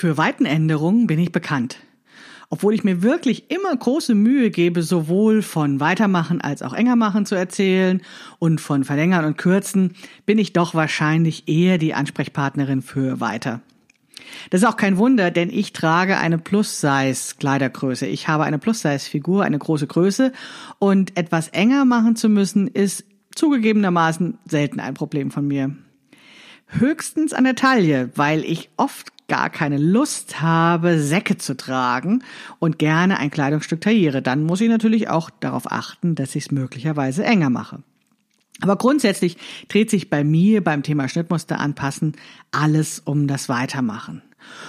Für 0.00 0.16
Weitenänderungen 0.16 1.06
bin 1.06 1.18
ich 1.18 1.30
bekannt. 1.30 1.76
Obwohl 2.48 2.72
ich 2.72 2.84
mir 2.84 3.02
wirklich 3.02 3.50
immer 3.50 3.76
große 3.76 4.14
Mühe 4.14 4.50
gebe, 4.50 4.82
sowohl 4.82 5.42
von 5.42 5.78
Weitermachen 5.78 6.40
als 6.40 6.62
auch 6.62 6.72
enger 6.72 6.96
machen 6.96 7.26
zu 7.26 7.34
erzählen 7.34 8.00
und 8.38 8.62
von 8.62 8.84
Verlängern 8.84 9.26
und 9.26 9.36
Kürzen, 9.36 9.92
bin 10.24 10.38
ich 10.38 10.54
doch 10.54 10.74
wahrscheinlich 10.74 11.48
eher 11.48 11.76
die 11.76 11.92
Ansprechpartnerin 11.92 12.80
für 12.80 13.20
Weiter. 13.20 13.60
Das 14.48 14.62
ist 14.62 14.66
auch 14.66 14.78
kein 14.78 14.96
Wunder, 14.96 15.30
denn 15.30 15.50
ich 15.50 15.74
trage 15.74 16.16
eine 16.16 16.38
Plus-Size-Kleidergröße. 16.38 18.06
Ich 18.06 18.26
habe 18.26 18.44
eine 18.44 18.58
Plus-Size-Figur, 18.58 19.44
eine 19.44 19.58
große 19.58 19.86
Größe 19.86 20.32
und 20.78 21.14
etwas 21.18 21.48
enger 21.48 21.84
machen 21.84 22.16
zu 22.16 22.30
müssen, 22.30 22.68
ist 22.68 23.04
zugegebenermaßen 23.34 24.38
selten 24.46 24.80
ein 24.80 24.94
Problem 24.94 25.30
von 25.30 25.46
mir. 25.46 25.76
Höchstens 26.68 27.34
an 27.34 27.44
der 27.44 27.56
Taille, 27.56 28.10
weil 28.14 28.44
ich 28.44 28.70
oft 28.78 29.12
gar 29.30 29.48
keine 29.48 29.78
Lust 29.78 30.42
habe, 30.42 30.98
Säcke 30.98 31.38
zu 31.38 31.56
tragen 31.56 32.24
und 32.58 32.80
gerne 32.80 33.18
ein 33.18 33.30
Kleidungsstück 33.30 33.80
tailliere. 33.80 34.22
Dann 34.22 34.42
muss 34.42 34.60
ich 34.60 34.68
natürlich 34.68 35.08
auch 35.08 35.30
darauf 35.30 35.70
achten, 35.70 36.16
dass 36.16 36.34
ich 36.34 36.46
es 36.46 36.50
möglicherweise 36.50 37.24
enger 37.24 37.48
mache. 37.48 37.78
Aber 38.60 38.76
grundsätzlich 38.76 39.36
dreht 39.68 39.88
sich 39.88 40.10
bei 40.10 40.24
mir 40.24 40.62
beim 40.64 40.82
Thema 40.82 41.08
Schnittmuster 41.08 41.60
anpassen 41.60 42.16
alles 42.50 42.98
um 42.98 43.28
das 43.28 43.48
Weitermachen. 43.48 44.20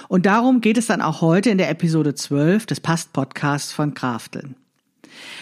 Und 0.08 0.26
darum 0.26 0.60
geht 0.60 0.78
es 0.78 0.86
dann 0.86 1.02
auch 1.02 1.20
heute 1.20 1.50
in 1.50 1.58
der 1.58 1.68
Episode 1.68 2.14
12 2.14 2.66
des 2.66 2.78
Past-Podcasts 2.78 3.72
von 3.72 3.94
Krafteln. 3.94 4.54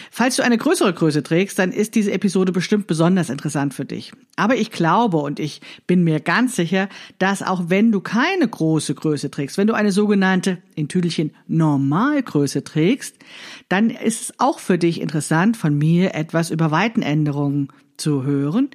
Falls 0.09 0.35
du 0.35 0.43
eine 0.43 0.57
größere 0.57 0.93
Größe 0.93 1.23
trägst, 1.23 1.57
dann 1.59 1.71
ist 1.71 1.95
diese 1.95 2.11
Episode 2.11 2.51
bestimmt 2.51 2.87
besonders 2.87 3.29
interessant 3.29 3.73
für 3.73 3.85
dich. 3.85 4.11
Aber 4.35 4.55
ich 4.55 4.71
glaube 4.71 5.17
und 5.17 5.39
ich 5.39 5.61
bin 5.87 6.03
mir 6.03 6.19
ganz 6.19 6.55
sicher, 6.55 6.89
dass 7.19 7.41
auch 7.41 7.65
wenn 7.67 7.91
du 7.91 8.01
keine 8.01 8.47
große 8.47 8.93
Größe 8.93 9.31
trägst, 9.31 9.57
wenn 9.57 9.67
du 9.67 9.73
eine 9.73 9.91
sogenannte, 9.91 10.57
in 10.75 10.87
Tüdelchen, 10.87 11.31
Normalgröße 11.47 12.63
trägst, 12.63 13.15
dann 13.69 13.89
ist 13.89 14.21
es 14.21 14.33
auch 14.39 14.59
für 14.59 14.77
dich 14.77 14.99
interessant, 14.99 15.57
von 15.57 15.77
mir 15.77 16.13
etwas 16.15 16.49
über 16.49 16.71
Weitenänderungen 16.71 17.69
zu 17.97 18.23
hören. 18.23 18.69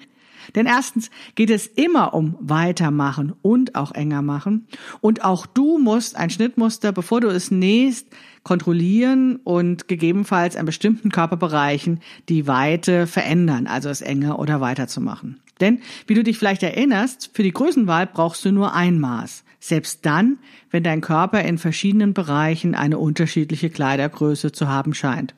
Denn 0.55 0.67
erstens 0.67 1.11
geht 1.35 1.51
es 1.51 1.67
immer 1.67 2.15
um 2.15 2.37
Weitermachen 2.41 3.35
und 3.43 3.75
auch 3.75 3.93
enger 3.93 4.23
machen. 4.23 4.67
Und 5.01 5.25
auch 5.25 5.47
du 5.47 5.79
musst 5.79 6.17
ein 6.17 6.31
Schnittmuster, 6.31 6.93
bevor 6.93 7.21
du 7.21 7.29
es 7.29 7.51
nähst, 7.51 8.07
kontrollieren 8.43 9.37
und 9.43 9.89
gegebenenfalls 9.89 10.57
an 10.57 10.67
bestimmten 10.67 11.11
Körperbereichen 11.11 12.01
die 12.29 12.47
Weite 12.47 13.07
verändern, 13.07 13.67
also 13.67 13.89
es 13.89 14.03
enger 14.03 14.39
oder 14.39 14.61
weiter 14.61 14.87
zu 14.87 15.01
machen. 15.01 15.41
Denn, 15.61 15.81
wie 16.07 16.15
du 16.15 16.23
dich 16.23 16.39
vielleicht 16.39 16.63
erinnerst, 16.63 17.31
für 17.33 17.43
die 17.43 17.53
Größenwahl 17.53 18.07
brauchst 18.07 18.45
du 18.45 18.53
nur 18.53 18.75
ein 18.75 19.01
Maß. 19.01 19.45
Selbst 19.59 20.05
dann, 20.07 20.39
wenn 20.71 20.85
dein 20.85 21.01
Körper 21.01 21.43
in 21.43 21.59
verschiedenen 21.59 22.15
Bereichen 22.15 22.75
eine 22.75 22.99
unterschiedliche 22.99 23.71
Kleidergröße 23.71 24.53
zu 24.53 24.69
haben 24.69 24.95
scheint. 24.95 25.35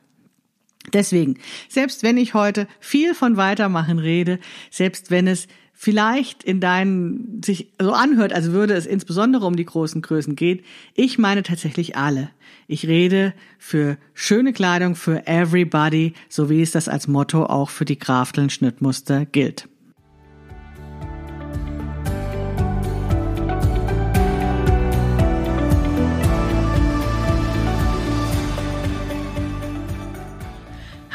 Deswegen, 0.91 1.37
selbst 1.67 2.03
wenn 2.03 2.17
ich 2.17 2.33
heute 2.33 2.67
viel 2.79 3.13
von 3.13 3.37
Weitermachen 3.37 3.99
rede, 3.99 4.39
selbst 4.69 5.11
wenn 5.11 5.27
es 5.27 5.47
vielleicht 5.73 6.43
in 6.43 6.59
deinen 6.59 7.41
sich 7.41 7.71
so 7.79 7.93
anhört, 7.93 8.33
als 8.33 8.51
würde 8.51 8.73
es 8.73 8.85
insbesondere 8.85 9.45
um 9.45 9.55
die 9.55 9.63
großen 9.63 10.01
Größen 10.01 10.35
geht, 10.35 10.65
ich 10.93 11.17
meine 11.17 11.41
tatsächlich 11.41 11.95
alle. 11.95 12.31
Ich 12.67 12.85
rede 12.85 13.33
für 13.57 13.97
schöne 14.13 14.51
Kleidung 14.51 14.95
für 14.95 15.25
everybody, 15.25 16.15
so 16.27 16.49
wie 16.49 16.61
es 16.61 16.71
das 16.71 16.89
als 16.89 17.07
Motto 17.07 17.45
auch 17.45 17.69
für 17.69 17.85
die 17.85 17.95
Krafteln 17.95 18.49
Schnittmuster 18.49 19.25
gilt. 19.25 19.68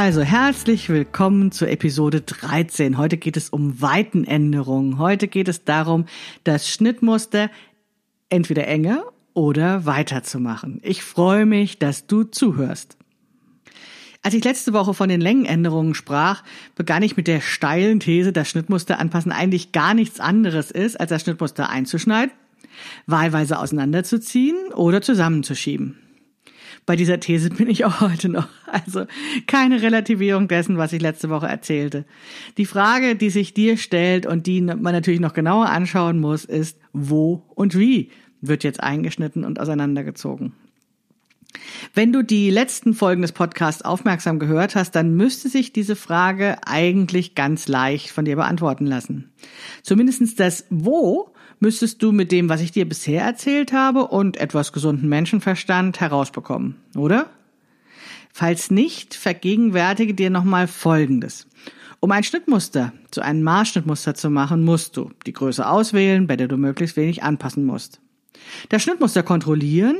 Also 0.00 0.22
herzlich 0.22 0.88
willkommen 0.90 1.50
zur 1.50 1.70
Episode 1.70 2.20
13. 2.20 2.98
Heute 2.98 3.16
geht 3.16 3.36
es 3.36 3.50
um 3.50 3.82
Weitenänderungen. 3.82 4.96
Heute 4.98 5.26
geht 5.26 5.48
es 5.48 5.64
darum, 5.64 6.04
das 6.44 6.68
Schnittmuster 6.68 7.50
entweder 8.28 8.68
enger 8.68 9.02
oder 9.34 9.86
weiter 9.86 10.22
zu 10.22 10.38
machen. 10.38 10.78
Ich 10.84 11.02
freue 11.02 11.46
mich, 11.46 11.80
dass 11.80 12.06
du 12.06 12.22
zuhörst. 12.22 12.96
Als 14.22 14.34
ich 14.34 14.44
letzte 14.44 14.72
Woche 14.72 14.94
von 14.94 15.08
den 15.08 15.20
Längenänderungen 15.20 15.96
sprach, 15.96 16.44
begann 16.76 17.02
ich 17.02 17.16
mit 17.16 17.26
der 17.26 17.40
steilen 17.40 17.98
These, 17.98 18.32
dass 18.32 18.48
Schnittmuster 18.48 19.00
anpassen 19.00 19.32
eigentlich 19.32 19.72
gar 19.72 19.94
nichts 19.94 20.20
anderes 20.20 20.70
ist, 20.70 21.00
als 21.00 21.08
das 21.08 21.22
Schnittmuster 21.22 21.70
einzuschneiden, 21.70 22.30
wahlweise 23.06 23.58
auseinanderzuziehen 23.58 24.72
oder 24.74 25.02
zusammenzuschieben. 25.02 25.96
Bei 26.88 26.96
dieser 26.96 27.20
These 27.20 27.50
bin 27.50 27.68
ich 27.68 27.84
auch 27.84 28.00
heute 28.00 28.30
noch. 28.30 28.48
Also 28.64 29.04
keine 29.46 29.82
Relativierung 29.82 30.48
dessen, 30.48 30.78
was 30.78 30.94
ich 30.94 31.02
letzte 31.02 31.28
Woche 31.28 31.46
erzählte. 31.46 32.06
Die 32.56 32.64
Frage, 32.64 33.14
die 33.14 33.28
sich 33.28 33.52
dir 33.52 33.76
stellt 33.76 34.24
und 34.24 34.46
die 34.46 34.62
man 34.62 34.80
natürlich 34.80 35.20
noch 35.20 35.34
genauer 35.34 35.66
anschauen 35.66 36.18
muss, 36.18 36.46
ist, 36.46 36.78
wo 36.94 37.44
und 37.54 37.78
wie 37.78 38.10
wird 38.40 38.64
jetzt 38.64 38.82
eingeschnitten 38.82 39.44
und 39.44 39.60
auseinandergezogen. 39.60 40.54
Wenn 41.92 42.10
du 42.10 42.22
die 42.24 42.48
letzten 42.48 42.94
Folgen 42.94 43.20
des 43.20 43.32
Podcasts 43.32 43.82
aufmerksam 43.82 44.38
gehört 44.38 44.74
hast, 44.74 44.92
dann 44.92 45.14
müsste 45.14 45.50
sich 45.50 45.74
diese 45.74 45.94
Frage 45.94 46.56
eigentlich 46.64 47.34
ganz 47.34 47.68
leicht 47.68 48.08
von 48.08 48.24
dir 48.24 48.36
beantworten 48.36 48.86
lassen. 48.86 49.30
Zumindestens 49.82 50.36
das 50.36 50.64
Wo 50.70 51.34
müsstest 51.60 52.02
du 52.02 52.12
mit 52.12 52.32
dem, 52.32 52.48
was 52.48 52.60
ich 52.60 52.72
dir 52.72 52.88
bisher 52.88 53.22
erzählt 53.22 53.72
habe 53.72 54.06
und 54.08 54.36
etwas 54.36 54.72
gesunden 54.72 55.08
Menschenverstand 55.08 56.00
herausbekommen, 56.00 56.76
oder? 56.96 57.30
Falls 58.32 58.70
nicht, 58.70 59.14
vergegenwärtige 59.14 60.14
dir 60.14 60.30
nochmal 60.30 60.68
Folgendes. 60.68 61.48
Um 62.00 62.12
ein 62.12 62.22
Schnittmuster 62.22 62.92
zu 63.10 63.20
einem 63.22 63.42
Maßschnittmuster 63.42 64.14
zu 64.14 64.30
machen, 64.30 64.64
musst 64.64 64.96
du 64.96 65.10
die 65.26 65.32
Größe 65.32 65.68
auswählen, 65.68 66.28
bei 66.28 66.36
der 66.36 66.46
du 66.46 66.56
möglichst 66.56 66.96
wenig 66.96 67.24
anpassen 67.24 67.66
musst. 67.66 68.00
Das 68.68 68.82
Schnittmuster 68.82 69.24
kontrollieren, 69.24 69.96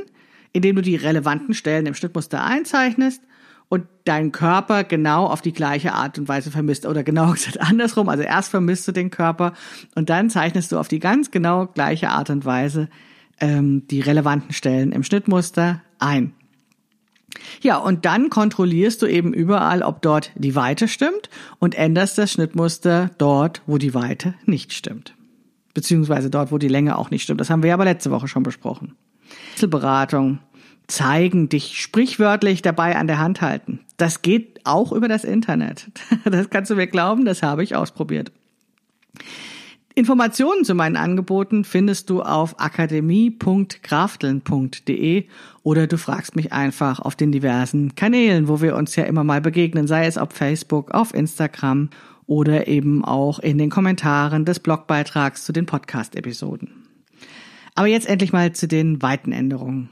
indem 0.53 0.77
du 0.77 0.83
die 0.83 0.97
relevanten 0.97 1.55
Stellen 1.55 1.87
im 1.87 1.95
Schnittmuster 1.95 2.45
einzeichnest 2.45 3.23
und 3.69 3.87
deinen 4.05 4.33
Körper 4.33 4.85
genau 4.85 5.27
auf 5.27 5.43
die 5.43 5.53
gleiche 5.53 5.93
Art 5.93 6.19
und 6.19 6.29
Weise 6.29 6.51
vermisst 6.51 6.87
oder 6.87 7.03
genau 7.03 7.33
gesagt 7.33 7.61
andersrum. 7.61 8.09
Also 8.09 8.23
erst 8.23 8.51
vermisst 8.51 8.89
du 8.89 8.93
den 8.93 9.11
Körper 9.11 9.53
und 9.95 10.11
dann 10.11 10.31
zeichnest 10.31 10.73
du 10.73 10.79
auf 10.79 10.89
die 10.89 10.99
ganz 10.99 11.31
genau 11.31 11.67
gleiche 11.67 12.11
Art 12.11 12.31
und 12.31 12.45
Weise 12.45 12.89
ähm, 13.41 13.87
die 13.89 14.01
relevanten 14.01 14.53
Stellen 14.53 14.93
im 14.93 15.05
Schnittmuster 15.05 15.83
ein. 15.99 16.33
Ja, 17.61 17.77
und 17.77 18.05
dann 18.05 18.31
kontrollierst 18.31 19.03
du 19.03 19.07
eben 19.07 19.33
überall, 19.33 19.83
ob 19.83 20.03
dort 20.03 20.33
die 20.35 20.55
Weite 20.55 20.89
stimmt 20.89 21.29
und 21.59 21.75
änderst 21.75 22.17
das 22.19 22.33
Schnittmuster 22.33 23.11
dort, 23.19 23.63
wo 23.67 23.79
die 23.79 23.95
Weite 23.95 24.35
nicht 24.45 24.73
stimmt. 24.73 25.15
Beziehungsweise 25.75 26.31
dort, 26.31 26.51
wo 26.51 26.59
die 26.59 26.69
Länge 26.69 26.97
auch 26.97 27.11
nicht 27.11 27.23
stimmt. 27.23 27.41
Das 27.41 27.51
haben 27.51 27.63
wir 27.63 27.75
aber 27.75 27.85
letzte 27.85 28.11
Woche 28.11 28.29
schon 28.29 28.43
besprochen. 28.43 28.97
Beratung, 29.69 30.39
zeigen, 30.89 31.49
dich 31.49 31.81
sprichwörtlich 31.81 32.63
dabei 32.63 32.97
an 32.97 33.07
der 33.07 33.19
Hand 33.19 33.41
halten. 33.41 33.81
Das 33.99 34.23
geht 34.23 34.61
auch 34.65 34.93
über 34.93 35.09
das 35.09 35.25
Internet. 35.25 35.91
Das 36.25 36.51
kannst 36.51 36.71
du 36.71 36.77
mir 36.77 36.87
glauben, 36.87 37.25
das 37.25 37.43
habe 37.43 37.63
ich 37.63 37.77
ausprobiert. 37.77 38.33
Informationen 39.95 40.65
zu 40.65 40.75
meinen 40.75 40.97
Angeboten 40.97 41.65
findest 41.65 42.09
du 42.09 42.23
auf 42.23 42.61
akademie.krafteln.de 42.61 45.25
oder 45.65 45.89
du 45.89 45.99
fragst 45.99 46.37
mich 46.37 46.53
einfach 46.53 47.01
auf 47.01 47.17
den 47.17 47.33
diversen 47.33 47.97
Kanälen, 47.97 48.47
wo 48.47 48.63
wir 48.63 48.77
uns 48.77 48.95
ja 48.95 49.03
immer 49.05 49.25
mal 49.25 49.41
begegnen, 49.41 49.89
sei 49.89 50.07
es 50.07 50.17
auf 50.17 50.31
Facebook, 50.31 50.93
auf 50.93 51.13
Instagram 51.13 51.91
oder 52.27 52.69
eben 52.69 53.05
auch 53.05 53.41
in 53.41 53.59
den 53.59 53.71
Kommentaren 53.71 54.45
des 54.45 54.61
Blogbeitrags 54.61 55.45
zu 55.45 55.53
den 55.53 55.67
Podcast-Episoden. 55.67 56.71
Aber 57.75 57.89
jetzt 57.89 58.09
endlich 58.09 58.33
mal 58.33 58.53
zu 58.53 58.69
den 58.69 59.03
weiten 59.03 59.33
Änderungen. 59.33 59.91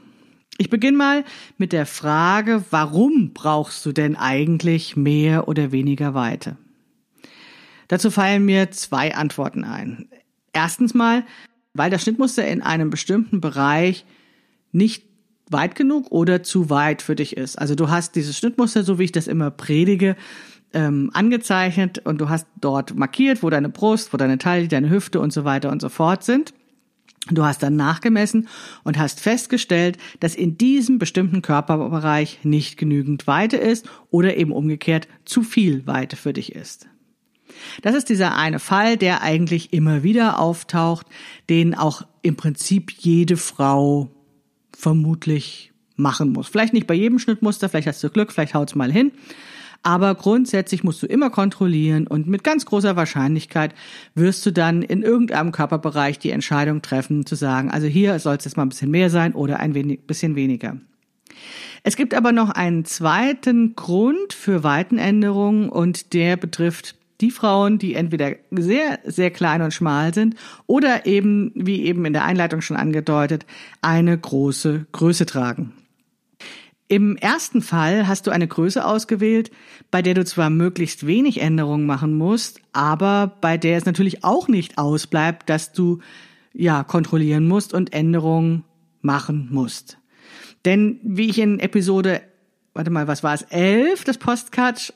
Ich 0.57 0.69
beginne 0.69 0.97
mal 0.97 1.23
mit 1.57 1.71
der 1.71 1.85
Frage, 1.85 2.63
warum 2.71 3.33
brauchst 3.33 3.85
du 3.85 3.91
denn 3.91 4.15
eigentlich 4.15 4.95
mehr 4.95 5.47
oder 5.47 5.71
weniger 5.71 6.13
Weite? 6.13 6.57
Dazu 7.87 8.09
fallen 8.11 8.43
mir 8.43 8.71
zwei 8.71 9.15
Antworten 9.15 9.63
ein. 9.63 10.09
Erstens 10.53 10.93
mal, 10.93 11.23
weil 11.73 11.91
das 11.91 12.01
Schnittmuster 12.01 12.45
in 12.47 12.61
einem 12.61 12.89
bestimmten 12.89 13.39
Bereich 13.39 14.05
nicht 14.71 15.05
weit 15.49 15.75
genug 15.75 16.11
oder 16.11 16.43
zu 16.43 16.69
weit 16.69 17.01
für 17.01 17.15
dich 17.15 17.37
ist. 17.37 17.57
Also 17.57 17.75
du 17.75 17.89
hast 17.89 18.15
dieses 18.15 18.37
Schnittmuster, 18.37 18.83
so 18.83 18.99
wie 18.99 19.05
ich 19.05 19.11
das 19.11 19.27
immer 19.27 19.51
predige, 19.51 20.15
ähm, 20.73 21.11
angezeichnet 21.13 21.99
und 21.99 22.19
du 22.19 22.29
hast 22.29 22.47
dort 22.59 22.95
markiert, 22.95 23.43
wo 23.43 23.49
deine 23.49 23.69
Brust, 23.69 24.11
wo 24.11 24.17
deine 24.17 24.37
Taille, 24.37 24.67
deine 24.67 24.89
Hüfte 24.89 25.19
und 25.19 25.31
so 25.31 25.45
weiter 25.45 25.71
und 25.71 25.81
so 25.81 25.89
fort 25.89 26.23
sind. 26.23 26.53
Du 27.31 27.43
hast 27.43 27.63
dann 27.63 27.75
nachgemessen 27.75 28.47
und 28.83 28.97
hast 28.97 29.19
festgestellt, 29.19 29.97
dass 30.19 30.35
in 30.35 30.57
diesem 30.57 30.99
bestimmten 30.99 31.41
Körperbereich 31.41 32.39
nicht 32.43 32.77
genügend 32.77 33.27
Weite 33.27 33.57
ist 33.57 33.89
oder 34.09 34.37
eben 34.37 34.51
umgekehrt 34.51 35.07
zu 35.25 35.43
viel 35.43 35.85
Weite 35.87 36.15
für 36.15 36.33
dich 36.33 36.55
ist. 36.55 36.87
Das 37.81 37.95
ist 37.95 38.09
dieser 38.09 38.35
eine 38.35 38.59
Fall, 38.59 38.97
der 38.97 39.21
eigentlich 39.21 39.73
immer 39.73 40.03
wieder 40.03 40.39
auftaucht, 40.39 41.07
den 41.49 41.75
auch 41.75 42.03
im 42.21 42.35
Prinzip 42.35 42.91
jede 42.91 43.37
Frau 43.37 44.11
vermutlich 44.75 45.73
machen 45.95 46.31
muss. 46.31 46.47
Vielleicht 46.47 46.73
nicht 46.73 46.87
bei 46.87 46.93
jedem 46.93 47.19
Schnittmuster, 47.19 47.69
vielleicht 47.69 47.87
hast 47.87 48.03
du 48.03 48.09
Glück, 48.09 48.31
vielleicht 48.31 48.53
haut's 48.53 48.75
mal 48.75 48.91
hin. 48.91 49.11
Aber 49.87 50.15
grundsätzlich 50.15 50.83
musst 50.83 51.01
du 51.01 51.07
immer 51.07 51.29
kontrollieren 51.29 52.07
und 52.07 52.27
mit 52.27 52.43
ganz 52.43 52.65
großer 52.65 52.97
Wahrscheinlichkeit 52.97 53.73
wirst 54.15 54.45
du 54.45 54.51
dann 54.51 54.81
in 54.81 55.01
irgendeinem 55.01 55.53
Körperbereich 55.53 56.19
die 56.19 56.31
Entscheidung 56.31 56.81
treffen, 56.81 57.25
zu 57.25 57.35
sagen, 57.35 57.71
also 57.71 57.87
hier 57.87 58.19
soll 58.19 58.35
es 58.35 58.43
jetzt 58.43 58.57
mal 58.57 58.65
ein 58.65 58.69
bisschen 58.69 58.91
mehr 58.91 59.09
sein 59.09 59.31
oder 59.31 59.61
ein 59.61 59.75
wenig, 59.75 60.01
bisschen 60.01 60.35
weniger. 60.35 60.75
Es 61.83 61.95
gibt 61.95 62.15
aber 62.15 62.33
noch 62.33 62.49
einen 62.49 62.83
zweiten 62.83 63.77
Grund 63.77 64.33
für 64.33 64.65
Weitenänderungen 64.65 65.69
und 65.69 66.11
der 66.11 66.35
betrifft 66.35 66.95
die 67.21 67.31
Frauen, 67.31 67.79
die 67.79 67.93
entweder 67.93 68.33
sehr, 68.51 68.99
sehr 69.05 69.31
klein 69.31 69.61
und 69.61 69.73
schmal 69.73 70.13
sind 70.13 70.35
oder 70.65 71.05
eben, 71.05 71.53
wie 71.55 71.85
eben 71.85 72.03
in 72.03 72.11
der 72.11 72.25
Einleitung 72.25 72.59
schon 72.59 72.75
angedeutet, 72.75 73.45
eine 73.81 74.17
große 74.17 74.85
Größe 74.91 75.25
tragen. 75.25 75.71
Im 76.89 77.17
ersten 77.17 77.61
Fall 77.61 78.07
hast 78.07 78.27
du 78.27 78.31
eine 78.31 78.47
Größe 78.47 78.85
ausgewählt, 78.85 79.51
bei 79.91 80.01
der 80.01 80.13
du 80.13 80.23
zwar 80.23 80.49
möglichst 80.49 81.05
wenig 81.05 81.41
Änderungen 81.41 81.85
machen 81.85 82.17
musst, 82.17 82.61
aber 82.71 83.35
bei 83.41 83.57
der 83.57 83.77
es 83.77 83.85
natürlich 83.85 84.23
auch 84.23 84.47
nicht 84.47 84.77
ausbleibt, 84.77 85.49
dass 85.49 85.73
du 85.73 85.99
ja 86.53 86.83
kontrollieren 86.83 87.47
musst 87.47 87.73
und 87.73 87.93
Änderungen 87.93 88.63
machen 89.01 89.49
musst. 89.51 89.97
Denn 90.63 90.99
wie 91.03 91.29
ich 91.29 91.39
in 91.39 91.59
Episode 91.59 92.21
warte 92.77 92.91
mal, 92.91 93.07
was 93.07 93.23
war 93.23 93.33
es, 93.33 93.41
elf 93.41 94.03
des 94.03 94.19
Postcast 94.19 94.93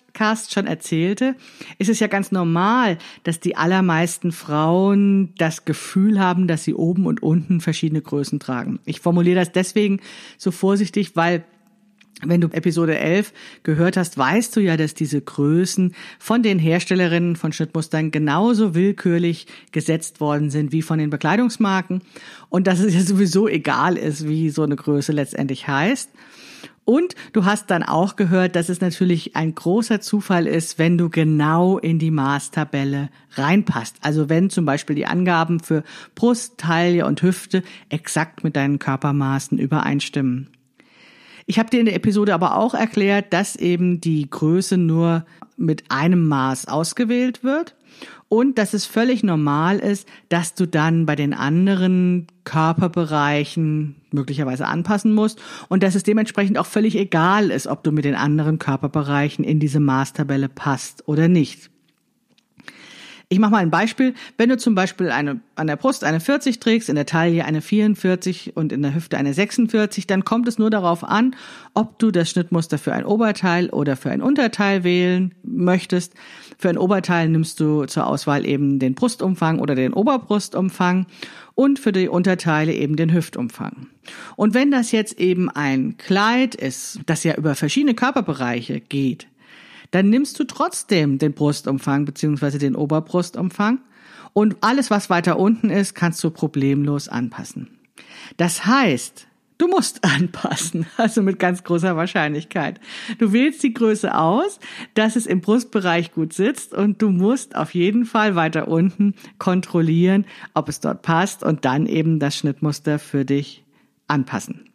schon 0.53 0.67
erzählte, 0.67 1.35
ist 1.79 1.89
es 1.89 1.99
ja 1.99 2.05
ganz 2.05 2.31
normal, 2.31 2.99
dass 3.23 3.39
die 3.39 3.57
allermeisten 3.57 4.31
Frauen 4.31 5.33
das 5.37 5.65
Gefühl 5.65 6.19
haben, 6.19 6.47
dass 6.47 6.63
sie 6.63 6.75
oben 6.75 7.07
und 7.07 7.23
unten 7.23 7.59
verschiedene 7.59 8.01
Größen 8.01 8.39
tragen. 8.39 8.79
Ich 8.85 8.99
formuliere 8.99 9.39
das 9.39 9.51
deswegen 9.51 9.99
so 10.37 10.51
vorsichtig, 10.51 11.15
weil 11.15 11.43
wenn 12.23 12.41
du 12.41 12.47
Episode 12.49 12.97
11 12.97 13.33
gehört 13.63 13.97
hast, 13.97 14.17
weißt 14.17 14.55
du 14.55 14.59
ja, 14.59 14.77
dass 14.77 14.93
diese 14.93 15.21
Größen 15.21 15.95
von 16.19 16.43
den 16.43 16.59
Herstellerinnen 16.59 17.35
von 17.35 17.51
Schnittmustern 17.51 18.11
genauso 18.11 18.75
willkürlich 18.75 19.47
gesetzt 19.71 20.19
worden 20.19 20.49
sind 20.49 20.71
wie 20.71 20.81
von 20.81 20.99
den 20.99 21.09
Bekleidungsmarken 21.09 22.01
und 22.49 22.67
dass 22.67 22.79
es 22.79 22.93
ja 22.93 23.01
sowieso 23.01 23.47
egal 23.47 23.97
ist, 23.97 24.27
wie 24.27 24.49
so 24.49 24.63
eine 24.63 24.75
Größe 24.75 25.11
letztendlich 25.11 25.67
heißt. 25.67 26.09
Und 26.83 27.15
du 27.33 27.45
hast 27.45 27.69
dann 27.69 27.83
auch 27.83 28.15
gehört, 28.15 28.55
dass 28.55 28.67
es 28.67 28.81
natürlich 28.81 29.35
ein 29.35 29.53
großer 29.53 30.01
Zufall 30.01 30.47
ist, 30.47 30.79
wenn 30.79 30.97
du 30.97 31.09
genau 31.09 31.77
in 31.77 31.99
die 31.99 32.11
Maßtabelle 32.11 33.09
reinpasst. 33.33 33.97
Also 34.01 34.29
wenn 34.29 34.49
zum 34.49 34.65
Beispiel 34.65 34.95
die 34.95 35.05
Angaben 35.05 35.59
für 35.59 35.83
Brust, 36.15 36.57
Taille 36.57 37.05
und 37.05 37.21
Hüfte 37.21 37.63
exakt 37.89 38.43
mit 38.43 38.55
deinen 38.55 38.79
Körpermaßen 38.79 39.59
übereinstimmen. 39.59 40.49
Ich 41.51 41.59
habe 41.59 41.69
dir 41.69 41.81
in 41.81 41.85
der 41.85 41.97
Episode 41.97 42.33
aber 42.33 42.55
auch 42.55 42.73
erklärt, 42.73 43.33
dass 43.33 43.57
eben 43.57 43.99
die 43.99 44.29
Größe 44.29 44.77
nur 44.77 45.25
mit 45.57 45.83
einem 45.91 46.29
Maß 46.29 46.69
ausgewählt 46.69 47.43
wird 47.43 47.75
und 48.29 48.57
dass 48.57 48.73
es 48.73 48.85
völlig 48.85 49.21
normal 49.21 49.79
ist, 49.79 50.07
dass 50.29 50.53
du 50.55 50.65
dann 50.65 51.05
bei 51.05 51.17
den 51.17 51.33
anderen 51.33 52.27
Körperbereichen 52.45 53.97
möglicherweise 54.11 54.65
anpassen 54.65 55.13
musst 55.13 55.41
und 55.67 55.83
dass 55.83 55.95
es 55.95 56.03
dementsprechend 56.03 56.57
auch 56.57 56.67
völlig 56.67 56.95
egal 56.95 57.51
ist, 57.51 57.67
ob 57.67 57.83
du 57.83 57.91
mit 57.91 58.05
den 58.05 58.15
anderen 58.15 58.57
Körperbereichen 58.57 59.43
in 59.43 59.59
diese 59.59 59.81
Maßtabelle 59.81 60.47
passt 60.47 61.05
oder 61.05 61.27
nicht. 61.27 61.70
Ich 63.31 63.39
mache 63.39 63.51
mal 63.51 63.59
ein 63.59 63.71
Beispiel. 63.71 64.13
Wenn 64.35 64.49
du 64.49 64.57
zum 64.57 64.75
Beispiel 64.75 65.09
eine, 65.09 65.39
an 65.55 65.67
der 65.67 65.77
Brust 65.77 66.03
eine 66.03 66.19
40 66.19 66.59
trägst, 66.59 66.89
in 66.89 66.95
der 66.95 67.05
Taille 67.05 67.45
eine 67.45 67.61
44 67.61 68.57
und 68.57 68.73
in 68.73 68.81
der 68.81 68.93
Hüfte 68.93 69.17
eine 69.17 69.33
46, 69.33 70.05
dann 70.05 70.25
kommt 70.25 70.49
es 70.49 70.59
nur 70.59 70.69
darauf 70.69 71.05
an, 71.05 71.33
ob 71.73 71.97
du 71.97 72.11
das 72.11 72.29
Schnittmuster 72.29 72.77
für 72.77 72.91
ein 72.91 73.05
Oberteil 73.05 73.69
oder 73.69 73.95
für 73.95 74.11
ein 74.11 74.21
Unterteil 74.21 74.83
wählen 74.83 75.33
möchtest. 75.43 76.13
Für 76.57 76.67
ein 76.67 76.77
Oberteil 76.77 77.29
nimmst 77.29 77.61
du 77.61 77.85
zur 77.85 78.05
Auswahl 78.05 78.45
eben 78.45 78.79
den 78.79 78.95
Brustumfang 78.95 79.59
oder 79.59 79.75
den 79.75 79.93
Oberbrustumfang 79.93 81.05
und 81.55 81.79
für 81.79 81.93
die 81.93 82.09
Unterteile 82.09 82.73
eben 82.73 82.97
den 82.97 83.13
Hüftumfang. 83.13 83.87
Und 84.35 84.53
wenn 84.53 84.71
das 84.71 84.91
jetzt 84.91 85.17
eben 85.21 85.49
ein 85.49 85.95
Kleid 85.95 86.53
ist, 86.53 86.99
das 87.05 87.23
ja 87.23 87.35
über 87.35 87.55
verschiedene 87.55 87.93
Körperbereiche 87.93 88.81
geht, 88.81 89.27
dann 89.91 90.09
nimmst 90.09 90.39
du 90.39 90.45
trotzdem 90.45 91.19
den 91.19 91.33
Brustumfang 91.33 92.05
beziehungsweise 92.05 92.57
den 92.57 92.75
Oberbrustumfang 92.75 93.79
und 94.33 94.57
alles, 94.61 94.89
was 94.89 95.09
weiter 95.09 95.37
unten 95.37 95.69
ist, 95.69 95.93
kannst 95.93 96.23
du 96.23 96.31
problemlos 96.31 97.09
anpassen. 97.09 97.79
Das 98.37 98.65
heißt, 98.65 99.27
du 99.57 99.67
musst 99.67 100.03
anpassen, 100.05 100.85
also 100.97 101.21
mit 101.21 101.39
ganz 101.39 101.63
großer 101.63 101.95
Wahrscheinlichkeit. 101.95 102.79
Du 103.19 103.33
wählst 103.33 103.61
die 103.63 103.73
Größe 103.73 104.15
aus, 104.15 104.59
dass 104.93 105.15
es 105.15 105.25
im 105.25 105.41
Brustbereich 105.41 106.13
gut 106.13 106.33
sitzt 106.33 106.73
und 106.73 107.01
du 107.01 107.09
musst 107.09 107.55
auf 107.55 107.73
jeden 107.73 108.05
Fall 108.05 108.35
weiter 108.35 108.67
unten 108.67 109.15
kontrollieren, 109.37 110.25
ob 110.53 110.69
es 110.69 110.79
dort 110.79 111.01
passt 111.01 111.43
und 111.43 111.65
dann 111.65 111.85
eben 111.85 112.19
das 112.19 112.37
Schnittmuster 112.37 112.99
für 112.99 113.25
dich 113.25 113.63
anpassen. 114.07 114.70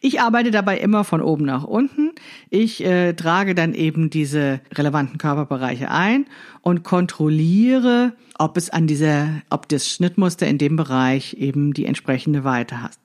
Ich 0.00 0.20
arbeite 0.20 0.50
dabei 0.50 0.78
immer 0.78 1.04
von 1.04 1.22
oben 1.22 1.44
nach 1.44 1.64
unten. 1.64 2.12
Ich 2.50 2.84
äh, 2.84 3.14
trage 3.14 3.54
dann 3.54 3.72
eben 3.72 4.10
diese 4.10 4.60
relevanten 4.74 5.18
Körperbereiche 5.18 5.90
ein 5.90 6.26
und 6.60 6.82
kontrolliere, 6.82 8.12
ob 8.38 8.56
es 8.56 8.68
an 8.70 8.86
dieser, 8.86 9.42
ob 9.50 9.68
das 9.68 9.90
Schnittmuster 9.90 10.46
in 10.46 10.58
dem 10.58 10.76
Bereich 10.76 11.34
eben 11.34 11.72
die 11.72 11.86
entsprechende 11.86 12.44
Weite 12.44 12.82
hat. 12.82 12.98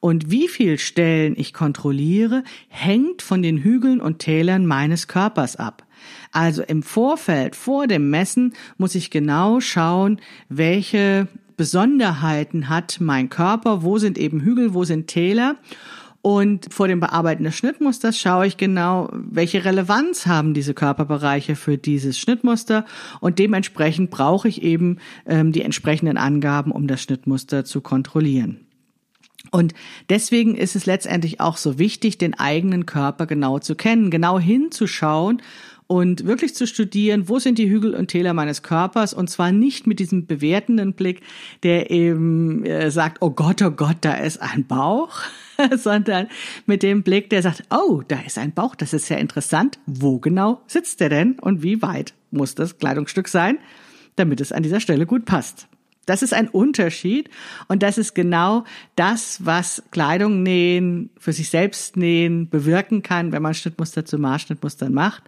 Und 0.00 0.30
wie 0.30 0.48
viel 0.48 0.78
Stellen 0.78 1.34
ich 1.36 1.52
kontrolliere, 1.52 2.42
hängt 2.68 3.20
von 3.20 3.42
den 3.42 3.58
Hügeln 3.58 4.00
und 4.00 4.18
Tälern 4.18 4.64
meines 4.64 5.08
Körpers 5.08 5.56
ab. 5.56 5.84
Also 6.32 6.62
im 6.62 6.82
Vorfeld, 6.82 7.54
vor 7.54 7.86
dem 7.86 8.08
Messen, 8.08 8.54
muss 8.78 8.94
ich 8.94 9.10
genau 9.10 9.60
schauen, 9.60 10.18
welche 10.48 11.28
Besonderheiten 11.60 12.70
hat 12.70 12.96
mein 13.00 13.28
Körper, 13.28 13.82
wo 13.82 13.98
sind 13.98 14.16
eben 14.16 14.40
Hügel, 14.40 14.72
wo 14.72 14.84
sind 14.84 15.08
Täler. 15.08 15.56
Und 16.22 16.72
vor 16.72 16.88
dem 16.88 17.00
Bearbeiten 17.00 17.44
des 17.44 17.54
Schnittmusters 17.54 18.18
schaue 18.18 18.46
ich 18.46 18.56
genau, 18.56 19.10
welche 19.12 19.62
Relevanz 19.62 20.26
haben 20.26 20.54
diese 20.54 20.72
Körperbereiche 20.72 21.56
für 21.56 21.76
dieses 21.76 22.18
Schnittmuster. 22.18 22.86
Und 23.20 23.38
dementsprechend 23.38 24.08
brauche 24.08 24.48
ich 24.48 24.62
eben 24.62 25.00
ähm, 25.26 25.52
die 25.52 25.60
entsprechenden 25.60 26.16
Angaben, 26.16 26.72
um 26.72 26.86
das 26.86 27.02
Schnittmuster 27.02 27.66
zu 27.66 27.82
kontrollieren. 27.82 28.66
Und 29.50 29.74
deswegen 30.08 30.54
ist 30.54 30.76
es 30.76 30.86
letztendlich 30.86 31.40
auch 31.40 31.58
so 31.58 31.78
wichtig, 31.78 32.16
den 32.16 32.38
eigenen 32.38 32.86
Körper 32.86 33.26
genau 33.26 33.58
zu 33.58 33.74
kennen, 33.74 34.10
genau 34.10 34.38
hinzuschauen 34.38 35.42
und 35.90 36.24
wirklich 36.24 36.54
zu 36.54 36.68
studieren, 36.68 37.28
wo 37.28 37.40
sind 37.40 37.58
die 37.58 37.68
Hügel 37.68 37.96
und 37.96 38.06
Täler 38.06 38.32
meines 38.32 38.62
Körpers 38.62 39.12
und 39.12 39.28
zwar 39.28 39.50
nicht 39.50 39.88
mit 39.88 39.98
diesem 39.98 40.24
bewertenden 40.24 40.92
Blick, 40.92 41.20
der 41.64 41.90
eben 41.90 42.64
äh, 42.64 42.92
sagt, 42.92 43.20
oh 43.22 43.30
Gott, 43.30 43.60
oh 43.60 43.72
Gott, 43.72 43.96
da 44.02 44.14
ist 44.14 44.40
ein 44.40 44.68
Bauch, 44.68 45.18
sondern 45.76 46.28
mit 46.64 46.84
dem 46.84 47.02
Blick, 47.02 47.28
der 47.30 47.42
sagt, 47.42 47.64
oh, 47.70 48.02
da 48.06 48.20
ist 48.20 48.38
ein 48.38 48.52
Bauch, 48.52 48.76
das 48.76 48.92
ist 48.92 49.08
ja 49.08 49.16
interessant, 49.16 49.80
wo 49.84 50.20
genau 50.20 50.62
sitzt 50.68 51.00
der 51.00 51.08
denn 51.08 51.40
und 51.40 51.64
wie 51.64 51.82
weit 51.82 52.14
muss 52.30 52.54
das 52.54 52.78
Kleidungsstück 52.78 53.26
sein, 53.26 53.58
damit 54.14 54.40
es 54.40 54.52
an 54.52 54.62
dieser 54.62 54.78
Stelle 54.78 55.06
gut 55.06 55.24
passt. 55.24 55.66
Das 56.10 56.22
ist 56.22 56.34
ein 56.34 56.48
Unterschied 56.48 57.30
und 57.68 57.84
das 57.84 57.96
ist 57.96 58.16
genau 58.16 58.64
das, 58.96 59.46
was 59.46 59.80
Kleidung 59.92 60.42
nähen, 60.42 61.10
für 61.16 61.32
sich 61.32 61.50
selbst 61.50 61.96
nähen 61.96 62.48
bewirken 62.48 63.04
kann, 63.04 63.30
wenn 63.30 63.42
man 63.42 63.54
Schnittmuster 63.54 64.04
zu 64.04 64.18
Maßschnittmustern 64.18 64.92
macht, 64.92 65.22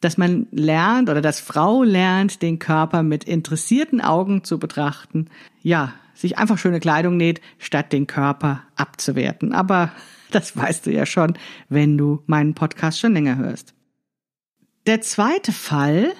dass 0.00 0.16
man 0.16 0.46
lernt 0.50 1.10
oder 1.10 1.20
dass 1.20 1.38
Frau 1.38 1.82
lernt, 1.82 2.40
den 2.40 2.58
Körper 2.58 3.02
mit 3.02 3.24
interessierten 3.24 4.00
Augen 4.00 4.42
zu 4.42 4.58
betrachten. 4.58 5.28
Ja, 5.60 5.92
sich 6.14 6.38
einfach 6.38 6.56
schöne 6.56 6.80
Kleidung 6.80 7.18
näht, 7.18 7.42
statt 7.58 7.92
den 7.92 8.06
Körper 8.06 8.62
abzuwerten. 8.74 9.52
Aber 9.52 9.92
das 10.30 10.56
weißt 10.56 10.86
du 10.86 10.92
ja 10.92 11.04
schon, 11.04 11.34
wenn 11.68 11.98
du 11.98 12.22
meinen 12.24 12.54
Podcast 12.54 12.98
schon 12.98 13.12
länger 13.12 13.36
hörst. 13.36 13.74
Der 14.86 15.02
zweite 15.02 15.52
Fall 15.52 16.14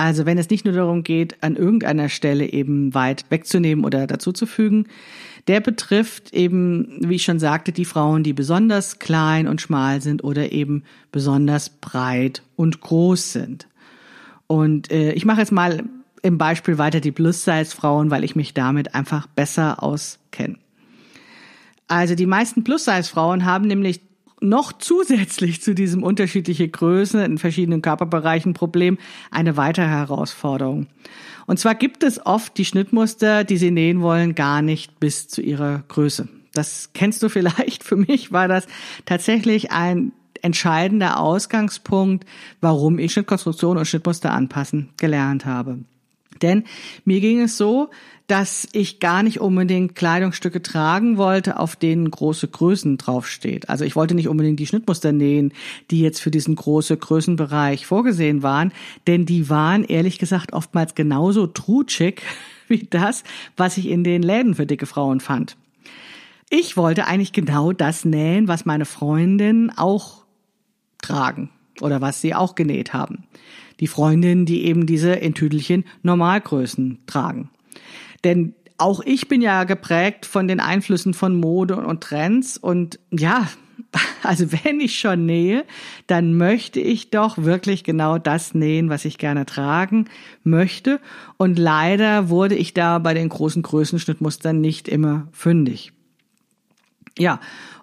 Also 0.00 0.24
wenn 0.24 0.38
es 0.38 0.48
nicht 0.48 0.64
nur 0.64 0.72
darum 0.72 1.02
geht, 1.04 1.36
an 1.42 1.56
irgendeiner 1.56 2.08
Stelle 2.08 2.50
eben 2.50 2.94
weit 2.94 3.26
wegzunehmen 3.28 3.84
oder 3.84 4.06
dazuzufügen, 4.06 4.86
der 5.46 5.60
betrifft 5.60 6.32
eben, 6.32 6.96
wie 7.06 7.16
ich 7.16 7.24
schon 7.24 7.38
sagte, 7.38 7.70
die 7.70 7.84
Frauen, 7.84 8.22
die 8.22 8.32
besonders 8.32 8.98
klein 8.98 9.46
und 9.46 9.60
schmal 9.60 10.00
sind 10.00 10.24
oder 10.24 10.52
eben 10.52 10.84
besonders 11.12 11.68
breit 11.68 12.42
und 12.56 12.80
groß 12.80 13.32
sind. 13.32 13.68
Und 14.46 14.90
äh, 14.90 15.12
ich 15.12 15.26
mache 15.26 15.40
jetzt 15.40 15.52
mal 15.52 15.84
im 16.22 16.38
Beispiel 16.38 16.78
weiter 16.78 17.00
die 17.00 17.12
Plus-Size-Frauen, 17.12 18.10
weil 18.10 18.24
ich 18.24 18.34
mich 18.34 18.54
damit 18.54 18.94
einfach 18.94 19.26
besser 19.26 19.82
auskenne. 19.82 20.56
Also 21.88 22.14
die 22.14 22.24
meisten 22.24 22.64
Plus-Size-Frauen 22.64 23.44
haben 23.44 23.66
nämlich 23.66 24.00
noch 24.40 24.72
zusätzlich 24.72 25.62
zu 25.62 25.74
diesem 25.74 26.02
unterschiedliche 26.02 26.68
Größen 26.68 27.20
in 27.20 27.38
verschiedenen 27.38 27.82
Körperbereichen 27.82 28.54
Problem 28.54 28.98
eine 29.30 29.56
weitere 29.56 29.86
Herausforderung. 29.86 30.86
Und 31.46 31.58
zwar 31.58 31.74
gibt 31.74 32.02
es 32.02 32.24
oft 32.24 32.56
die 32.56 32.64
Schnittmuster, 32.64 33.44
die 33.44 33.56
sie 33.56 33.70
nähen 33.70 34.00
wollen, 34.00 34.34
gar 34.34 34.62
nicht 34.62 35.00
bis 35.00 35.28
zu 35.28 35.42
ihrer 35.42 35.82
Größe. 35.88 36.28
Das 36.52 36.90
kennst 36.94 37.22
du 37.22 37.28
vielleicht. 37.28 37.82
Für 37.84 37.96
mich 37.96 38.32
war 38.32 38.48
das 38.48 38.66
tatsächlich 39.04 39.70
ein 39.70 40.12
entscheidender 40.42 41.20
Ausgangspunkt, 41.20 42.24
warum 42.60 42.98
ich 42.98 43.12
Schnittkonstruktion 43.12 43.76
und 43.76 43.84
Schnittmuster 43.84 44.32
anpassen 44.32 44.90
gelernt 44.96 45.44
habe. 45.44 45.80
Denn 46.42 46.64
mir 47.04 47.20
ging 47.20 47.40
es 47.40 47.56
so, 47.56 47.90
dass 48.30 48.68
ich 48.72 49.00
gar 49.00 49.24
nicht 49.24 49.40
unbedingt 49.40 49.96
Kleidungsstücke 49.96 50.62
tragen 50.62 51.16
wollte, 51.16 51.58
auf 51.58 51.74
denen 51.74 52.08
große 52.08 52.46
Größen 52.46 52.96
draufsteht. 52.96 53.68
Also 53.68 53.84
ich 53.84 53.96
wollte 53.96 54.14
nicht 54.14 54.28
unbedingt 54.28 54.60
die 54.60 54.68
Schnittmuster 54.68 55.10
nähen, 55.10 55.52
die 55.90 56.00
jetzt 56.00 56.20
für 56.20 56.30
diesen 56.30 56.54
große 56.54 56.96
Größenbereich 56.96 57.86
vorgesehen 57.86 58.44
waren, 58.44 58.72
denn 59.08 59.26
die 59.26 59.50
waren 59.50 59.82
ehrlich 59.82 60.20
gesagt 60.20 60.52
oftmals 60.52 60.94
genauso 60.94 61.48
trutschig 61.48 62.22
wie 62.68 62.86
das, 62.88 63.24
was 63.56 63.76
ich 63.76 63.88
in 63.88 64.04
den 64.04 64.22
Läden 64.22 64.54
für 64.54 64.66
dicke 64.66 64.86
Frauen 64.86 65.18
fand. 65.18 65.56
Ich 66.50 66.76
wollte 66.76 67.08
eigentlich 67.08 67.32
genau 67.32 67.72
das 67.72 68.04
nähen, 68.04 68.46
was 68.46 68.64
meine 68.64 68.84
Freundinnen 68.84 69.72
auch 69.76 70.24
tragen 71.02 71.50
oder 71.80 72.00
was 72.00 72.20
sie 72.20 72.34
auch 72.34 72.54
genäht 72.54 72.92
haben. 72.92 73.24
Die 73.80 73.86
Freundinnen, 73.86 74.46
die 74.46 74.64
eben 74.64 74.86
diese 74.86 75.12
in 75.12 75.34
Tüdelchen 75.34 75.84
Normalgrößen 76.02 77.00
tragen. 77.06 77.50
Denn 78.24 78.54
auch 78.78 79.00
ich 79.04 79.28
bin 79.28 79.42
ja 79.42 79.64
geprägt 79.64 80.24
von 80.26 80.48
den 80.48 80.60
Einflüssen 80.60 81.14
von 81.14 81.36
Mode 81.36 81.76
und 81.76 82.02
Trends 82.02 82.56
und 82.56 82.98
ja, 83.10 83.48
also 84.22 84.52
wenn 84.52 84.80
ich 84.80 84.98
schon 84.98 85.26
nähe, 85.26 85.64
dann 86.06 86.36
möchte 86.36 86.80
ich 86.80 87.10
doch 87.10 87.38
wirklich 87.38 87.84
genau 87.84 88.18
das 88.18 88.54
nähen, 88.54 88.88
was 88.88 89.04
ich 89.04 89.18
gerne 89.18 89.46
tragen 89.46 90.06
möchte. 90.42 91.00
Und 91.36 91.58
leider 91.58 92.28
wurde 92.28 92.54
ich 92.54 92.74
da 92.74 92.98
bei 92.98 93.14
den 93.14 93.28
großen 93.28 93.62
Größenschnittmustern 93.62 94.60
nicht 94.60 94.88
immer 94.88 95.28
fündig. 95.32 95.92
Ja, 97.18 97.40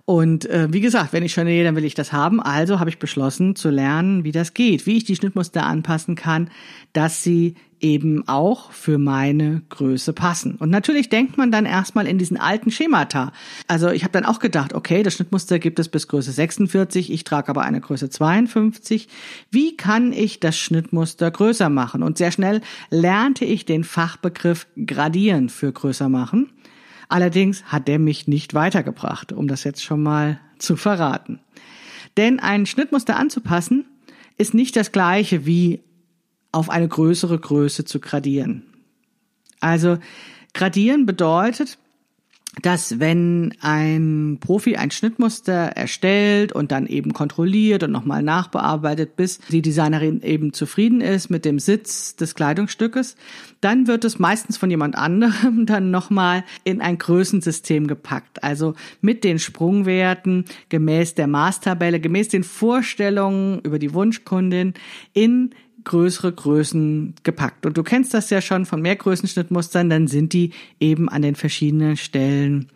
und 0.09 0.49
äh, 0.49 0.71
wie 0.71 0.79
gesagt, 0.79 1.11
wenn 1.11 1.23
ich 1.23 1.33
schon 1.33 1.43
nähe, 1.43 1.65
dann 1.65 1.75
will 1.75 1.83
ich 1.83 1.93
das 1.93 2.13
haben. 2.13 2.41
Also 2.41 2.79
habe 2.79 2.89
ich 2.89 2.97
beschlossen 2.97 3.57
zu 3.57 3.69
lernen, 3.69 4.23
wie 4.23 4.31
das 4.31 4.53
geht, 4.53 4.85
wie 4.85 4.95
ich 4.95 5.03
die 5.03 5.17
Schnittmuster 5.17 5.65
anpassen 5.65 6.15
kann, 6.15 6.49
dass 6.93 7.23
sie 7.23 7.55
eben 7.81 8.25
auch 8.25 8.71
für 8.71 8.99
meine 8.99 9.63
Größe 9.67 10.13
passen. 10.13 10.55
Und 10.55 10.69
natürlich 10.69 11.09
denkt 11.09 11.37
man 11.37 11.51
dann 11.51 11.65
erstmal 11.65 12.07
in 12.07 12.17
diesen 12.17 12.37
alten 12.37 12.71
Schemata. 12.71 13.33
Also 13.67 13.89
ich 13.89 14.03
habe 14.03 14.13
dann 14.13 14.23
auch 14.23 14.39
gedacht, 14.39 14.73
okay, 14.73 15.03
das 15.03 15.15
Schnittmuster 15.15 15.59
gibt 15.59 15.77
es 15.77 15.89
bis 15.89 16.07
Größe 16.07 16.31
46, 16.31 17.11
ich 17.11 17.25
trage 17.25 17.49
aber 17.49 17.63
eine 17.63 17.81
Größe 17.81 18.09
52. 18.09 19.09
Wie 19.51 19.75
kann 19.75 20.13
ich 20.13 20.39
das 20.39 20.57
Schnittmuster 20.57 21.29
größer 21.29 21.69
machen? 21.69 22.01
Und 22.01 22.17
sehr 22.17 22.31
schnell 22.31 22.61
lernte 22.89 23.43
ich 23.43 23.65
den 23.65 23.83
Fachbegriff 23.83 24.67
gradieren 24.85 25.49
für 25.49 25.73
größer 25.73 26.07
machen. 26.07 26.49
Allerdings 27.09 27.63
hat 27.65 27.87
der 27.87 27.99
mich 27.99 28.27
nicht 28.27 28.53
weitergebracht, 28.53 29.31
um 29.31 29.47
das 29.47 29.63
jetzt 29.63 29.83
schon 29.83 30.03
mal 30.03 30.39
zu 30.57 30.75
verraten. 30.75 31.39
Denn 32.17 32.39
ein 32.39 32.65
Schnittmuster 32.65 33.17
anzupassen 33.17 33.85
ist 34.37 34.53
nicht 34.53 34.75
das 34.75 34.91
gleiche 34.91 35.45
wie 35.45 35.81
auf 36.51 36.69
eine 36.69 36.87
größere 36.87 37.37
Größe 37.37 37.85
zu 37.85 37.99
gradieren. 37.99 38.63
Also 39.59 39.97
gradieren 40.53 41.05
bedeutet, 41.05 41.77
dass 42.61 42.99
wenn 42.99 43.53
ein 43.61 44.37
Profi 44.39 44.75
ein 44.75 44.91
Schnittmuster 44.91 45.53
erstellt 45.53 46.51
und 46.51 46.71
dann 46.71 46.87
eben 46.87 47.13
kontrolliert 47.13 47.83
und 47.83 47.91
nochmal 47.91 48.23
nachbearbeitet, 48.23 49.15
bis 49.15 49.39
die 49.49 49.61
Designerin 49.61 50.21
eben 50.21 50.53
zufrieden 50.53 51.01
ist 51.01 51.29
mit 51.29 51.45
dem 51.45 51.59
Sitz 51.59 52.15
des 52.15 52.35
Kleidungsstückes, 52.35 53.15
dann 53.61 53.87
wird 53.87 54.05
es 54.05 54.19
meistens 54.19 54.57
von 54.57 54.69
jemand 54.69 54.95
anderem 54.95 55.65
dann 55.67 55.91
nochmal 55.91 56.43
in 56.63 56.81
ein 56.81 56.97
Größensystem 56.97 57.87
gepackt. 57.87 58.43
Also 58.43 58.75
mit 59.01 59.23
den 59.23 59.39
Sprungwerten 59.39 60.45
gemäß 60.69 61.15
der 61.15 61.27
Maßtabelle, 61.27 61.99
gemäß 61.99 62.29
den 62.29 62.43
Vorstellungen 62.43 63.59
über 63.61 63.79
die 63.79 63.93
Wunschkundin 63.93 64.73
in 65.13 65.51
größere 65.87 66.31
Größen 66.31 67.15
gepackt. 67.23 67.65
Und 67.65 67.77
du 67.77 67.83
kennst 67.83 68.13
das 68.13 68.29
ja 68.29 68.41
schon 68.41 68.65
von 68.65 68.81
Mehrgrößenschnittmustern, 68.81 69.89
dann 69.89 70.07
sind 70.07 70.33
die 70.33 70.51
eben 70.79 71.09
an 71.09 71.21
den 71.23 71.35
verschiedenen 71.35 71.97
Stellen 71.97 72.69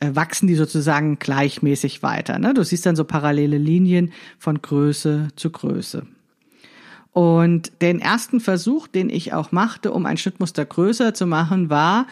äh, 0.00 0.14
wachsen 0.14 0.46
die 0.46 0.54
sozusagen 0.54 1.18
gleichmäßig 1.18 2.02
weiter. 2.02 2.38
Ne? 2.38 2.54
Du 2.54 2.64
siehst 2.64 2.86
dann 2.86 2.96
so 2.96 3.04
parallele 3.04 3.58
Linien 3.58 4.12
von 4.38 4.60
Größe 4.60 5.28
zu 5.36 5.50
Größe. 5.50 6.06
Und 7.12 7.72
den 7.82 8.00
ersten 8.00 8.40
Versuch, 8.40 8.86
den 8.86 9.10
ich 9.10 9.32
auch 9.32 9.52
machte, 9.52 9.92
um 9.92 10.06
ein 10.06 10.16
Schnittmuster 10.16 10.64
größer 10.64 11.12
zu 11.12 11.26
machen, 11.26 11.68
war, 11.68 12.06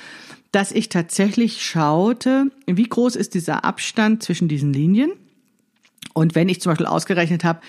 dass 0.52 0.72
ich 0.72 0.88
tatsächlich 0.88 1.62
schaute, 1.62 2.50
wie 2.66 2.88
groß 2.88 3.16
ist 3.16 3.34
dieser 3.34 3.64
Abstand 3.64 4.22
zwischen 4.22 4.48
diesen 4.48 4.72
Linien 4.72 5.12
und 6.14 6.34
wenn 6.34 6.48
ich 6.48 6.60
zum 6.60 6.70
Beispiel 6.70 6.86
ausgerechnet 6.86 7.44
habe, 7.44 7.60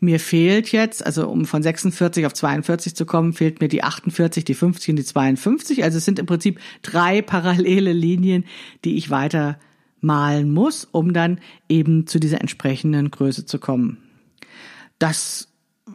mir 0.00 0.18
fehlt 0.18 0.72
jetzt, 0.72 1.04
also 1.04 1.28
um 1.28 1.44
von 1.44 1.62
46 1.62 2.24
auf 2.24 2.32
42 2.32 2.94
zu 2.94 3.04
kommen, 3.04 3.32
fehlt 3.32 3.60
mir 3.60 3.68
die 3.68 3.82
48, 3.82 4.44
die 4.44 4.54
50 4.54 4.90
und 4.90 4.96
die 4.96 5.04
52. 5.04 5.84
Also 5.84 5.98
es 5.98 6.04
sind 6.04 6.18
im 6.18 6.26
Prinzip 6.26 6.58
drei 6.82 7.20
parallele 7.20 7.92
Linien, 7.92 8.44
die 8.84 8.96
ich 8.96 9.10
weiter 9.10 9.58
malen 10.00 10.52
muss, 10.52 10.88
um 10.90 11.12
dann 11.12 11.40
eben 11.68 12.06
zu 12.06 12.18
dieser 12.18 12.40
entsprechenden 12.40 13.10
Größe 13.10 13.46
zu 13.46 13.58
kommen. 13.58 13.98
Das 14.98 15.47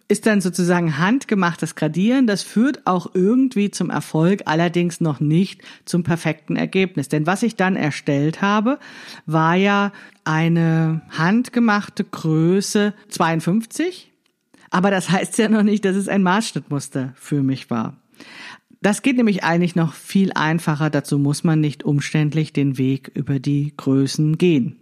ist 0.07 0.25
dann 0.25 0.41
sozusagen 0.41 0.97
handgemachtes 0.97 1.75
Gradieren. 1.75 2.27
Das 2.27 2.43
führt 2.43 2.85
auch 2.85 3.11
irgendwie 3.13 3.71
zum 3.71 3.89
Erfolg, 3.89 4.43
allerdings 4.45 5.01
noch 5.01 5.19
nicht 5.19 5.61
zum 5.85 6.03
perfekten 6.03 6.55
Ergebnis. 6.55 7.09
Denn 7.09 7.25
was 7.25 7.43
ich 7.43 7.55
dann 7.55 7.75
erstellt 7.75 8.41
habe, 8.41 8.79
war 9.25 9.55
ja 9.55 9.91
eine 10.23 11.01
handgemachte 11.09 12.03
Größe 12.03 12.93
52. 13.09 14.11
Aber 14.69 14.91
das 14.91 15.09
heißt 15.09 15.37
ja 15.37 15.49
noch 15.49 15.63
nicht, 15.63 15.85
dass 15.85 15.95
es 15.95 16.07
ein 16.07 16.23
Maßschnittmuster 16.23 17.13
für 17.15 17.43
mich 17.43 17.69
war. 17.69 17.97
Das 18.81 19.01
geht 19.01 19.15
nämlich 19.15 19.43
eigentlich 19.43 19.75
noch 19.75 19.93
viel 19.93 20.33
einfacher. 20.33 20.89
Dazu 20.89 21.17
muss 21.17 21.45
man 21.45 21.61
nicht 21.61 21.83
umständlich 21.83 22.51
den 22.51 22.77
Weg 22.77 23.09
über 23.13 23.39
die 23.39 23.73
Größen 23.77 24.37
gehen. 24.37 24.75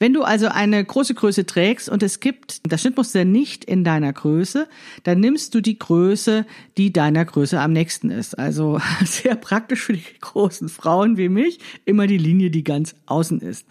Wenn 0.00 0.12
du 0.12 0.22
also 0.22 0.46
eine 0.46 0.84
große 0.84 1.14
Größe 1.14 1.44
trägst 1.44 1.88
und 1.88 2.04
es 2.04 2.20
gibt 2.20 2.60
das 2.70 2.82
Schnittmuster 2.82 3.24
nicht 3.24 3.64
in 3.64 3.82
deiner 3.82 4.12
Größe, 4.12 4.68
dann 5.02 5.18
nimmst 5.18 5.54
du 5.54 5.60
die 5.60 5.78
Größe, 5.78 6.46
die 6.76 6.92
deiner 6.92 7.24
Größe 7.24 7.60
am 7.60 7.72
nächsten 7.72 8.10
ist. 8.10 8.38
Also 8.38 8.80
sehr 9.04 9.34
praktisch 9.34 9.82
für 9.82 9.94
die 9.94 10.04
großen 10.20 10.68
Frauen 10.68 11.16
wie 11.16 11.28
mich, 11.28 11.58
immer 11.84 12.06
die 12.06 12.18
Linie, 12.18 12.50
die 12.50 12.62
ganz 12.62 12.94
außen 13.06 13.40
ist. 13.40 13.66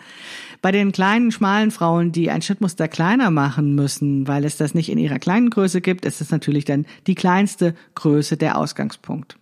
Bei 0.62 0.72
den 0.74 0.92
kleinen, 0.92 1.32
schmalen 1.32 1.72
Frauen, 1.72 2.12
die 2.12 2.30
ein 2.30 2.42
Schnittmuster 2.42 2.90
kleiner 2.90 3.32
machen 3.32 3.76
müssen, 3.76 4.28
weil 4.28 4.44
es 4.44 4.58
das 4.58 4.74
nicht 4.74 4.90
in 4.90 4.98
ihrer 4.98 5.20
kleinen 5.20 5.50
Größe 5.50 5.80
gibt, 5.80 6.04
ist 6.04 6.20
es 6.20 6.32
natürlich 6.32 6.66
dann 6.66 6.86
die 7.06 7.16
kleinste 7.16 7.74
Größe 7.96 8.36
der 8.36 8.58
Ausgangspunkt. 8.58 9.38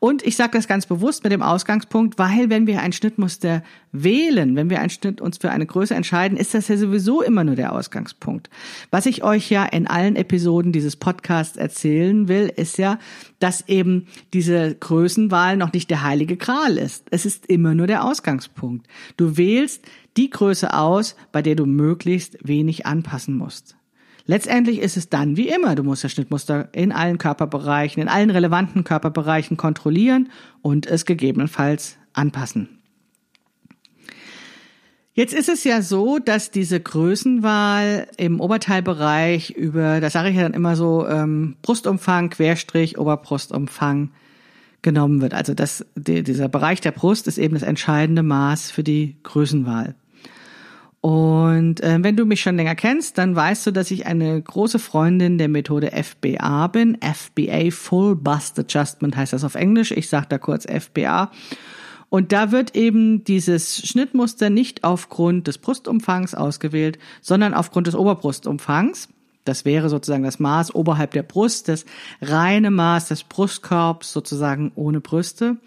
Und 0.00 0.24
ich 0.24 0.36
sage 0.36 0.52
das 0.52 0.68
ganz 0.68 0.86
bewusst 0.86 1.24
mit 1.24 1.32
dem 1.32 1.42
Ausgangspunkt, 1.42 2.18
weil 2.18 2.50
wenn 2.50 2.66
wir 2.66 2.80
ein 2.80 2.92
Schnittmuster 2.92 3.62
wählen, 3.92 4.56
wenn 4.56 4.70
wir 4.70 4.80
ein 4.80 4.90
Schnitt 4.90 5.20
uns 5.20 5.38
für 5.38 5.50
eine 5.50 5.66
Größe 5.66 5.94
entscheiden, 5.94 6.36
ist 6.36 6.54
das 6.54 6.68
ja 6.68 6.76
sowieso 6.76 7.22
immer 7.22 7.44
nur 7.44 7.54
der 7.54 7.72
Ausgangspunkt. 7.72 8.50
Was 8.90 9.06
ich 9.06 9.22
euch 9.22 9.50
ja 9.50 9.64
in 9.64 9.86
allen 9.86 10.16
Episoden 10.16 10.72
dieses 10.72 10.96
Podcasts 10.96 11.56
erzählen 11.56 12.28
will, 12.28 12.52
ist 12.54 12.78
ja, 12.78 12.98
dass 13.38 13.68
eben 13.68 14.06
diese 14.32 14.74
Größenwahl 14.74 15.56
noch 15.56 15.72
nicht 15.72 15.90
der 15.90 16.02
heilige 16.02 16.36
Kral 16.36 16.78
ist. 16.78 17.06
Es 17.10 17.26
ist 17.26 17.46
immer 17.46 17.74
nur 17.74 17.86
der 17.86 18.04
Ausgangspunkt. 18.04 18.86
Du 19.16 19.36
wählst 19.36 19.84
die 20.16 20.30
Größe 20.30 20.74
aus, 20.74 21.16
bei 21.32 21.42
der 21.42 21.54
du 21.54 21.66
möglichst 21.66 22.38
wenig 22.46 22.86
anpassen 22.86 23.36
musst. 23.36 23.76
Letztendlich 24.26 24.80
ist 24.80 24.96
es 24.96 25.10
dann 25.10 25.36
wie 25.36 25.48
immer, 25.48 25.74
du 25.74 25.82
musst 25.82 26.02
das 26.02 26.12
Schnittmuster 26.12 26.68
in 26.72 26.92
allen 26.92 27.18
Körperbereichen, 27.18 28.02
in 28.02 28.08
allen 28.08 28.30
relevanten 28.30 28.82
Körperbereichen 28.82 29.56
kontrollieren 29.56 30.30
und 30.62 30.86
es 30.86 31.04
gegebenenfalls 31.04 31.98
anpassen. 32.14 32.80
Jetzt 35.12 35.34
ist 35.34 35.48
es 35.48 35.62
ja 35.62 35.80
so, 35.80 36.18
dass 36.18 36.50
diese 36.50 36.80
Größenwahl 36.80 38.08
im 38.16 38.40
Oberteilbereich 38.40 39.50
über, 39.50 40.00
das 40.00 40.14
sage 40.14 40.30
ich 40.30 40.36
ja 40.36 40.42
dann 40.42 40.54
immer 40.54 40.74
so, 40.74 41.06
ähm, 41.06 41.56
Brustumfang, 41.62 42.30
Querstrich, 42.30 42.98
Oberbrustumfang 42.98 44.10
genommen 44.82 45.20
wird. 45.20 45.32
Also 45.32 45.54
das, 45.54 45.86
die, 45.94 46.24
dieser 46.24 46.48
Bereich 46.48 46.80
der 46.80 46.90
Brust 46.90 47.28
ist 47.28 47.38
eben 47.38 47.54
das 47.54 47.62
entscheidende 47.62 48.24
Maß 48.24 48.72
für 48.72 48.82
die 48.82 49.16
Größenwahl. 49.22 49.94
Und 51.04 51.82
äh, 51.82 51.98
wenn 52.00 52.16
du 52.16 52.24
mich 52.24 52.40
schon 52.40 52.56
länger 52.56 52.74
kennst, 52.74 53.18
dann 53.18 53.36
weißt 53.36 53.66
du, 53.66 53.72
dass 53.72 53.90
ich 53.90 54.06
eine 54.06 54.40
große 54.40 54.78
Freundin 54.78 55.36
der 55.36 55.48
Methode 55.48 55.90
FBA 55.90 56.68
bin. 56.68 56.96
FBA 57.02 57.70
Full 57.72 58.16
Bust 58.16 58.58
Adjustment 58.58 59.14
heißt 59.14 59.34
das 59.34 59.44
auf 59.44 59.54
Englisch. 59.54 59.90
Ich 59.90 60.08
sage 60.08 60.28
da 60.30 60.38
kurz 60.38 60.64
FBA. 60.64 61.30
Und 62.08 62.32
da 62.32 62.52
wird 62.52 62.74
eben 62.74 63.22
dieses 63.22 63.86
Schnittmuster 63.86 64.48
nicht 64.48 64.82
aufgrund 64.82 65.46
des 65.46 65.58
Brustumfangs 65.58 66.34
ausgewählt, 66.34 66.98
sondern 67.20 67.52
aufgrund 67.52 67.86
des 67.86 67.96
Oberbrustumfangs. 67.96 69.10
Das 69.44 69.64
wäre 69.64 69.90
sozusagen 69.90 70.24
das 70.24 70.40
Maß 70.40 70.74
oberhalb 70.74 71.10
der 71.12 71.22
Brust, 71.22 71.68
das 71.68 71.84
reine 72.22 72.70
Maß 72.70 73.08
des 73.08 73.24
Brustkorbs 73.24 74.12
sozusagen 74.12 74.72
ohne 74.74 75.00
Brüste. 75.00 75.58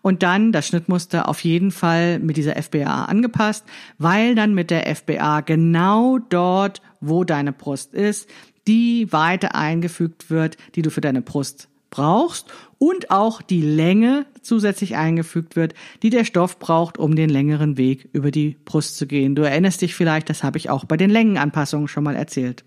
Und 0.00 0.22
dann 0.22 0.52
das 0.52 0.68
Schnittmuster 0.68 1.28
auf 1.28 1.40
jeden 1.42 1.72
Fall 1.72 2.20
mit 2.20 2.36
dieser 2.36 2.60
FBA 2.62 3.06
angepasst, 3.06 3.64
weil 3.98 4.36
dann 4.36 4.54
mit 4.54 4.70
der 4.70 4.94
FBA 4.94 5.40
genau 5.40 6.18
dort, 6.18 6.80
wo 7.00 7.24
deine 7.24 7.52
Brust 7.52 7.92
ist, 7.92 8.28
die 8.68 9.12
Weite 9.12 9.56
eingefügt 9.56 10.30
wird, 10.30 10.56
die 10.76 10.82
du 10.82 10.90
für 10.90 11.00
deine 11.00 11.22
Brust 11.22 11.68
brauchst 11.90 12.46
und 12.78 13.10
auch 13.10 13.42
die 13.42 13.62
Länge 13.62 14.26
zusätzlich 14.42 14.96
eingefügt 14.96 15.56
wird, 15.56 15.74
die 16.02 16.10
der 16.10 16.24
Stoff 16.24 16.58
braucht, 16.58 16.98
um 16.98 17.16
den 17.16 17.30
längeren 17.30 17.76
Weg 17.76 18.08
über 18.12 18.30
die 18.30 18.56
Brust 18.64 18.96
zu 18.96 19.06
gehen. 19.06 19.34
Du 19.34 19.42
erinnerst 19.42 19.82
dich 19.82 19.94
vielleicht, 19.94 20.28
das 20.28 20.44
habe 20.44 20.58
ich 20.58 20.70
auch 20.70 20.84
bei 20.84 20.96
den 20.96 21.10
Längenanpassungen 21.10 21.88
schon 21.88 22.04
mal 22.04 22.16
erzählt. 22.16 22.64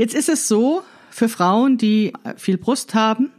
Jetzt 0.00 0.14
ist 0.14 0.30
es 0.30 0.48
so, 0.48 0.80
für 1.10 1.28
Frauen, 1.28 1.76
die 1.76 2.14
viel 2.38 2.56
Brust 2.56 2.94
haben, 2.94 3.30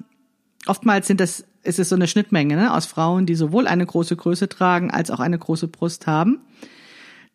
oftmals 0.68 1.08
sind 1.08 1.20
das, 1.20 1.44
ist 1.64 1.80
es 1.80 1.90
so 1.90 1.96
eine 1.96 2.08
Schnittmenge 2.08 2.56
ne, 2.56 2.72
aus 2.72 2.86
Frauen, 2.86 3.26
die 3.26 3.34
sowohl 3.34 3.66
eine 3.66 3.84
große 3.84 4.16
Größe 4.16 4.48
tragen 4.48 4.92
als 4.92 5.10
auch 5.10 5.20
eine 5.20 5.40
große 5.40 5.68
Brust 5.70 6.06
haben, 6.06 6.42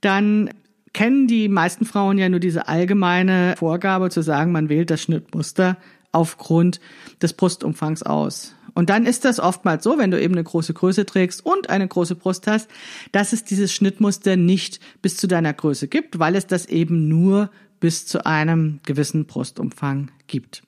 dann 0.00 0.50
kennen 0.92 1.26
die 1.26 1.48
meisten 1.48 1.86
Frauen 1.86 2.18
ja 2.18 2.28
nur 2.28 2.38
diese 2.38 2.68
allgemeine 2.68 3.56
Vorgabe 3.58 4.10
zu 4.10 4.22
sagen, 4.22 4.52
man 4.52 4.68
wählt 4.68 4.90
das 4.90 5.02
Schnittmuster 5.02 5.76
aufgrund 6.12 6.78
des 7.20 7.32
Brustumfangs 7.32 8.04
aus. 8.04 8.54
Und 8.74 8.90
dann 8.90 9.06
ist 9.06 9.24
das 9.24 9.40
oftmals 9.40 9.82
so, 9.82 9.98
wenn 9.98 10.12
du 10.12 10.20
eben 10.20 10.34
eine 10.34 10.44
große 10.44 10.72
Größe 10.72 11.04
trägst 11.04 11.44
und 11.44 11.68
eine 11.68 11.88
große 11.88 12.14
Brust 12.14 12.46
hast, 12.46 12.70
dass 13.10 13.32
es 13.32 13.42
dieses 13.42 13.72
Schnittmuster 13.72 14.36
nicht 14.36 14.78
bis 15.02 15.16
zu 15.16 15.26
deiner 15.26 15.52
Größe 15.52 15.88
gibt, 15.88 16.20
weil 16.20 16.36
es 16.36 16.46
das 16.46 16.66
eben 16.66 17.08
nur 17.08 17.50
bis 17.80 18.06
zu 18.06 18.24
einem 18.26 18.80
gewissen 18.84 19.26
Brustumfang 19.26 20.10
gibt. 20.26 20.62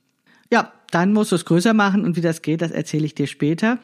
Ja, 0.51 0.73
dann 0.91 1.13
musst 1.13 1.33
du 1.33 1.37
es 1.37 1.45
größer 1.45 1.75
machen 1.75 2.05
und 2.05 2.17
wie 2.17 2.21
das 2.21 2.43
geht, 2.43 2.63
das 2.63 2.71
erzähle 2.71 3.07
ich 3.07 3.15
dir 3.15 3.27
später. 3.27 3.79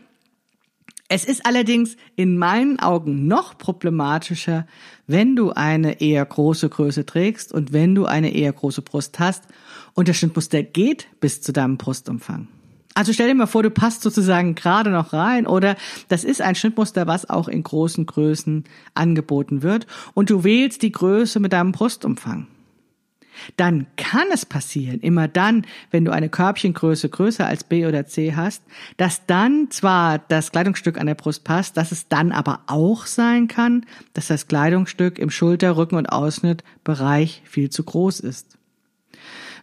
Es 1.09 1.27
ist 1.27 1.45
allerdings 1.45 1.97
in 2.17 2.39
meinen 2.39 2.79
Augen 2.81 3.27
noch 3.27 3.59
problematischer, 3.59 4.67
wenn 5.07 5.37
du 5.37 5.53
eine 5.53 6.01
eher 6.01 6.25
große 6.25 6.69
Größe 6.69 7.05
trägst 7.05 7.53
und 7.53 7.75
wenn 7.75 7.95
du 7.95 8.07
eine 8.07 8.35
eher 8.35 8.53
große 8.53 8.81
Brust 8.81 9.19
hast 9.19 9.45
und 9.93 10.09
das 10.09 10.17
Schnittmuster 10.17 10.63
geht 10.63 11.09
bis 11.21 11.43
zu 11.43 11.53
deinem 11.53 11.77
Brustumfang. 11.77 12.49
Also 12.95 13.13
stell 13.13 13.29
dir 13.29 13.35
mal 13.35 13.47
vor, 13.47 13.63
du 13.63 13.71
passt 13.71 14.03
sozusagen 14.03 14.55
gerade 14.55 14.91
noch 14.91 15.13
rein 15.13 15.47
oder 15.47 15.77
das 16.09 16.25
ist 16.25 16.41
ein 16.41 16.55
Schnittmuster, 16.55 17.07
was 17.07 17.29
auch 17.29 17.49
in 17.49 17.63
großen 17.63 18.07
Größen 18.07 18.65
angeboten 18.95 19.63
wird 19.63 19.87
und 20.15 20.31
du 20.31 20.43
wählst 20.43 20.81
die 20.81 20.93
Größe 20.93 21.39
mit 21.39 21.53
deinem 21.53 21.73
Brustumfang 21.73 22.47
dann 23.57 23.87
kann 23.97 24.27
es 24.33 24.47
passieren, 24.47 25.01
immer 25.01 25.29
dann, 25.29 25.67
wenn 25.91 26.05
du 26.05 26.13
eine 26.13 26.29
Körbchengröße 26.29 27.09
größer 27.09 27.47
als 27.47 27.65
B 27.65 27.87
oder 27.87 28.07
C 28.07 28.35
hast, 28.35 28.63
dass 28.97 29.27
dann 29.27 29.71
zwar 29.71 30.19
das 30.19 30.53
Kleidungsstück 30.53 30.99
an 30.99 31.07
der 31.07 31.15
Brust 31.15 31.45
passt, 31.45 31.77
dass 31.77 31.93
es 31.93 32.09
dann 32.09 32.33
aber 32.33 32.61
auch 32.67 33.07
sein 33.07 33.49
kann, 33.49 33.87
dass 34.13 34.29
das 34.29 34.49
Kleidungsstück 34.49 35.19
im 35.19 35.31
Schulter-, 35.31 35.77
Rücken- 35.77 35.97
und 35.97 36.07
Ausschnittbereich 36.07 37.43
viel 37.45 37.71
zu 37.71 37.85
groß 37.85 38.21
ist. 38.21 38.59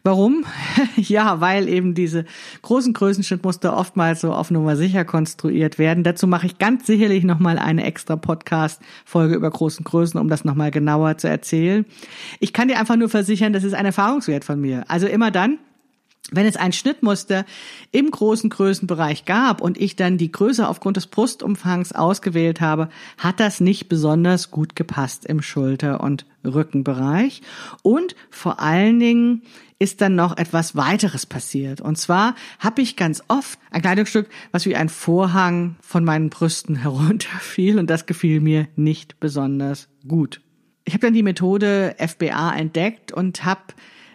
Warum? 0.03 0.45
ja, 0.95 1.41
weil 1.41 1.69
eben 1.69 1.93
diese 1.93 2.25
großen 2.63 2.93
Größenschnittmuster 2.93 3.77
oftmals 3.77 4.21
so 4.21 4.33
auf 4.33 4.49
Nummer 4.49 4.75
sicher 4.75 5.05
konstruiert 5.05 5.77
werden. 5.77 6.03
Dazu 6.03 6.25
mache 6.25 6.47
ich 6.47 6.57
ganz 6.57 6.87
sicherlich 6.87 7.23
nochmal 7.23 7.59
eine 7.59 7.83
extra 7.83 8.15
Podcast-Folge 8.15 9.35
über 9.35 9.51
großen 9.51 9.85
Größen, 9.85 10.19
um 10.19 10.27
das 10.27 10.43
nochmal 10.43 10.71
genauer 10.71 11.17
zu 11.17 11.29
erzählen. 11.29 11.85
Ich 12.39 12.51
kann 12.51 12.67
dir 12.67 12.79
einfach 12.79 12.95
nur 12.95 13.09
versichern, 13.09 13.53
das 13.53 13.63
ist 13.63 13.73
ein 13.73 13.85
Erfahrungswert 13.85 14.43
von 14.43 14.59
mir. 14.59 14.85
Also 14.87 15.05
immer 15.05 15.29
dann, 15.29 15.59
wenn 16.31 16.45
es 16.45 16.55
ein 16.55 16.71
Schnittmuster 16.71 17.45
im 17.91 18.09
großen 18.09 18.49
Größenbereich 18.49 19.25
gab 19.25 19.61
und 19.61 19.77
ich 19.77 19.97
dann 19.97 20.17
die 20.17 20.31
Größe 20.31 20.67
aufgrund 20.67 20.97
des 20.97 21.07
Brustumfangs 21.07 21.91
ausgewählt 21.91 22.61
habe, 22.61 22.89
hat 23.17 23.39
das 23.39 23.59
nicht 23.59 23.89
besonders 23.89 24.49
gut 24.49 24.75
gepasst 24.75 25.25
im 25.25 25.41
Schulter- 25.41 26.01
und 26.01 26.25
Rückenbereich. 26.45 27.41
Und 27.83 28.15
vor 28.29 28.61
allen 28.61 28.99
Dingen 28.99 29.43
ist 29.77 29.99
dann 29.99 30.15
noch 30.15 30.37
etwas 30.37 30.75
weiteres 30.75 31.25
passiert. 31.25 31.81
Und 31.81 31.97
zwar 31.97 32.35
habe 32.59 32.81
ich 32.81 32.95
ganz 32.95 33.23
oft 33.27 33.59
ein 33.71 33.81
Kleidungsstück, 33.81 34.29
was 34.51 34.65
wie 34.65 34.75
ein 34.75 34.89
Vorhang 34.89 35.75
von 35.81 36.05
meinen 36.05 36.29
Brüsten 36.29 36.75
herunterfiel 36.81 37.77
und 37.77 37.89
das 37.89 38.05
gefiel 38.05 38.39
mir 38.39 38.67
nicht 38.75 39.19
besonders 39.19 39.89
gut. 40.07 40.41
Ich 40.85 40.93
habe 40.93 41.05
dann 41.05 41.13
die 41.13 41.23
Methode 41.23 41.95
FBA 41.97 42.53
entdeckt 42.53 43.11
und 43.11 43.43
habe 43.43 43.61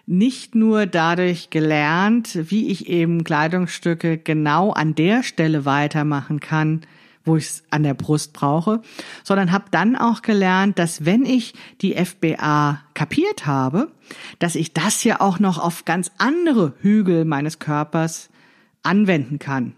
nicht 0.07 0.55
nur 0.55 0.87
dadurch 0.87 1.51
gelernt, 1.51 2.51
wie 2.51 2.69
ich 2.69 2.89
eben 2.89 3.25
Kleidungsstücke 3.25 4.19
genau 4.19 4.73
an 4.73 4.95
der 4.95 5.23
Stelle 5.25 5.65
weitermachen 5.65 6.39
kann, 6.41 6.83
wo 7.25 7.37
ich 7.37 7.47
es 7.47 7.65
an 7.71 7.83
der 7.83 7.95
Brust 7.95 8.33
brauche, 8.33 8.81
sondern 9.25 9.51
habe 9.51 9.65
dann 9.73 9.97
auch 9.97 10.23
gelernt, 10.23 10.79
dass 10.79 11.05
wenn 11.05 11.27
ich 11.27 11.55
die 11.83 11.95
FBA 11.95 12.81
kapiert 12.95 13.47
habe, 13.47 13.91
dass 14.39 14.55
ich 14.55 14.73
das 14.73 15.03
ja 15.03 15.21
auch 15.21 15.41
noch 15.41 15.59
auf 15.59 15.85
ganz 15.85 16.13
andere 16.19 16.75
Hügel 16.81 17.25
meines 17.25 17.59
Körpers 17.59 18.31
anwenden 18.85 19.41
kann. 19.41 19.75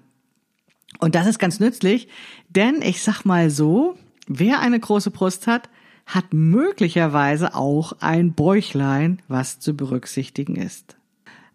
Und 1.01 1.15
das 1.15 1.27
ist 1.27 1.39
ganz 1.39 1.59
nützlich, 1.59 2.09
denn 2.51 2.83
ich 2.83 3.03
sag 3.03 3.25
mal 3.25 3.49
so, 3.49 3.97
wer 4.27 4.61
eine 4.61 4.79
große 4.79 5.11
Brust 5.11 5.47
hat, 5.47 5.71
hat 6.09 6.33
möglicherweise 6.33 7.55
auch 7.55 7.93
ein 8.01 8.33
Bäuchlein, 8.33 9.21
was 9.29 9.61
zu 9.61 9.77
berücksichtigen 9.77 10.57
ist. 10.57 10.97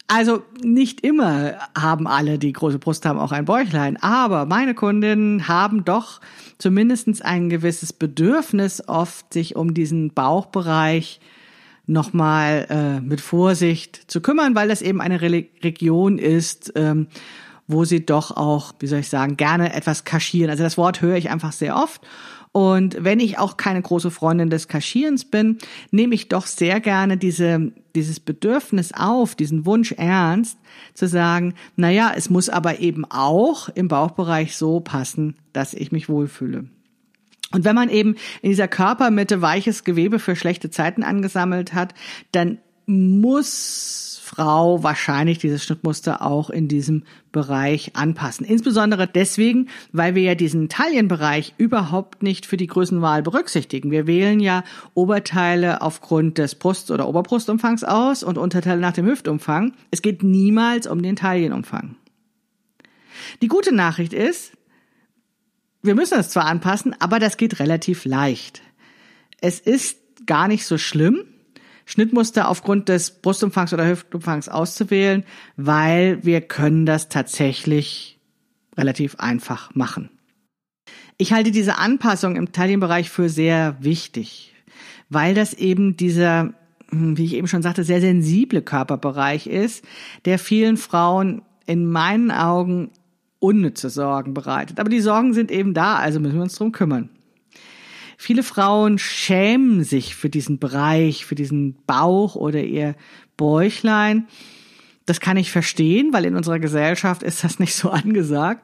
Also 0.08 0.44
nicht 0.62 1.02
immer 1.02 1.56
haben 1.76 2.08
alle, 2.08 2.38
die 2.38 2.54
große 2.54 2.78
Brust 2.78 3.06
haben, 3.06 3.18
auch 3.18 3.32
ein 3.32 3.46
Bäuchlein, 3.46 3.98
aber 3.98 4.46
meine 4.46 4.76
Kundinnen 4.76 5.48
haben 5.48 5.86
doch 5.86 6.22
zumindestens 6.60 7.22
ein 7.22 7.50
gewisses 7.50 7.94
Bedürfnis, 7.94 8.88
oft 8.88 9.34
sich 9.34 9.56
um 9.56 9.74
diesen 9.74 10.14
Bauchbereich 10.14 11.20
nochmal 11.88 12.68
äh, 12.70 13.02
mit 13.02 13.22
Vorsicht 13.22 14.12
zu 14.12 14.22
kümmern, 14.22 14.54
weil 14.54 14.68
das 14.68 14.84
eben 14.84 15.02
eine 15.02 15.20
Re 15.22 15.46
Region 15.64 16.20
ist, 16.20 16.74
ähm, 16.76 17.08
wo 17.68 17.86
sie 17.86 18.06
doch 18.06 18.32
auch, 18.38 18.74
wie 18.80 18.88
soll 18.88 19.00
ich 19.00 19.10
sagen, 19.10 19.36
gerne 19.36 19.74
etwas 19.74 20.04
kaschieren. 20.04 20.52
Also 20.52 20.64
das 20.64 20.78
Wort 20.78 21.02
höre 21.02 21.16
ich 21.16 21.32
einfach 21.32 21.54
sehr 21.54 21.76
oft. 21.76 22.02
Und 22.54 23.04
wenn 23.04 23.20
ich 23.20 23.40
auch 23.40 23.58
keine 23.58 23.82
große 23.82 24.12
Freundin 24.12 24.52
des 24.52 24.68
Kaschierens 24.68 25.26
bin, 25.26 25.58
nehme 25.90 26.14
ich 26.14 26.30
doch 26.30 26.46
sehr 26.46 26.80
gerne 26.80 27.18
diese, 27.18 27.72
dieses 27.96 28.20
Bedürfnis 28.20 28.94
auf, 28.94 29.34
diesen 29.34 29.66
Wunsch 29.66 29.92
ernst, 29.94 30.60
zu 30.94 31.08
sagen, 31.08 31.56
na 31.76 31.90
ja, 31.90 32.14
es 32.16 32.30
muss 32.30 32.50
aber 32.50 32.80
eben 32.80 33.06
auch 33.06 33.70
im 33.70 33.88
Bauchbereich 33.88 34.56
so 34.56 34.80
passen, 34.80 35.36
dass 35.52 35.74
ich 35.74 35.92
mich 35.92 36.10
wohlfühle. 36.10 36.66
Und 37.52 37.66
wenn 37.66 37.76
man 37.76 37.90
eben 37.90 38.16
in 38.44 38.52
dieser 38.52 38.68
Körpermitte 38.68 39.42
weiches 39.42 39.84
Gewebe 39.84 40.20
für 40.20 40.36
schlechte 40.36 40.70
Zeiten 40.70 41.04
angesammelt 41.04 41.74
hat, 41.74 41.96
dann 42.32 42.60
muss 42.86 44.13
Frau 44.24 44.84
wahrscheinlich 44.84 45.38
dieses 45.38 45.66
Schnittmuster 45.66 46.22
auch 46.22 46.50
in 46.50 46.70
diesem 46.70 47.04
Bereich 47.34 47.96
anpassen. 47.98 48.46
Insbesondere 48.46 49.06
deswegen, 49.06 49.68
weil 49.92 50.16
wir 50.16 50.22
ja 50.24 50.34
diesen 50.34 50.70
Taillenbereich 50.70 51.56
überhaupt 51.58 52.24
nicht 52.24 52.46
für 52.46 52.56
die 52.56 52.68
Größenwahl 52.68 53.22
berücksichtigen. 53.22 53.92
Wir 53.92 54.08
wählen 54.08 54.40
ja 54.40 54.64
Oberteile 54.94 55.82
aufgrund 55.82 56.38
des 56.38 56.56
Brust- 56.56 56.90
oder 56.90 57.10
Oberbrustumfangs 57.10 57.84
aus 57.84 58.24
und 58.24 58.38
Unterteile 58.38 58.80
nach 58.80 58.94
dem 58.94 59.08
Hüftumfang. 59.08 59.74
Es 59.92 60.02
geht 60.02 60.24
niemals 60.24 60.88
um 60.88 61.04
den 61.04 61.18
Taillenumfang. 61.18 61.98
Die 63.42 63.50
gute 63.50 63.76
Nachricht 63.76 64.14
ist, 64.14 64.54
wir 65.82 65.96
müssen 65.96 66.18
es 66.18 66.30
zwar 66.30 66.46
anpassen, 66.46 66.96
aber 67.00 67.20
das 67.20 67.36
geht 67.36 67.60
relativ 67.60 68.06
leicht. 68.06 68.62
Es 69.42 69.60
ist 69.60 70.26
gar 70.26 70.48
nicht 70.48 70.66
so 70.66 70.78
schlimm, 70.78 71.26
Schnittmuster 71.86 72.50
aufgrund 72.50 72.90
des 72.90 73.22
Brustumfangs 73.22 73.74
oder 73.74 73.88
Hüftumfangs 73.88 74.50
auszuwählen, 74.50 75.24
weil 75.58 76.24
wir 76.24 76.42
können 76.42 76.86
das 76.86 77.10
tatsächlich 77.10 78.20
relativ 78.78 79.16
einfach 79.20 79.76
machen. 79.76 80.10
Ich 81.18 81.34
halte 81.34 81.52
diese 81.52 81.78
Anpassung 81.78 82.36
im 82.36 82.52
Taillenbereich 82.52 83.10
für 83.10 83.30
sehr 83.30 83.78
wichtig, 83.80 84.54
weil 85.10 85.36
das 85.36 85.54
eben 85.54 85.96
dieser, 85.96 86.54
hm, 86.90 87.18
wie 87.18 87.26
ich 87.26 87.34
eben 87.36 87.48
schon 87.48 87.62
sagte, 87.62 87.84
sehr 87.84 88.02
sensible 88.02 88.62
Körperbereich 88.62 89.48
ist, 89.48 89.86
der 90.26 90.40
vielen 90.40 90.78
Frauen 90.78 91.44
in 91.66 91.86
meinen 91.86 92.32
Augen 92.32 92.92
unnütze 93.40 93.90
Sorgen 93.90 94.34
bereitet. 94.34 94.80
Aber 94.80 94.90
die 94.90 95.02
Sorgen 95.02 95.34
sind 95.34 95.52
eben 95.52 95.74
da, 95.74 95.96
also 95.96 96.20
müssen 96.20 96.36
wir 96.36 96.44
uns 96.44 96.56
drum 96.56 96.72
kümmern. 96.72 97.10
Viele 98.24 98.44
Frauen 98.44 99.00
schämen 99.00 99.84
sich 99.84 100.16
für 100.16 100.30
diesen 100.30 100.58
Bereich, 100.58 101.26
für 101.26 101.36
diesen 101.36 101.76
Bauch 101.86 102.38
oder 102.38 102.64
ihr 102.64 102.96
Bäuchlein. 103.36 104.30
Das 105.06 105.20
kann 105.20 105.36
ich 105.36 105.52
verstehen, 105.52 106.14
weil 106.14 106.24
in 106.24 106.38
unserer 106.38 106.60
Gesellschaft 106.60 107.22
ist 107.22 107.44
das 107.44 107.60
nicht 107.60 107.76
so 107.76 107.90
angesagt. 107.92 108.64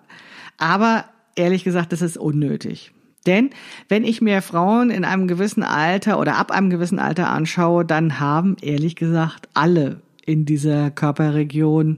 Aber 0.57 1.03
ehrlich 1.35 1.65
gesagt, 1.65 1.91
das 1.91 2.01
ist 2.01 2.15
unnötig. 2.15 2.93
Denn 3.25 3.49
wenn 3.89 4.05
ich 4.05 4.21
mir 4.21 4.41
Frauen 4.41 4.91
in 4.91 5.03
einem 5.03 5.27
gewissen 5.27 5.63
Alter 5.63 6.21
oder 6.21 6.37
ab 6.37 6.51
einem 6.51 6.69
gewissen 6.69 6.97
Alter 6.97 7.29
anschaue, 7.29 7.83
dann 7.83 8.17
haben 8.17 8.55
ehrlich 8.61 8.95
gesagt 8.95 9.49
alle 9.55 10.01
in 10.25 10.45
dieser 10.45 10.89
Körperregion 10.89 11.97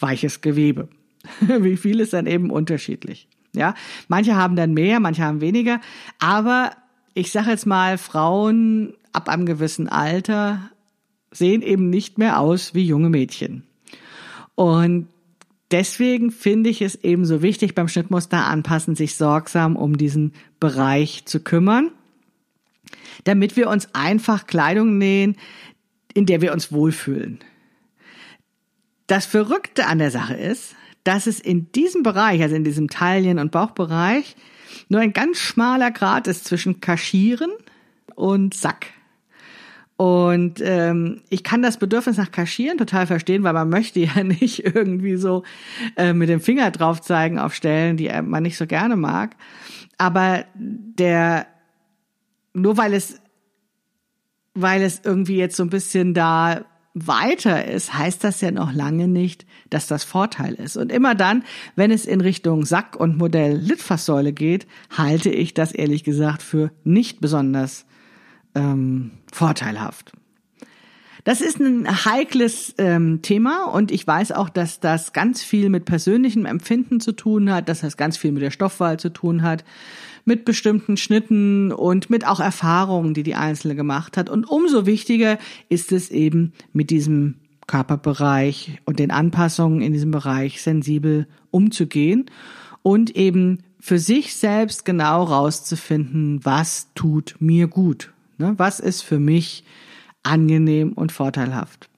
weiches 0.00 0.40
Gewebe. 0.40 0.88
Wie 1.60 1.76
viel 1.76 2.00
ist 2.00 2.12
dann 2.12 2.26
eben 2.26 2.50
unterschiedlich. 2.50 3.28
Ja, 3.54 3.74
manche 4.08 4.34
haben 4.34 4.56
dann 4.56 4.74
mehr, 4.74 4.98
manche 4.98 5.22
haben 5.22 5.40
weniger, 5.40 5.80
aber 6.18 6.72
ich 7.18 7.32
sage 7.32 7.50
jetzt 7.50 7.66
mal, 7.66 7.98
Frauen 7.98 8.94
ab 9.12 9.28
einem 9.28 9.44
gewissen 9.44 9.88
Alter 9.88 10.70
sehen 11.32 11.62
eben 11.62 11.90
nicht 11.90 12.16
mehr 12.16 12.38
aus 12.38 12.74
wie 12.74 12.86
junge 12.86 13.10
Mädchen. 13.10 13.64
Und 14.54 15.08
deswegen 15.72 16.30
finde 16.30 16.70
ich 16.70 16.80
es 16.80 16.94
eben 16.94 17.24
so 17.24 17.42
wichtig, 17.42 17.74
beim 17.74 17.88
Schnittmuster 17.88 18.46
anpassen, 18.46 18.94
sich 18.94 19.16
sorgsam 19.16 19.74
um 19.74 19.98
diesen 19.98 20.32
Bereich 20.60 21.24
zu 21.24 21.40
kümmern, 21.40 21.90
damit 23.24 23.56
wir 23.56 23.68
uns 23.68 23.92
einfach 23.94 24.46
Kleidung 24.46 24.96
nähen, 24.96 25.36
in 26.14 26.24
der 26.24 26.40
wir 26.40 26.52
uns 26.52 26.70
wohlfühlen. 26.70 27.40
Das 29.08 29.26
Verrückte 29.26 29.86
an 29.86 29.98
der 29.98 30.12
Sache 30.12 30.34
ist, 30.34 30.76
dass 31.02 31.26
es 31.26 31.40
in 31.40 31.72
diesem 31.72 32.04
Bereich, 32.04 32.42
also 32.42 32.54
in 32.54 32.64
diesem 32.64 32.88
Taillen- 32.88 33.40
und 33.40 33.50
Bauchbereich, 33.50 34.36
nur 34.88 35.00
ein 35.00 35.12
ganz 35.12 35.38
schmaler 35.38 35.90
Grad 35.90 36.26
ist 36.26 36.44
zwischen 36.44 36.80
Kaschieren 36.80 37.50
und 38.14 38.54
Sack. 38.54 38.86
Und 39.96 40.60
ähm, 40.62 41.22
ich 41.28 41.42
kann 41.42 41.60
das 41.60 41.76
Bedürfnis 41.76 42.18
nach 42.18 42.30
Kaschieren 42.30 42.78
total 42.78 43.08
verstehen, 43.08 43.42
weil 43.42 43.52
man 43.52 43.68
möchte 43.68 43.98
ja 43.98 44.22
nicht 44.22 44.64
irgendwie 44.64 45.16
so 45.16 45.42
äh, 45.96 46.12
mit 46.12 46.28
dem 46.28 46.40
Finger 46.40 46.70
drauf 46.70 47.00
zeigen 47.00 47.38
auf 47.38 47.54
Stellen, 47.54 47.96
die 47.96 48.08
man 48.22 48.44
nicht 48.44 48.56
so 48.56 48.66
gerne 48.66 48.96
mag. 48.96 49.34
Aber 49.96 50.44
der 50.54 51.46
nur 52.54 52.76
weil 52.76 52.94
es 52.94 53.20
weil 54.54 54.82
es 54.82 55.00
irgendwie 55.04 55.36
jetzt 55.36 55.56
so 55.56 55.62
ein 55.62 55.70
bisschen 55.70 56.14
da 56.14 56.64
weiter 57.06 57.66
ist, 57.66 57.94
heißt 57.94 58.24
das 58.24 58.40
ja 58.40 58.50
noch 58.50 58.72
lange 58.72 59.08
nicht, 59.08 59.46
dass 59.70 59.86
das 59.86 60.04
Vorteil 60.04 60.54
ist. 60.54 60.76
Und 60.76 60.90
immer 60.90 61.14
dann, 61.14 61.44
wenn 61.76 61.90
es 61.90 62.06
in 62.06 62.20
Richtung 62.20 62.64
Sack 62.64 62.96
und 62.96 63.16
Modell 63.16 63.56
Litfaßsäule 63.56 64.32
geht, 64.32 64.66
halte 64.96 65.30
ich 65.30 65.54
das 65.54 65.72
ehrlich 65.72 66.04
gesagt 66.04 66.42
für 66.42 66.70
nicht 66.84 67.20
besonders 67.20 67.86
ähm, 68.54 69.12
vorteilhaft. 69.32 70.12
Das 71.24 71.40
ist 71.42 71.60
ein 71.60 71.86
heikles 72.06 72.74
ähm, 72.78 73.20
Thema 73.20 73.64
und 73.64 73.90
ich 73.90 74.06
weiß 74.06 74.32
auch, 74.32 74.48
dass 74.48 74.80
das 74.80 75.12
ganz 75.12 75.42
viel 75.42 75.68
mit 75.68 75.84
persönlichem 75.84 76.46
Empfinden 76.46 77.00
zu 77.00 77.12
tun 77.12 77.52
hat, 77.52 77.68
dass 77.68 77.80
das 77.80 77.98
ganz 77.98 78.16
viel 78.16 78.32
mit 78.32 78.42
der 78.42 78.50
Stoffwahl 78.50 78.98
zu 78.98 79.10
tun 79.10 79.42
hat, 79.42 79.62
mit 80.28 80.44
bestimmten 80.44 80.96
Schnitten 80.96 81.72
und 81.72 82.10
mit 82.10 82.26
auch 82.26 82.38
Erfahrungen, 82.38 83.14
die 83.14 83.24
die 83.24 83.34
Einzelne 83.34 83.74
gemacht 83.74 84.16
hat. 84.16 84.30
Und 84.30 84.44
umso 84.44 84.86
wichtiger 84.86 85.38
ist 85.68 85.90
es 85.90 86.10
eben 86.10 86.52
mit 86.72 86.90
diesem 86.90 87.36
Körperbereich 87.66 88.78
und 88.84 88.98
den 89.00 89.10
Anpassungen 89.10 89.80
in 89.80 89.92
diesem 89.92 90.12
Bereich 90.12 90.62
sensibel 90.62 91.26
umzugehen 91.50 92.26
und 92.82 93.16
eben 93.16 93.64
für 93.80 93.98
sich 93.98 94.36
selbst 94.36 94.84
genau 94.84 95.24
rauszufinden, 95.24 96.44
was 96.44 96.88
tut 96.94 97.36
mir 97.40 97.66
gut. 97.66 98.12
Ne? 98.36 98.54
Was 98.56 98.80
ist 98.80 99.02
für 99.02 99.18
mich 99.18 99.64
angenehm 100.22 100.92
und 100.92 101.10
vorteilhaft? 101.10 101.88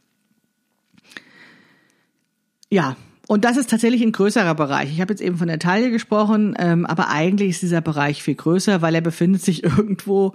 Ja, 2.69 2.97
und 3.31 3.45
das 3.45 3.57
ist 3.57 3.71
tatsächlich 3.71 4.03
ein 4.03 4.11
größerer 4.11 4.57
Bereich. 4.57 4.91
Ich 4.91 5.01
habe 5.01 5.13
jetzt 5.13 5.21
eben 5.21 5.37
von 5.37 5.47
der 5.47 5.61
Taille 5.61 5.93
gesprochen, 5.93 6.57
ähm, 6.59 6.85
aber 6.85 7.11
eigentlich 7.11 7.51
ist 7.51 7.63
dieser 7.63 7.81
Bereich 7.81 8.25
viel 8.25 8.35
größer, 8.35 8.83
weil 8.83 8.93
er 8.97 9.03
befindet 9.03 9.41
sich 9.41 9.63
irgendwo, 9.79 10.35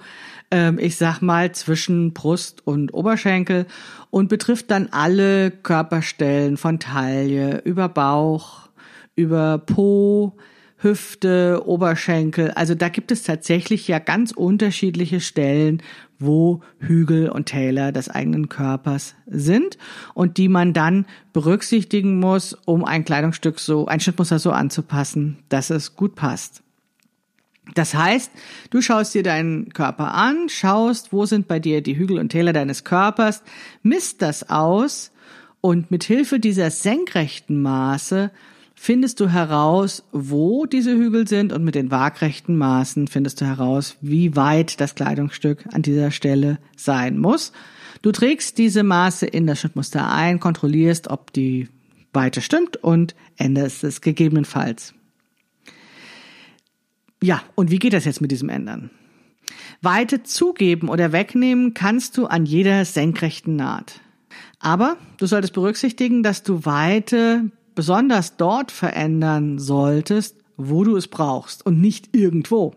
ähm, 0.50 0.80
ich 0.80 0.96
sag 0.96 1.20
mal, 1.20 1.52
zwischen 1.52 2.14
Brust 2.14 2.66
und 2.66 2.94
Oberschenkel 2.94 3.66
und 4.12 4.30
betrifft 4.30 4.72
dann 4.72 4.88
alle 4.92 5.52
Körperstellen 5.52 6.56
von 6.56 6.80
Taille 6.80 7.64
über 7.66 7.90
Bauch, 7.90 8.70
über 9.18 9.58
Po, 9.58 10.38
Hüfte, 10.78 11.64
Oberschenkel. 11.66 12.52
Also 12.52 12.76
da 12.76 12.90
gibt 12.90 13.12
es 13.12 13.24
tatsächlich 13.24 13.88
ja 13.88 14.00
ganz 14.00 14.32
unterschiedliche 14.32 15.22
Stellen, 15.22 15.82
wo 16.20 16.62
Hügel 16.80 17.30
und 17.30 17.46
Täler 17.46 17.92
des 17.92 18.10
eigenen 18.10 18.50
Körpers 18.50 19.16
sind 19.26 19.78
und 20.14 20.38
die 20.38 20.50
man 20.50 20.74
dann 20.74 21.06
berücksichtigen 21.34 22.20
muss, 22.20 22.54
um 22.66 22.86
ein 22.86 23.06
Kleidungsstück 23.06 23.60
so, 23.60 23.86
ein 23.86 24.00
Schnittmuster 24.00 24.40
so 24.40 24.52
anzupassen, 24.52 25.40
dass 25.50 25.70
es 25.70 25.96
gut 25.96 26.16
passt. 26.16 26.62
Das 27.74 27.96
heißt, 27.96 28.32
du 28.70 28.82
schaust 28.82 29.16
dir 29.16 29.24
deinen 29.24 29.70
Körper 29.74 30.14
an, 30.14 30.50
schaust, 30.50 31.12
wo 31.12 31.26
sind 31.26 31.48
bei 31.48 31.60
dir 31.60 31.82
die 31.82 31.98
Hügel 31.98 32.20
und 32.20 32.30
Täler 32.30 32.54
deines 32.54 32.84
Körpers, 32.84 33.42
misst 33.82 34.22
das 34.22 34.50
aus 34.50 35.12
und 35.62 35.90
mit 35.90 36.04
Hilfe 36.04 36.40
dieser 36.40 36.70
senkrechten 36.70 37.62
Maße 37.62 38.30
findest 38.76 39.20
du 39.20 39.30
heraus, 39.30 40.04
wo 40.12 40.66
diese 40.66 40.92
Hügel 40.92 41.28
sind 41.28 41.54
und 41.54 41.64
mit 41.64 41.76
den 41.76 41.92
waagrechten 41.92 42.58
Maßen 42.58 43.08
findest 43.08 43.42
du 43.42 43.46
heraus, 43.46 43.98
wie 44.02 44.36
weit 44.36 44.80
das 44.82 44.96
Kleidungsstück 44.96 45.66
an 45.72 45.82
dieser 45.82 46.12
Stelle 46.12 46.60
sein 46.76 47.18
muss. 47.18 47.54
Du 48.02 48.12
trägst 48.12 48.58
diese 48.58 48.84
Maße 48.84 49.26
in 49.26 49.48
das 49.48 49.62
Schnittmuster 49.62 50.12
ein, 50.12 50.40
kontrollierst, 50.40 51.08
ob 51.10 51.34
die 51.34 51.70
Weite 52.14 52.42
stimmt 52.42 52.78
und 52.78 53.16
änderst 53.38 53.84
es 53.84 54.02
gegebenenfalls. 54.02 54.94
Ja, 57.24 57.42
und 57.56 57.72
wie 57.72 57.80
geht 57.80 57.94
das 57.94 58.06
jetzt 58.06 58.22
mit 58.22 58.32
diesem 58.32 58.50
Ändern? 58.50 58.92
Weite 59.82 60.24
zugeben 60.24 60.90
oder 60.90 61.12
wegnehmen 61.12 61.74
kannst 61.74 62.18
du 62.18 62.28
an 62.28 62.46
jeder 62.46 62.86
senkrechten 62.86 63.56
Naht. 63.56 64.02
Aber 64.60 64.98
du 65.18 65.26
solltest 65.26 65.54
berücksichtigen, 65.54 66.24
dass 66.24 66.44
du 66.44 66.66
Weite 66.66 67.52
besonders 67.76 68.38
dort 68.38 68.72
verändern 68.72 69.60
solltest, 69.60 70.38
wo 70.58 70.84
du 70.84 70.96
es 70.96 71.08
brauchst 71.08 71.66
und 71.66 71.82
nicht 71.82 72.16
irgendwo. 72.16 72.74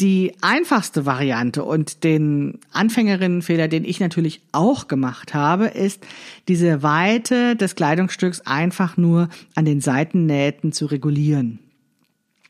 Die 0.00 0.34
einfachste 0.42 1.06
Variante 1.06 1.64
und 1.64 2.04
den 2.04 2.58
Anfängerinnenfehler, 2.70 3.66
den 3.66 3.86
ich 3.86 3.98
natürlich 3.98 4.42
auch 4.52 4.88
gemacht 4.88 5.32
habe, 5.32 5.68
ist, 5.68 6.04
diese 6.48 6.82
Weite 6.82 7.56
des 7.56 7.76
Kleidungsstücks 7.76 8.42
einfach 8.42 8.98
nur 8.98 9.30
an 9.54 9.64
den 9.64 9.80
Seitennähten 9.80 10.72
zu 10.72 10.84
regulieren. 10.84 11.60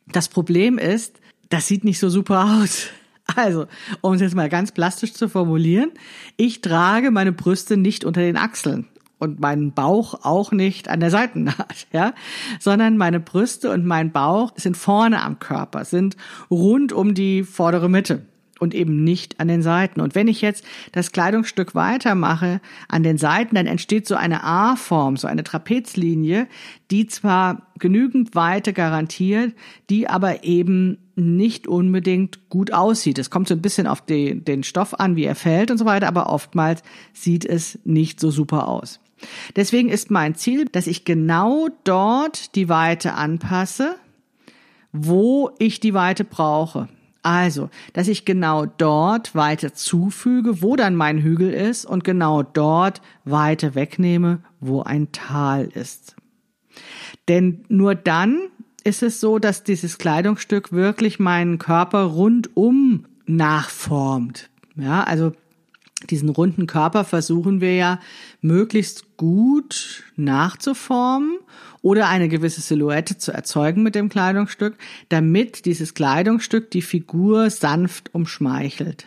Das 0.09 0.29
Problem 0.29 0.77
ist, 0.77 1.21
das 1.49 1.69
sieht 1.69 1.85
nicht 1.85 2.01
so 2.01 2.09
super 2.09 2.63
aus. 2.63 2.89
Also, 3.35 3.67
um 4.03 4.15
es 4.15 4.21
jetzt 4.21 4.37
mal 4.37 4.49
ganz 4.49 4.71
plastisch 4.71 5.13
zu 5.13 5.29
formulieren, 5.29 5.91
ich 6.37 6.61
trage 6.61 7.11
meine 7.11 7.33
Brüste 7.33 7.77
nicht 7.77 8.05
unter 8.05 8.21
den 8.21 8.37
Achseln 8.37 8.87
und 9.19 9.41
meinen 9.41 9.73
Bauch 9.73 10.25
auch 10.25 10.53
nicht 10.53 10.89
an 10.89 11.01
der 11.01 11.11
Seitennaht, 11.11 11.87
ja, 11.93 12.13
sondern 12.61 12.97
meine 12.97 13.21
Brüste 13.21 13.71
und 13.71 13.85
mein 13.85 14.13
Bauch 14.13 14.53
sind 14.57 14.77
vorne 14.77 15.23
am 15.23 15.39
Körper, 15.39 15.85
sind 15.85 16.17
rund 16.51 16.93
um 16.93 17.15
die 17.15 17.43
vordere 17.43 17.89
Mitte 17.89 18.23
und 18.59 18.75
eben 18.75 19.05
nicht 19.05 19.41
an 19.41 19.49
den 19.49 19.63
Seiten. 19.63 20.01
Und 20.01 20.15
wenn 20.15 20.29
ich 20.29 20.41
jetzt 20.41 20.65
das 20.93 21.13
Kleidungsstück 21.13 21.75
weitermache 21.75 22.61
an 22.89 23.03
den 23.03 23.19
Seiten, 23.19 23.55
dann 23.55 23.67
entsteht 23.67 24.07
so 24.07 24.15
eine 24.15 24.45
A-Form, 24.45 25.17
so 25.17 25.29
eine 25.29 25.45
Trapezlinie, 25.45 26.47
die 26.91 27.07
zwar 27.07 27.67
genügend 27.79 28.35
Weite 28.35 28.73
garantiert, 28.73 29.55
die 29.91 30.09
aber 30.09 30.45
eben 30.45 30.99
nicht 31.17 31.67
unbedingt 31.67 32.49
gut 32.49 32.73
aussieht. 32.73 33.19
Es 33.19 33.31
kommt 33.31 33.49
so 33.49 33.55
ein 33.55 33.63
bisschen 33.63 33.87
auf 33.87 34.05
den, 34.05 34.45
den 34.45 34.63
Stoff 34.63 34.95
an, 34.99 35.17
wie 35.17 35.25
er 35.25 35.35
fällt 35.35 35.71
und 35.71 35.79
so 35.79 35.85
weiter, 35.85 36.09
aber 36.09 36.31
oftmals 36.31 36.83
sieht 37.13 37.45
es 37.45 37.79
nicht 37.85 38.21
so 38.21 38.31
super 38.31 38.69
aus. 38.69 39.01
Deswegen 39.55 39.89
ist 39.89 40.11
mein 40.11 40.35
Ziel, 40.35 40.67
dass 40.67 40.87
ich 40.87 41.05
genau 41.05 41.69
dort 41.85 42.55
die 42.55 42.69
Weite 42.69 43.15
anpasse, 43.15 43.97
wo 44.93 45.51
ich 45.59 45.81
die 45.81 45.95
Weite 45.95 46.25
brauche. 46.25 46.89
Also, 47.23 47.71
dass 47.93 48.07
ich 48.07 48.25
genau 48.25 48.67
dort 48.67 49.35
Weite 49.35 49.73
zufüge, 49.73 50.63
wo 50.63 50.77
dann 50.77 50.95
mein 50.95 51.19
Hügel 51.19 51.53
ist 51.53 51.85
und 51.85 52.05
genau 52.05 52.45
dort 52.45 53.01
Weite 53.25 53.75
wegnehme, 53.75 54.45
wo 54.61 54.83
ein 54.83 55.11
Tal 55.11 55.65
ist. 55.65 56.15
Denn 57.29 57.65
nur 57.69 57.97
dann 57.97 58.39
ist 58.85 59.03
es 59.03 59.19
so, 59.19 59.41
dass 59.41 59.65
dieses 59.65 59.99
Kleidungsstück 59.99 60.71
wirklich 60.71 61.19
meinen 61.19 61.59
Körper 61.59 62.05
rundum 62.05 63.07
nachformt. 63.27 64.49
Ja, 64.77 65.03
also 65.03 65.33
diesen 66.07 66.29
runden 66.29 66.67
Körper 66.67 67.05
versuchen 67.05 67.61
wir 67.61 67.75
ja 67.75 68.01
möglichst 68.41 69.17
gut 69.17 70.05
nachzuformen 70.17 71.39
oder 71.83 72.09
eine 72.09 72.29
gewisse 72.29 72.61
Silhouette 72.61 73.19
zu 73.19 73.33
erzeugen 73.33 73.83
mit 73.83 73.95
dem 73.95 74.09
Kleidungsstück, 74.09 74.77
damit 75.09 75.65
dieses 75.67 75.95
Kleidungsstück 75.95 76.71
die 76.71 76.83
Figur 76.83 77.51
sanft 77.51 78.15
umschmeichelt. 78.15 79.07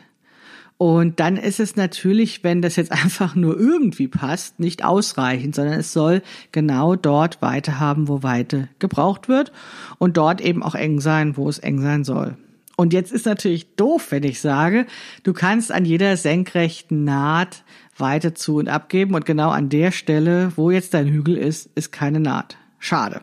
Und 0.78 1.20
dann 1.20 1.36
ist 1.36 1.60
es 1.60 1.76
natürlich, 1.76 2.46
wenn 2.46 2.62
das 2.62 2.78
jetzt 2.78 2.92
einfach 3.04 3.36
nur 3.36 3.60
irgendwie 3.60 4.08
passt, 4.08 4.62
nicht 4.62 4.86
ausreichend, 4.86 5.56
sondern 5.56 5.78
es 5.78 5.92
soll 5.92 6.22
genau 6.54 6.96
dort 6.96 7.42
Weite 7.42 7.82
haben, 7.82 8.08
wo 8.08 8.24
Weite 8.24 8.70
gebraucht 8.80 9.28
wird 9.28 9.52
und 9.98 10.16
dort 10.16 10.40
eben 10.40 10.64
auch 10.64 10.76
eng 10.76 11.02
sein, 11.02 11.36
wo 11.36 11.50
es 11.50 11.60
eng 11.60 11.82
sein 11.82 12.06
soll. 12.06 12.38
Und 12.80 12.94
jetzt 12.94 13.12
ist 13.12 13.26
natürlich 13.26 13.76
doof, 13.76 14.08
wenn 14.12 14.24
ich 14.24 14.40
sage, 14.40 14.86
du 15.24 15.34
kannst 15.34 15.70
an 15.70 15.84
jeder 15.84 16.16
senkrechten 16.16 17.04
Naht 17.04 17.66
Weite 17.98 18.34
zu 18.34 18.56
und 18.56 18.70
abgeben 18.70 19.16
und 19.16 19.26
genau 19.26 19.50
an 19.50 19.68
der 19.68 19.92
Stelle, 19.92 20.54
wo 20.56 20.72
jetzt 20.72 20.94
dein 20.94 21.10
Hügel 21.10 21.36
ist, 21.36 21.70
ist 21.76 21.92
keine 21.92 22.22
Naht. 22.22 22.56
Schade. 22.78 23.20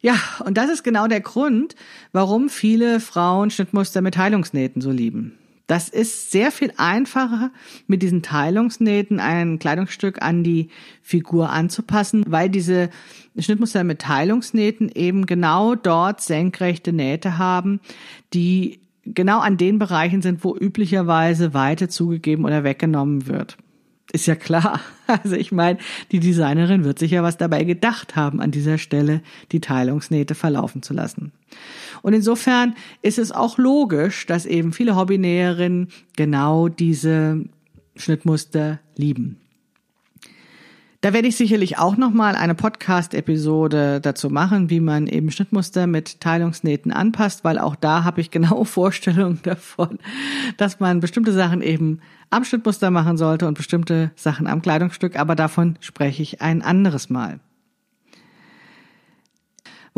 Ja, 0.00 0.14
und 0.44 0.56
das 0.56 0.70
ist 0.70 0.84
genau 0.84 1.08
der 1.08 1.20
Grund, 1.20 1.74
warum 2.12 2.48
viele 2.48 3.00
Frauen 3.00 3.50
Schnittmuster 3.50 4.02
mit 4.02 4.16
Heilungsnähten 4.16 4.80
so 4.80 4.92
lieben. 4.92 5.36
Das 5.68 5.90
ist 5.90 6.30
sehr 6.30 6.50
viel 6.50 6.72
einfacher, 6.78 7.52
mit 7.86 8.02
diesen 8.02 8.22
Teilungsnähten 8.22 9.20
ein 9.20 9.58
Kleidungsstück 9.58 10.22
an 10.22 10.42
die 10.42 10.70
Figur 11.02 11.50
anzupassen, 11.50 12.24
weil 12.26 12.48
diese 12.48 12.88
Schnittmuster 13.38 13.84
mit 13.84 14.00
Teilungsnähten 14.00 14.90
eben 14.92 15.26
genau 15.26 15.74
dort 15.74 16.22
senkrechte 16.22 16.94
Nähte 16.94 17.36
haben, 17.36 17.80
die 18.32 18.80
genau 19.04 19.40
an 19.40 19.58
den 19.58 19.78
Bereichen 19.78 20.22
sind, 20.22 20.42
wo 20.42 20.56
üblicherweise 20.56 21.52
Weite 21.52 21.88
zugegeben 21.88 22.46
oder 22.46 22.64
weggenommen 22.64 23.26
wird. 23.26 23.58
Ist 24.10 24.26
ja 24.26 24.34
klar. 24.34 24.80
Also 25.06 25.36
ich 25.36 25.52
meine, 25.52 25.78
die 26.12 26.20
Designerin 26.20 26.84
wird 26.84 26.98
sich 26.98 27.12
ja 27.12 27.22
was 27.22 27.38
dabei 27.38 27.64
gedacht 27.64 28.14
haben, 28.14 28.42
an 28.42 28.50
dieser 28.50 28.76
Stelle 28.76 29.22
die 29.52 29.62
Teilungsnähte 29.62 30.34
verlaufen 30.34 30.82
zu 30.82 30.92
lassen. 30.92 31.32
Und 32.02 32.12
insofern 32.12 32.74
ist 33.02 33.18
es 33.18 33.32
auch 33.32 33.58
logisch, 33.58 34.26
dass 34.26 34.46
eben 34.46 34.72
viele 34.72 34.96
Hobbynäherinnen 34.96 35.88
genau 36.16 36.68
diese 36.68 37.44
Schnittmuster 37.96 38.80
lieben. 38.96 39.40
Da 41.00 41.12
werde 41.12 41.28
ich 41.28 41.36
sicherlich 41.36 41.78
auch 41.78 41.96
nochmal 41.96 42.34
eine 42.34 42.56
Podcast-Episode 42.56 44.00
dazu 44.00 44.30
machen, 44.30 44.68
wie 44.68 44.80
man 44.80 45.06
eben 45.06 45.30
Schnittmuster 45.30 45.86
mit 45.86 46.20
Teilungsnähten 46.20 46.90
anpasst, 46.90 47.44
weil 47.44 47.60
auch 47.60 47.76
da 47.76 48.02
habe 48.02 48.20
ich 48.20 48.32
genaue 48.32 48.64
Vorstellungen 48.66 49.38
davon, 49.44 50.00
dass 50.56 50.80
man 50.80 50.98
bestimmte 50.98 51.32
Sachen 51.32 51.62
eben 51.62 52.00
am 52.30 52.44
Schnittmuster 52.44 52.90
machen 52.90 53.16
sollte 53.16 53.46
und 53.46 53.56
bestimmte 53.56 54.10
Sachen 54.16 54.48
am 54.48 54.60
Kleidungsstück, 54.60 55.16
aber 55.16 55.36
davon 55.36 55.76
spreche 55.80 56.20
ich 56.20 56.42
ein 56.42 56.62
anderes 56.62 57.10
Mal. 57.10 57.38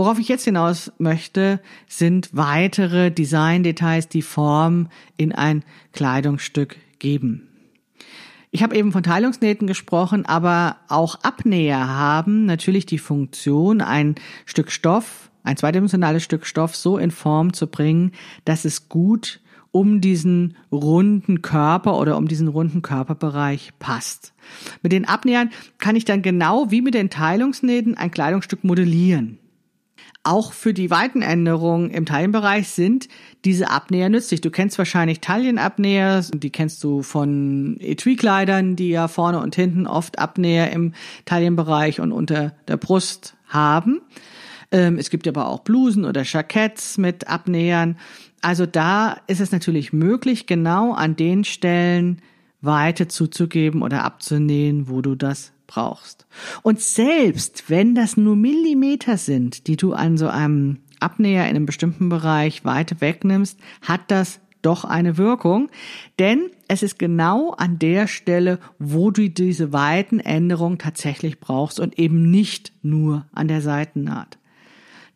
Worauf 0.00 0.18
ich 0.18 0.28
jetzt 0.28 0.46
hinaus 0.46 0.90
möchte, 0.96 1.60
sind 1.86 2.30
weitere 2.32 3.10
Design-Details, 3.10 4.08
die 4.08 4.22
Form 4.22 4.88
in 5.18 5.32
ein 5.32 5.62
Kleidungsstück 5.92 6.78
geben. 6.98 7.48
Ich 8.50 8.62
habe 8.62 8.74
eben 8.76 8.92
von 8.92 9.02
Teilungsnähten 9.02 9.66
gesprochen, 9.66 10.24
aber 10.24 10.78
auch 10.88 11.16
Abnäher 11.16 11.86
haben 11.86 12.46
natürlich 12.46 12.86
die 12.86 12.96
Funktion, 12.96 13.82
ein 13.82 14.14
Stück 14.46 14.70
Stoff, 14.70 15.30
ein 15.42 15.58
zweidimensionales 15.58 16.22
Stück 16.22 16.46
Stoff 16.46 16.76
so 16.76 16.96
in 16.96 17.10
Form 17.10 17.52
zu 17.52 17.66
bringen, 17.66 18.12
dass 18.46 18.64
es 18.64 18.88
gut 18.88 19.42
um 19.70 20.00
diesen 20.00 20.56
runden 20.72 21.42
Körper 21.42 21.98
oder 21.98 22.16
um 22.16 22.26
diesen 22.26 22.48
runden 22.48 22.80
Körperbereich 22.80 23.74
passt. 23.78 24.32
Mit 24.82 24.92
den 24.92 25.06
Abnähern 25.06 25.50
kann 25.76 25.94
ich 25.94 26.06
dann 26.06 26.22
genau 26.22 26.70
wie 26.70 26.80
mit 26.80 26.94
den 26.94 27.10
Teilungsnähten 27.10 27.98
ein 27.98 28.10
Kleidungsstück 28.10 28.64
modellieren. 28.64 29.38
Auch 30.22 30.52
für 30.52 30.74
die 30.74 30.90
Weitenänderungen 30.90 31.90
im 31.90 32.04
Taillenbereich 32.04 32.68
sind 32.68 33.08
diese 33.46 33.70
Abnäher 33.70 34.10
nützlich. 34.10 34.42
Du 34.42 34.50
kennst 34.50 34.76
wahrscheinlich 34.76 35.20
Taillenabnäher, 35.20 36.22
die 36.34 36.50
kennst 36.50 36.84
du 36.84 37.02
von 37.02 37.78
Etui-Kleidern, 37.80 38.76
die 38.76 38.90
ja 38.90 39.08
vorne 39.08 39.40
und 39.40 39.56
hinten 39.56 39.86
oft 39.86 40.18
Abnäher 40.18 40.72
im 40.72 40.92
Taillenbereich 41.24 42.00
und 42.00 42.12
unter 42.12 42.52
der 42.68 42.76
Brust 42.76 43.34
haben. 43.46 44.02
Ähm, 44.70 44.98
es 44.98 45.08
gibt 45.08 45.26
aber 45.26 45.48
auch 45.48 45.60
Blusen 45.60 46.04
oder 46.04 46.22
Jacketts 46.24 46.98
mit 46.98 47.28
Abnähern. 47.28 47.96
Also 48.42 48.66
da 48.66 49.16
ist 49.26 49.40
es 49.40 49.52
natürlich 49.52 49.94
möglich, 49.94 50.46
genau 50.46 50.92
an 50.92 51.16
den 51.16 51.44
Stellen 51.44 52.20
Weite 52.60 53.08
zuzugeben 53.08 53.80
oder 53.80 54.04
abzunähen, 54.04 54.88
wo 54.90 55.00
du 55.00 55.14
das 55.14 55.52
brauchst. 55.70 56.26
Und 56.62 56.80
selbst 56.80 57.70
wenn 57.70 57.94
das 57.94 58.16
nur 58.16 58.34
Millimeter 58.34 59.16
sind, 59.16 59.68
die 59.68 59.76
du 59.76 59.92
an 59.92 60.18
so 60.18 60.26
einem 60.26 60.78
Abnäher 60.98 61.44
in 61.44 61.56
einem 61.56 61.66
bestimmten 61.66 62.08
Bereich 62.08 62.64
Weite 62.64 63.00
wegnimmst, 63.00 63.58
hat 63.80 64.02
das 64.08 64.40
doch 64.62 64.84
eine 64.84 65.16
Wirkung, 65.16 65.70
denn 66.18 66.50
es 66.68 66.82
ist 66.82 66.98
genau 66.98 67.52
an 67.52 67.78
der 67.78 68.08
Stelle, 68.08 68.58
wo 68.78 69.10
du 69.10 69.30
diese 69.30 69.72
Weitenänderung 69.72 70.76
tatsächlich 70.76 71.40
brauchst 71.40 71.80
und 71.80 71.98
eben 71.98 72.30
nicht 72.30 72.72
nur 72.82 73.26
an 73.32 73.48
der 73.48 73.62
Seitennaht. 73.62 74.38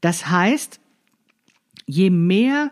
Das 0.01 0.31
heißt, 0.31 0.81
je 1.87 2.11
mehr 2.11 2.71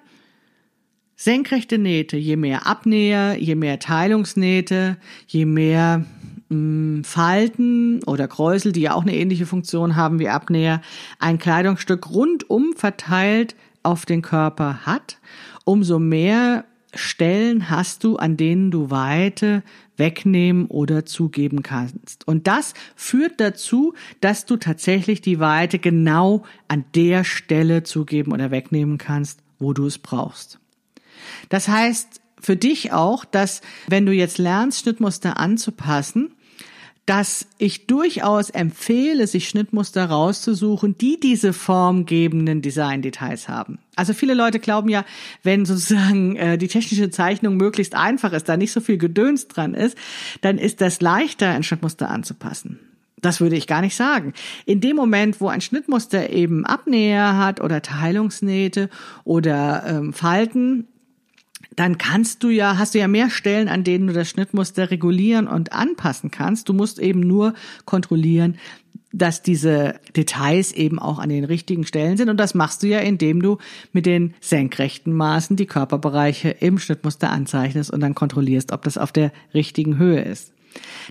senkrechte 1.16 1.78
Nähte, 1.78 2.16
je 2.16 2.36
mehr 2.36 2.66
Abnäher, 2.66 3.36
je 3.38 3.54
mehr 3.54 3.78
Teilungsnähte, 3.78 4.96
je 5.26 5.44
mehr 5.44 6.06
Falten 7.04 8.02
oder 8.04 8.28
Kräusel, 8.28 8.72
die 8.72 8.82
ja 8.82 8.94
auch 8.94 9.02
eine 9.02 9.16
ähnliche 9.16 9.46
Funktion 9.46 9.96
haben 9.96 10.18
wie 10.18 10.28
Abnäher, 10.28 10.80
ein 11.18 11.38
Kleidungsstück 11.38 12.10
rundum 12.10 12.74
verteilt 12.74 13.54
auf 13.82 14.06
den 14.06 14.22
Körper 14.22 14.86
hat, 14.86 15.18
umso 15.64 15.98
mehr 15.98 16.64
Stellen 16.94 17.70
hast 17.70 18.04
du, 18.04 18.16
an 18.16 18.36
denen 18.36 18.70
du 18.70 18.90
Weite 18.90 19.62
wegnehmen 19.96 20.66
oder 20.66 21.06
zugeben 21.06 21.62
kannst. 21.62 22.26
Und 22.26 22.46
das 22.46 22.74
führt 22.96 23.40
dazu, 23.40 23.94
dass 24.20 24.44
du 24.44 24.56
tatsächlich 24.56 25.20
die 25.20 25.38
Weite 25.38 25.78
genau 25.78 26.42
an 26.68 26.84
der 26.94 27.24
Stelle 27.24 27.82
zugeben 27.82 28.32
oder 28.32 28.50
wegnehmen 28.50 28.98
kannst, 28.98 29.40
wo 29.58 29.72
du 29.72 29.86
es 29.86 29.98
brauchst. 29.98 30.58
Das 31.48 31.68
heißt 31.68 32.20
für 32.40 32.56
dich 32.56 32.92
auch, 32.92 33.24
dass 33.24 33.62
wenn 33.86 34.04
du 34.04 34.12
jetzt 34.12 34.38
lernst, 34.38 34.80
Schnittmuster 34.80 35.38
anzupassen, 35.38 36.34
dass 37.06 37.46
ich 37.58 37.86
durchaus 37.86 38.50
empfehle, 38.50 39.26
sich 39.26 39.48
Schnittmuster 39.48 40.04
rauszusuchen, 40.04 40.96
die 40.96 41.18
diese 41.18 41.52
formgebenden 41.52 42.62
Design-Details 42.62 43.48
haben. 43.48 43.78
Also 43.96 44.14
viele 44.14 44.34
Leute 44.34 44.60
glauben 44.60 44.88
ja, 44.88 45.04
wenn 45.42 45.64
sozusagen 45.64 46.36
äh, 46.36 46.58
die 46.58 46.68
technische 46.68 47.10
Zeichnung 47.10 47.56
möglichst 47.56 47.94
einfach 47.94 48.32
ist, 48.32 48.48
da 48.48 48.56
nicht 48.56 48.72
so 48.72 48.80
viel 48.80 48.98
Gedöns 48.98 49.48
dran 49.48 49.74
ist, 49.74 49.98
dann 50.42 50.58
ist 50.58 50.80
das 50.80 51.00
leichter, 51.00 51.50
ein 51.50 51.64
Schnittmuster 51.64 52.08
anzupassen. 52.08 52.78
Das 53.20 53.40
würde 53.40 53.56
ich 53.56 53.68
gar 53.68 53.80
nicht 53.80 53.94
sagen. 53.94 54.34
In 54.66 54.80
dem 54.80 54.96
Moment, 54.96 55.40
wo 55.40 55.48
ein 55.48 55.60
Schnittmuster 55.60 56.30
eben 56.30 56.66
Abnäher 56.66 57.36
hat 57.38 57.60
oder 57.60 57.80
Teilungsnähte 57.80 58.90
oder 59.24 59.84
ähm, 59.86 60.12
Falten, 60.12 60.88
dann 61.76 61.98
kannst 61.98 62.42
du 62.42 62.48
ja, 62.48 62.78
hast 62.78 62.94
du 62.94 62.98
ja 62.98 63.08
mehr 63.08 63.30
Stellen, 63.30 63.68
an 63.68 63.84
denen 63.84 64.06
du 64.06 64.12
das 64.12 64.28
Schnittmuster 64.28 64.90
regulieren 64.90 65.48
und 65.48 65.72
anpassen 65.72 66.30
kannst. 66.30 66.68
Du 66.68 66.72
musst 66.72 66.98
eben 66.98 67.20
nur 67.20 67.54
kontrollieren, 67.84 68.56
dass 69.12 69.42
diese 69.42 70.00
Details 70.16 70.72
eben 70.72 70.98
auch 70.98 71.18
an 71.18 71.28
den 71.28 71.44
richtigen 71.44 71.84
Stellen 71.84 72.16
sind. 72.16 72.30
Und 72.30 72.38
das 72.38 72.54
machst 72.54 72.82
du 72.82 72.86
ja, 72.86 72.98
indem 72.98 73.42
du 73.42 73.58
mit 73.92 74.06
den 74.06 74.34
senkrechten 74.40 75.12
Maßen 75.12 75.56
die 75.56 75.66
Körperbereiche 75.66 76.48
im 76.48 76.78
Schnittmuster 76.78 77.30
anzeichnest 77.30 77.90
und 77.90 78.00
dann 78.00 78.14
kontrollierst, 78.14 78.72
ob 78.72 78.82
das 78.82 78.98
auf 78.98 79.12
der 79.12 79.32
richtigen 79.54 79.98
Höhe 79.98 80.22
ist. 80.22 80.52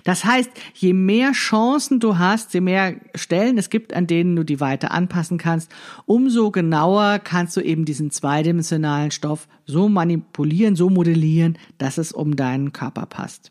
Das 0.04 0.24
heißt, 0.24 0.50
je 0.74 0.92
mehr 0.92 1.32
Chancen 1.32 2.00
du 2.00 2.18
hast, 2.18 2.54
je 2.54 2.60
mehr 2.60 2.96
Stellen 3.14 3.58
es 3.58 3.70
gibt, 3.70 3.94
an 3.94 4.06
denen 4.06 4.36
du 4.36 4.44
die 4.44 4.60
Weite 4.60 4.90
anpassen 4.90 5.38
kannst, 5.38 5.70
umso 6.06 6.50
genauer 6.50 7.18
kannst 7.18 7.56
du 7.56 7.60
eben 7.60 7.84
diesen 7.84 8.10
zweidimensionalen 8.10 9.10
Stoff 9.10 9.48
so 9.66 9.88
manipulieren, 9.88 10.76
so 10.76 10.90
modellieren, 10.90 11.58
dass 11.78 11.98
es 11.98 12.12
um 12.12 12.36
deinen 12.36 12.72
Körper 12.72 13.06
passt. 13.06 13.50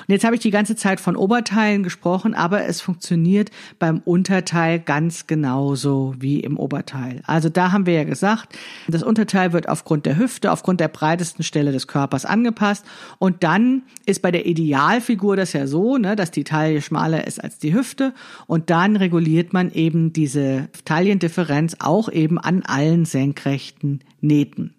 Und 0.00 0.12
jetzt 0.12 0.24
habe 0.24 0.34
ich 0.34 0.40
die 0.40 0.50
ganze 0.50 0.76
Zeit 0.76 1.00
von 1.00 1.16
Oberteilen 1.16 1.82
gesprochen, 1.82 2.34
aber 2.34 2.64
es 2.66 2.80
funktioniert 2.80 3.50
beim 3.78 4.00
Unterteil 4.04 4.78
ganz 4.78 5.26
genauso 5.26 6.14
wie 6.18 6.40
im 6.40 6.58
Oberteil. 6.58 7.22
Also 7.26 7.48
da 7.48 7.72
haben 7.72 7.86
wir 7.86 7.94
ja 7.94 8.04
gesagt, 8.04 8.56
das 8.88 9.02
Unterteil 9.02 9.52
wird 9.52 9.68
aufgrund 9.68 10.06
der 10.06 10.16
Hüfte, 10.16 10.52
aufgrund 10.52 10.80
der 10.80 10.88
breitesten 10.88 11.42
Stelle 11.42 11.72
des 11.72 11.86
Körpers 11.86 12.24
angepasst. 12.24 12.84
Und 13.18 13.42
dann 13.42 13.82
ist 14.04 14.22
bei 14.22 14.30
der 14.30 14.46
Idealfigur 14.46 15.36
das 15.36 15.52
ja 15.52 15.66
so, 15.66 15.96
ne, 15.96 16.16
dass 16.16 16.30
die 16.30 16.44
Taille 16.44 16.82
schmaler 16.82 17.26
ist 17.26 17.42
als 17.42 17.58
die 17.58 17.74
Hüfte. 17.74 18.14
Und 18.46 18.70
dann 18.70 18.96
reguliert 18.96 19.52
man 19.52 19.72
eben 19.72 20.12
diese 20.12 20.68
Taillendifferenz 20.84 21.76
auch 21.80 22.10
eben 22.10 22.38
an 22.38 22.62
allen 22.62 23.04
senkrechten 23.04 24.00
Nähten. 24.20 24.75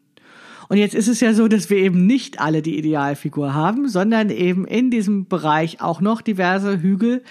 Und 0.69 0.77
jetzt 0.77 0.95
ist 0.95 1.07
es 1.07 1.19
ja 1.21 1.33
so, 1.33 1.47
dass 1.47 1.69
wir 1.69 1.77
eben 1.77 2.05
nicht 2.05 2.39
alle 2.39 2.61
die 2.61 2.77
Idealfigur 2.77 3.53
haben, 3.53 3.87
sondern 3.87 4.29
eben 4.29 4.65
in 4.65 4.91
diesem 4.91 5.27
Bereich 5.27 5.81
auch 5.81 6.01
noch 6.01 6.21
diverse 6.21 6.81
Hügel. 6.81 7.23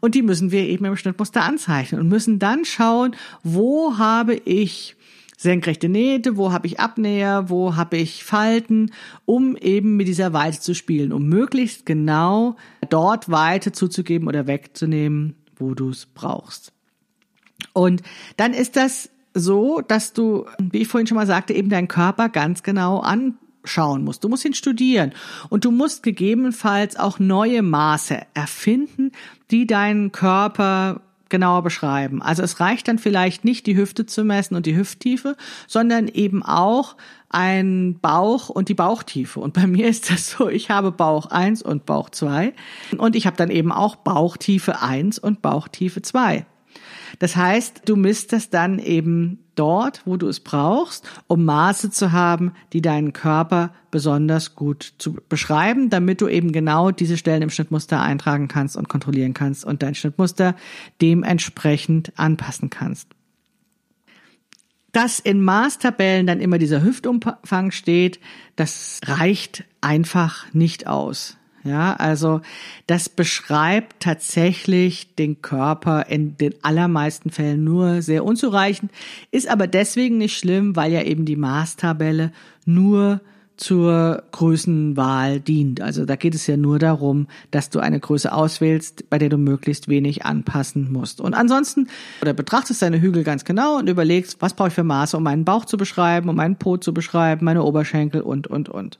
Und 0.00 0.14
die 0.14 0.22
müssen 0.22 0.50
wir 0.50 0.62
eben 0.62 0.84
im 0.84 0.96
Schnittmuster 0.96 1.42
anzeichnen 1.42 2.00
und 2.00 2.08
müssen 2.08 2.38
dann 2.38 2.64
schauen, 2.64 3.14
wo 3.42 3.98
habe 3.98 4.34
ich 4.34 4.96
senkrechte 5.36 5.88
Nähte, 5.88 6.36
wo 6.36 6.52
habe 6.52 6.66
ich 6.66 6.80
Abnäher, 6.80 7.48
wo 7.48 7.76
habe 7.76 7.96
ich 7.96 8.24
Falten, 8.24 8.90
um 9.24 9.56
eben 9.56 9.96
mit 9.96 10.08
dieser 10.08 10.32
Weite 10.32 10.60
zu 10.60 10.74
spielen, 10.74 11.12
um 11.12 11.28
möglichst 11.28 11.86
genau 11.86 12.56
dort 12.90 13.30
Weite 13.30 13.70
zuzugeben 13.72 14.28
oder 14.28 14.46
wegzunehmen, 14.46 15.36
wo 15.56 15.74
du 15.74 15.90
es 15.90 16.06
brauchst. 16.06 16.72
Und 17.72 18.02
dann 18.36 18.52
ist 18.52 18.76
das 18.76 19.10
so, 19.34 19.80
dass 19.80 20.12
du, 20.12 20.46
wie 20.58 20.78
ich 20.78 20.88
vorhin 20.88 21.06
schon 21.06 21.16
mal 21.16 21.26
sagte, 21.26 21.52
eben 21.52 21.68
deinen 21.68 21.88
Körper 21.88 22.28
ganz 22.28 22.62
genau 22.62 23.00
anschauen 23.00 24.04
musst. 24.04 24.24
Du 24.24 24.28
musst 24.28 24.44
ihn 24.44 24.54
studieren 24.54 25.12
und 25.48 25.64
du 25.64 25.70
musst 25.70 26.02
gegebenenfalls 26.02 26.96
auch 26.96 27.18
neue 27.18 27.62
Maße 27.62 28.20
erfinden, 28.34 29.12
die 29.50 29.66
deinen 29.66 30.12
Körper 30.12 31.02
genauer 31.28 31.62
beschreiben. 31.62 32.22
Also 32.22 32.42
es 32.42 32.60
reicht 32.60 32.88
dann 32.88 32.98
vielleicht 32.98 33.44
nicht, 33.44 33.66
die 33.66 33.76
Hüfte 33.76 34.06
zu 34.06 34.24
messen 34.24 34.54
und 34.54 34.66
die 34.66 34.76
Hüfttiefe, 34.76 35.36
sondern 35.66 36.08
eben 36.08 36.42
auch 36.42 36.96
ein 37.28 37.98
Bauch 38.00 38.48
und 38.48 38.68
die 38.68 38.74
Bauchtiefe. 38.74 39.40
Und 39.40 39.54
bei 39.54 39.66
mir 39.66 39.88
ist 39.88 40.10
das 40.10 40.30
so, 40.30 40.48
ich 40.48 40.70
habe 40.70 40.90
Bauch 40.92 41.26
1 41.26 41.62
und 41.62 41.86
Bauch 41.86 42.10
2 42.10 42.54
und 42.96 43.16
ich 43.16 43.26
habe 43.26 43.36
dann 43.36 43.50
eben 43.50 43.72
auch 43.72 43.96
Bauchtiefe 43.96 44.80
1 44.80 45.18
und 45.18 45.42
Bauchtiefe 45.42 46.02
2. 46.02 46.46
Das 47.18 47.36
heißt, 47.36 47.82
du 47.86 47.96
misst 47.96 48.32
das 48.32 48.50
dann 48.50 48.78
eben 48.78 49.38
dort, 49.54 50.02
wo 50.04 50.16
du 50.16 50.28
es 50.28 50.40
brauchst, 50.40 51.08
um 51.26 51.44
Maße 51.44 51.90
zu 51.90 52.12
haben, 52.12 52.52
die 52.72 52.82
deinen 52.82 53.12
Körper 53.12 53.72
besonders 53.90 54.54
gut 54.54 54.94
zu 54.98 55.16
beschreiben, 55.28 55.90
damit 55.90 56.20
du 56.20 56.28
eben 56.28 56.52
genau 56.52 56.90
diese 56.90 57.16
Stellen 57.16 57.42
im 57.42 57.50
Schnittmuster 57.50 58.00
eintragen 58.00 58.48
kannst 58.48 58.76
und 58.76 58.88
kontrollieren 58.88 59.34
kannst 59.34 59.64
und 59.64 59.82
dein 59.82 59.94
Schnittmuster 59.94 60.54
dementsprechend 61.00 62.12
anpassen 62.16 62.70
kannst. 62.70 63.08
Dass 64.92 65.18
in 65.18 65.42
Maßtabellen 65.42 66.26
dann 66.26 66.40
immer 66.40 66.58
dieser 66.58 66.82
Hüftumfang 66.82 67.70
steht, 67.70 68.20
das 68.56 69.00
reicht 69.04 69.64
einfach 69.80 70.52
nicht 70.52 70.86
aus. 70.86 71.37
Ja, 71.68 71.92
also 71.96 72.40
das 72.86 73.10
beschreibt 73.10 74.00
tatsächlich 74.00 75.14
den 75.16 75.42
Körper 75.42 76.06
in 76.08 76.38
den 76.38 76.54
allermeisten 76.62 77.28
Fällen 77.28 77.62
nur 77.62 78.00
sehr 78.00 78.24
unzureichend, 78.24 78.90
ist 79.32 79.48
aber 79.48 79.66
deswegen 79.66 80.16
nicht 80.16 80.38
schlimm, 80.38 80.76
weil 80.76 80.92
ja 80.92 81.02
eben 81.02 81.26
die 81.26 81.36
Maßtabelle 81.36 82.32
nur 82.64 83.20
zur 83.58 84.22
Größenwahl 84.32 85.40
dient. 85.40 85.82
Also 85.82 86.06
da 86.06 86.16
geht 86.16 86.34
es 86.34 86.46
ja 86.46 86.56
nur 86.56 86.78
darum, 86.78 87.26
dass 87.50 87.68
du 87.68 87.80
eine 87.80 88.00
Größe 88.00 88.32
auswählst, 88.32 89.10
bei 89.10 89.18
der 89.18 89.28
du 89.28 89.36
möglichst 89.36 89.88
wenig 89.88 90.24
anpassen 90.24 90.90
musst. 90.90 91.20
Und 91.20 91.34
ansonsten 91.34 91.88
oder 92.22 92.32
betrachtest 92.32 92.80
deine 92.80 93.00
Hügel 93.00 93.24
ganz 93.24 93.44
genau 93.44 93.76
und 93.76 93.90
überlegst, 93.90 94.40
was 94.40 94.54
brauche 94.54 94.68
ich 94.68 94.74
für 94.74 94.84
Maße, 94.84 95.16
um 95.18 95.22
meinen 95.22 95.44
Bauch 95.44 95.66
zu 95.66 95.76
beschreiben, 95.76 96.30
um 96.30 96.36
meinen 96.36 96.56
Po 96.56 96.78
zu 96.78 96.94
beschreiben, 96.94 97.44
meine 97.44 97.62
Oberschenkel 97.62 98.22
und, 98.22 98.46
und, 98.46 98.70
und. 98.70 98.98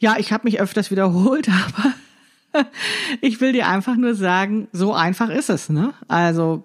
Ja, 0.00 0.16
ich 0.18 0.32
habe 0.32 0.44
mich 0.44 0.60
öfters 0.60 0.90
wiederholt, 0.90 1.48
aber 2.52 2.66
ich 3.20 3.40
will 3.40 3.52
dir 3.52 3.68
einfach 3.68 3.96
nur 3.96 4.14
sagen, 4.14 4.66
so 4.72 4.92
einfach 4.92 5.28
ist 5.28 5.50
es. 5.50 5.68
Ne? 5.68 5.94
Also 6.08 6.64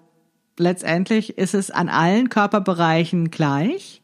letztendlich 0.58 1.38
ist 1.38 1.54
es 1.54 1.70
an 1.70 1.88
allen 1.88 2.28
Körperbereichen 2.30 3.30
gleich. 3.30 4.02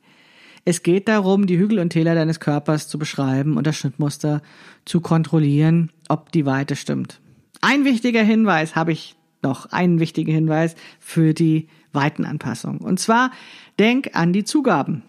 Es 0.64 0.84
geht 0.84 1.08
darum, 1.08 1.46
die 1.46 1.58
Hügel 1.58 1.80
und 1.80 1.90
Täler 1.90 2.14
deines 2.14 2.38
Körpers 2.38 2.86
zu 2.86 2.98
beschreiben 2.98 3.56
und 3.56 3.66
das 3.66 3.76
Schnittmuster 3.76 4.42
zu 4.84 5.00
kontrollieren, 5.00 5.90
ob 6.08 6.30
die 6.30 6.46
Weite 6.46 6.76
stimmt. 6.76 7.20
Ein 7.60 7.84
wichtiger 7.84 8.22
Hinweis 8.22 8.76
habe 8.76 8.92
ich 8.92 9.16
noch, 9.42 9.72
einen 9.72 9.98
wichtigen 9.98 10.32
Hinweis 10.32 10.76
für 11.00 11.34
die 11.34 11.68
Weitenanpassung. 11.92 12.78
Und 12.78 13.00
zwar 13.00 13.32
denk 13.78 14.10
an 14.14 14.32
die 14.32 14.44
Zugaben. 14.44 15.02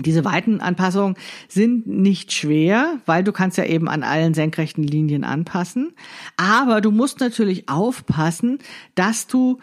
Diese 0.00 0.24
Weitenanpassungen 0.24 1.16
sind 1.48 1.86
nicht 1.86 2.32
schwer, 2.32 2.98
weil 3.06 3.22
du 3.22 3.30
kannst 3.30 3.58
ja 3.58 3.64
eben 3.64 3.88
an 3.88 4.02
allen 4.02 4.34
senkrechten 4.34 4.82
Linien 4.82 5.22
anpassen. 5.22 5.92
Aber 6.36 6.80
du 6.80 6.90
musst 6.90 7.20
natürlich 7.20 7.68
aufpassen, 7.68 8.58
dass 8.96 9.28
du 9.28 9.58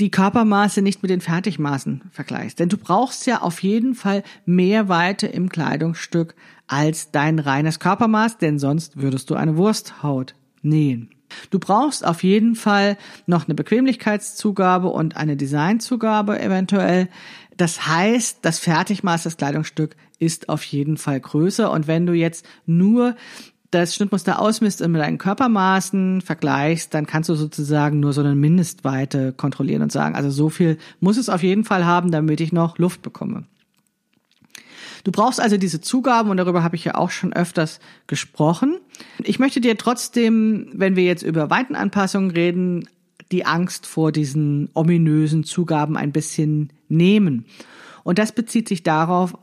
die 0.00 0.10
Körpermaße 0.10 0.82
nicht 0.82 1.02
mit 1.02 1.10
den 1.10 1.20
Fertigmaßen 1.20 2.02
vergleichst. 2.10 2.58
Denn 2.58 2.68
du 2.68 2.76
brauchst 2.76 3.26
ja 3.26 3.42
auf 3.42 3.62
jeden 3.62 3.94
Fall 3.94 4.22
mehr 4.44 4.88
Weite 4.88 5.26
im 5.26 5.48
Kleidungsstück 5.48 6.34
als 6.66 7.10
dein 7.10 7.38
reines 7.38 7.80
Körpermaß, 7.80 8.38
denn 8.38 8.58
sonst 8.58 8.96
würdest 8.96 9.30
du 9.30 9.34
eine 9.34 9.56
Wursthaut 9.56 10.34
nähen. 10.62 11.10
Du 11.50 11.58
brauchst 11.58 12.04
auf 12.04 12.22
jeden 12.22 12.54
Fall 12.54 12.96
noch 13.26 13.46
eine 13.46 13.54
Bequemlichkeitszugabe 13.54 14.88
und 14.88 15.16
eine 15.16 15.36
Designzugabe 15.36 16.40
eventuell. 16.40 17.08
Das 17.56 17.86
heißt, 17.86 18.38
das 18.42 18.58
Fertigmaß 18.58 19.24
des 19.24 19.36
Kleidungsstück 19.36 19.96
ist 20.18 20.48
auf 20.48 20.64
jeden 20.64 20.96
Fall 20.96 21.20
größer. 21.20 21.70
Und 21.70 21.86
wenn 21.86 22.06
du 22.06 22.12
jetzt 22.12 22.46
nur 22.66 23.16
das 23.72 23.94
Schnittmuster 23.94 24.38
ausmisst 24.38 24.82
und 24.82 24.92
mit 24.92 25.00
deinen 25.00 25.18
Körpermaßen 25.18 26.20
vergleichst, 26.20 26.92
dann 26.94 27.06
kannst 27.06 27.28
du 27.28 27.34
sozusagen 27.34 28.00
nur 28.00 28.12
so 28.12 28.20
eine 28.20 28.34
Mindestweite 28.34 29.32
kontrollieren 29.32 29.82
und 29.82 29.90
sagen, 29.90 30.14
also 30.14 30.30
so 30.30 30.50
viel 30.50 30.78
muss 31.00 31.16
es 31.16 31.28
auf 31.28 31.42
jeden 31.42 31.64
Fall 31.64 31.86
haben, 31.86 32.10
damit 32.10 32.40
ich 32.40 32.52
noch 32.52 32.78
Luft 32.78 33.02
bekomme. 33.02 33.44
Du 35.04 35.10
brauchst 35.10 35.40
also 35.40 35.56
diese 35.56 35.80
Zugaben 35.80 36.30
und 36.30 36.36
darüber 36.36 36.62
habe 36.62 36.76
ich 36.76 36.84
ja 36.84 36.94
auch 36.94 37.10
schon 37.10 37.32
öfters 37.32 37.80
gesprochen. 38.06 38.78
Ich 39.24 39.38
möchte 39.38 39.60
dir 39.60 39.76
trotzdem, 39.76 40.68
wenn 40.72 40.96
wir 40.96 41.04
jetzt 41.04 41.22
über 41.22 41.50
Weitenanpassungen 41.50 42.30
reden, 42.30 42.88
die 43.32 43.46
Angst 43.46 43.86
vor 43.86 44.12
diesen 44.12 44.68
ominösen 44.74 45.44
Zugaben 45.44 45.96
ein 45.96 46.12
bisschen 46.12 46.72
nehmen. 46.88 47.46
Und 48.04 48.18
das 48.18 48.32
bezieht 48.32 48.68
sich 48.68 48.82
darauf, 48.82 49.34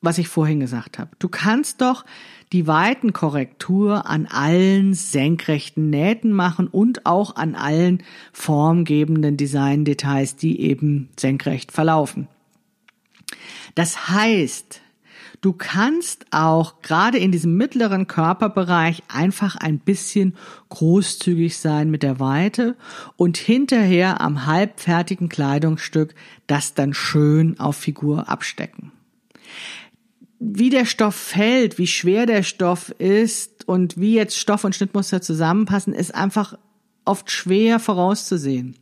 was 0.00 0.18
ich 0.18 0.28
vorhin 0.28 0.60
gesagt 0.60 0.98
habe. 0.98 1.10
Du 1.18 1.28
kannst 1.28 1.80
doch 1.80 2.04
die 2.52 2.66
Weitenkorrektur 2.66 4.06
an 4.06 4.26
allen 4.26 4.94
senkrechten 4.94 5.90
Nähten 5.90 6.32
machen 6.32 6.68
und 6.68 7.06
auch 7.06 7.34
an 7.34 7.54
allen 7.54 8.02
formgebenden 8.32 9.36
Designdetails, 9.36 10.36
die 10.36 10.60
eben 10.60 11.08
senkrecht 11.18 11.72
verlaufen. 11.72 12.28
Das 13.74 14.08
heißt, 14.08 14.80
Du 15.40 15.52
kannst 15.52 16.26
auch 16.30 16.82
gerade 16.82 17.18
in 17.18 17.32
diesem 17.32 17.56
mittleren 17.56 18.06
Körperbereich 18.06 19.02
einfach 19.08 19.56
ein 19.56 19.78
bisschen 19.78 20.36
großzügig 20.70 21.58
sein 21.58 21.90
mit 21.90 22.02
der 22.02 22.18
Weite 22.20 22.76
und 23.16 23.36
hinterher 23.36 24.20
am 24.20 24.46
halbfertigen 24.46 25.28
Kleidungsstück 25.28 26.14
das 26.46 26.74
dann 26.74 26.94
schön 26.94 27.58
auf 27.60 27.76
Figur 27.76 28.28
abstecken. 28.28 28.92
Wie 30.38 30.70
der 30.70 30.84
Stoff 30.84 31.14
fällt, 31.14 31.78
wie 31.78 31.86
schwer 31.86 32.26
der 32.26 32.42
Stoff 32.42 32.90
ist 32.98 33.66
und 33.66 33.98
wie 33.98 34.14
jetzt 34.14 34.38
Stoff 34.38 34.64
und 34.64 34.74
Schnittmuster 34.74 35.22
zusammenpassen, 35.22 35.94
ist 35.94 36.14
einfach 36.14 36.58
oft 37.04 37.30
schwer 37.30 37.78
vorauszusehen. 37.78 38.76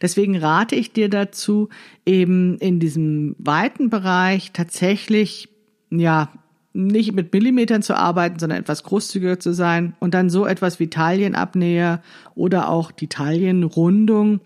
Deswegen 0.00 0.36
rate 0.36 0.74
ich 0.74 0.92
dir 0.92 1.08
dazu, 1.08 1.68
eben 2.06 2.56
in 2.58 2.80
diesem 2.80 3.36
weiten 3.38 3.90
Bereich 3.90 4.52
tatsächlich 4.52 5.48
ja, 5.90 6.30
nicht 6.72 7.14
mit 7.14 7.32
Millimetern 7.32 7.82
zu 7.82 7.96
arbeiten, 7.96 8.38
sondern 8.38 8.60
etwas 8.60 8.82
großzügiger 8.82 9.40
zu 9.40 9.54
sein 9.54 9.94
und 9.98 10.12
dann 10.12 10.28
so 10.28 10.46
etwas 10.46 10.78
wie 10.78 10.88
Taillenabnäher 10.88 12.02
oder 12.34 12.68
auch 12.68 12.90
die 12.90 13.08
Taillenrundung 13.08 14.40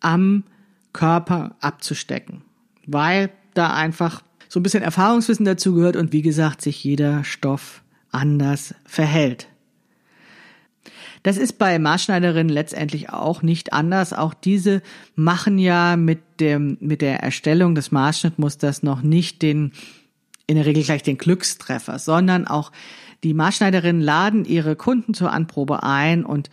am 0.00 0.44
Körper 0.92 1.56
abzustecken, 1.60 2.42
weil 2.86 3.30
da 3.54 3.74
einfach 3.74 4.22
so 4.48 4.60
ein 4.60 4.62
bisschen 4.62 4.82
Erfahrungswissen 4.82 5.44
dazu 5.44 5.74
gehört 5.74 5.96
und 5.96 6.12
wie 6.12 6.22
gesagt 6.22 6.62
sich 6.62 6.84
jeder 6.84 7.24
Stoff 7.24 7.82
anders 8.10 8.74
verhält. 8.84 9.48
Das 11.22 11.36
ist 11.36 11.58
bei 11.58 11.78
Maßschneiderinnen 11.78 12.52
letztendlich 12.52 13.10
auch 13.10 13.42
nicht 13.42 13.72
anders. 13.72 14.12
Auch 14.12 14.34
diese 14.34 14.82
machen 15.14 15.58
ja 15.58 15.96
mit 15.96 16.20
dem, 16.40 16.76
mit 16.80 17.00
der 17.00 17.20
Erstellung 17.20 17.74
des 17.74 17.92
Maßschnittmusters 17.92 18.82
noch 18.82 19.02
nicht 19.02 19.40
den 19.40 19.72
in 20.52 20.56
der 20.56 20.66
Regel 20.66 20.82
gleich 20.82 21.02
den 21.02 21.16
Glückstreffer, 21.16 21.98
sondern 21.98 22.46
auch 22.46 22.72
die 23.24 23.32
Maßschneiderinnen 23.32 24.02
laden 24.02 24.44
ihre 24.44 24.76
Kunden 24.76 25.14
zur 25.14 25.32
Anprobe 25.32 25.82
ein 25.82 26.26
und 26.26 26.50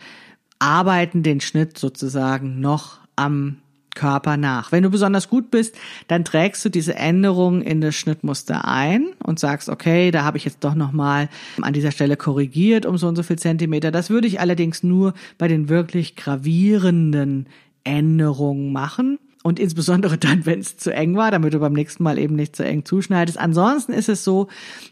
arbeiten 0.58 1.22
den 1.22 1.40
Schnitt 1.42 1.76
sozusagen 1.76 2.60
noch 2.60 2.98
am 3.16 3.58
Körper 3.94 4.38
nach. 4.38 4.72
Wenn 4.72 4.84
du 4.84 4.88
besonders 4.88 5.28
gut 5.28 5.50
bist, 5.50 5.76
dann 6.08 6.24
trägst 6.24 6.64
du 6.64 6.70
diese 6.70 6.94
Änderungen 6.94 7.60
in 7.60 7.82
das 7.82 7.94
Schnittmuster 7.94 8.66
ein 8.66 9.08
und 9.22 9.38
sagst, 9.38 9.68
okay, 9.68 10.10
da 10.10 10.24
habe 10.24 10.38
ich 10.38 10.46
jetzt 10.46 10.64
doch 10.64 10.74
nochmal 10.74 11.28
an 11.60 11.74
dieser 11.74 11.90
Stelle 11.90 12.16
korrigiert 12.16 12.86
um 12.86 12.96
so 12.96 13.06
und 13.06 13.16
so 13.16 13.22
viel 13.22 13.38
Zentimeter. 13.38 13.90
Das 13.90 14.08
würde 14.08 14.28
ich 14.28 14.40
allerdings 14.40 14.82
nur 14.82 15.12
bei 15.36 15.46
den 15.46 15.68
wirklich 15.68 16.16
gravierenden 16.16 17.48
Änderungen 17.84 18.72
machen 18.72 19.18
und 19.42 19.58
insbesondere 19.58 20.18
dann, 20.18 20.44
wenn 20.44 20.60
es 20.60 20.76
zu 20.76 20.92
eng 20.92 21.16
war, 21.16 21.30
damit 21.30 21.54
du 21.54 21.60
beim 21.60 21.72
nächsten 21.72 22.02
Mal 22.02 22.18
eben 22.18 22.36
nicht 22.36 22.54
zu 22.54 22.64
eng 22.64 22.84
zuschneidest. 22.84 23.38
Ansonsten 23.38 23.92
ist 23.92 24.10
es 24.10 24.22
so, 24.22 24.48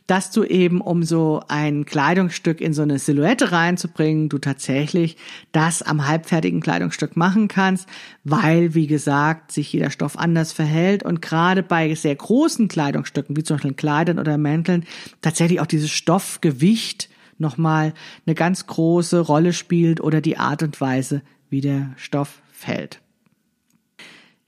dass 0.07 0.31
du 0.31 0.43
eben, 0.43 0.81
um 0.81 1.03
so 1.03 1.43
ein 1.49 1.85
Kleidungsstück 1.85 2.63
in 2.63 2.73
so 2.73 2.81
eine 2.83 2.99
Silhouette 2.99 3.53
reinzubringen, 3.53 4.31
du 4.31 4.39
tatsächlich 4.39 5.17
das 5.53 5.83
am 5.83 6.07
halbfertigen 6.07 6.61
Kleidungsstück 6.61 7.15
machen 7.15 7.49
kannst, 7.49 7.89
weil, 8.25 8.75
wie 8.75 8.87
gesagt, 8.87 9.53
sich 9.53 9.71
jeder 9.73 9.91
Stoff 9.91 10.19
anders 10.19 10.53
verhält 10.53 11.03
und 11.03 11.21
gerade 11.21 11.63
bei 11.63 11.95
sehr 11.95 12.17
großen 12.17 12.69
Kleidungsstücken, 12.69 13.37
wie 13.37 13.43
zum 13.43 13.57
Beispiel 13.57 13.75
Kleidern 13.75 14.19
oder 14.19 14.39
Mänteln, 14.39 14.85
tatsächlich 15.21 15.61
auch 15.61 15.67
dieses 15.67 15.91
Stoffgewicht 15.91 17.11
nochmal 17.37 17.93
eine 18.27 18.35
ganz 18.35 18.67
große 18.67 19.21
Rolle 19.21 19.53
spielt 19.53 20.01
oder 20.01 20.23
die 20.23 20.39
Art 20.39 20.63
und 20.63 20.81
Weise, 20.81 21.21
wie 21.51 21.61
der 21.61 21.93
Stoff 21.97 22.41
fällt. 22.51 23.01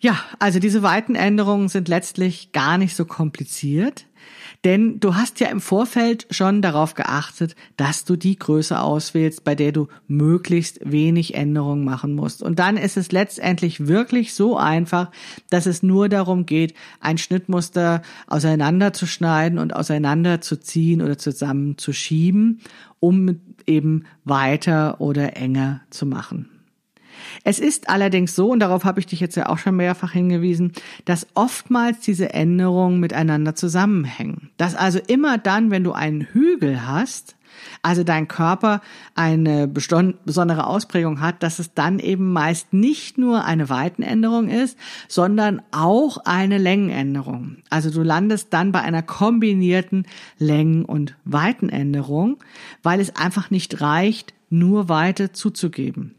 Ja, 0.02 0.18
also 0.38 0.58
diese 0.58 0.82
weiten 0.82 1.14
Änderungen 1.14 1.68
sind 1.68 1.86
letztlich 1.86 2.52
gar 2.52 2.78
nicht 2.78 2.96
so 2.96 3.04
kompliziert, 3.04 4.06
denn 4.64 5.00
du 5.00 5.14
hast 5.14 5.40
ja 5.40 5.48
im 5.48 5.60
Vorfeld 5.60 6.26
schon 6.30 6.60
darauf 6.62 6.94
geachtet, 6.94 7.54
dass 7.76 8.04
du 8.04 8.16
die 8.16 8.38
Größe 8.38 8.80
auswählst, 8.80 9.44
bei 9.44 9.54
der 9.54 9.72
du 9.72 9.88
möglichst 10.06 10.80
wenig 10.82 11.34
Änderungen 11.34 11.84
machen 11.84 12.14
musst. 12.14 12.42
Und 12.42 12.58
dann 12.58 12.76
ist 12.76 12.96
es 12.96 13.12
letztendlich 13.12 13.86
wirklich 13.86 14.34
so 14.34 14.58
einfach, 14.58 15.10
dass 15.48 15.66
es 15.66 15.82
nur 15.82 16.08
darum 16.08 16.44
geht, 16.44 16.74
ein 17.00 17.18
Schnittmuster 17.18 18.02
auseinanderzuschneiden 18.26 19.58
und 19.58 19.74
auseinanderzuziehen 19.74 21.00
oder 21.00 21.16
zusammenzuschieben, 21.16 22.60
um 23.00 23.40
eben 23.66 24.04
weiter 24.24 25.00
oder 25.00 25.36
enger 25.36 25.80
zu 25.90 26.04
machen. 26.04 26.49
Es 27.44 27.58
ist 27.58 27.88
allerdings 27.88 28.34
so, 28.34 28.50
und 28.50 28.60
darauf 28.60 28.84
habe 28.84 29.00
ich 29.00 29.06
dich 29.06 29.20
jetzt 29.20 29.36
ja 29.36 29.48
auch 29.48 29.58
schon 29.58 29.76
mehrfach 29.76 30.12
hingewiesen, 30.12 30.72
dass 31.04 31.26
oftmals 31.34 32.00
diese 32.00 32.32
Änderungen 32.32 33.00
miteinander 33.00 33.54
zusammenhängen. 33.54 34.50
Dass 34.56 34.74
also 34.74 34.98
immer 35.06 35.38
dann, 35.38 35.70
wenn 35.70 35.84
du 35.84 35.92
einen 35.92 36.22
Hügel 36.22 36.86
hast, 36.86 37.36
also 37.82 38.04
dein 38.04 38.28
Körper 38.28 38.80
eine 39.14 39.66
besondere 39.68 40.66
Ausprägung 40.66 41.20
hat, 41.20 41.42
dass 41.42 41.58
es 41.58 41.74
dann 41.74 41.98
eben 41.98 42.32
meist 42.32 42.72
nicht 42.72 43.18
nur 43.18 43.44
eine 43.44 43.68
Weitenänderung 43.68 44.48
ist, 44.48 44.78
sondern 45.08 45.62
auch 45.70 46.18
eine 46.24 46.58
Längenänderung. 46.58 47.56
Also 47.68 47.90
du 47.90 48.02
landest 48.02 48.52
dann 48.52 48.72
bei 48.72 48.80
einer 48.80 49.02
kombinierten 49.02 50.06
Längen- 50.38 50.84
und 50.84 51.16
Weitenänderung, 51.24 52.38
weil 52.82 53.00
es 53.00 53.16
einfach 53.16 53.50
nicht 53.50 53.80
reicht, 53.80 54.34
nur 54.50 54.88
Weite 54.88 55.32
zuzugeben. 55.32 56.14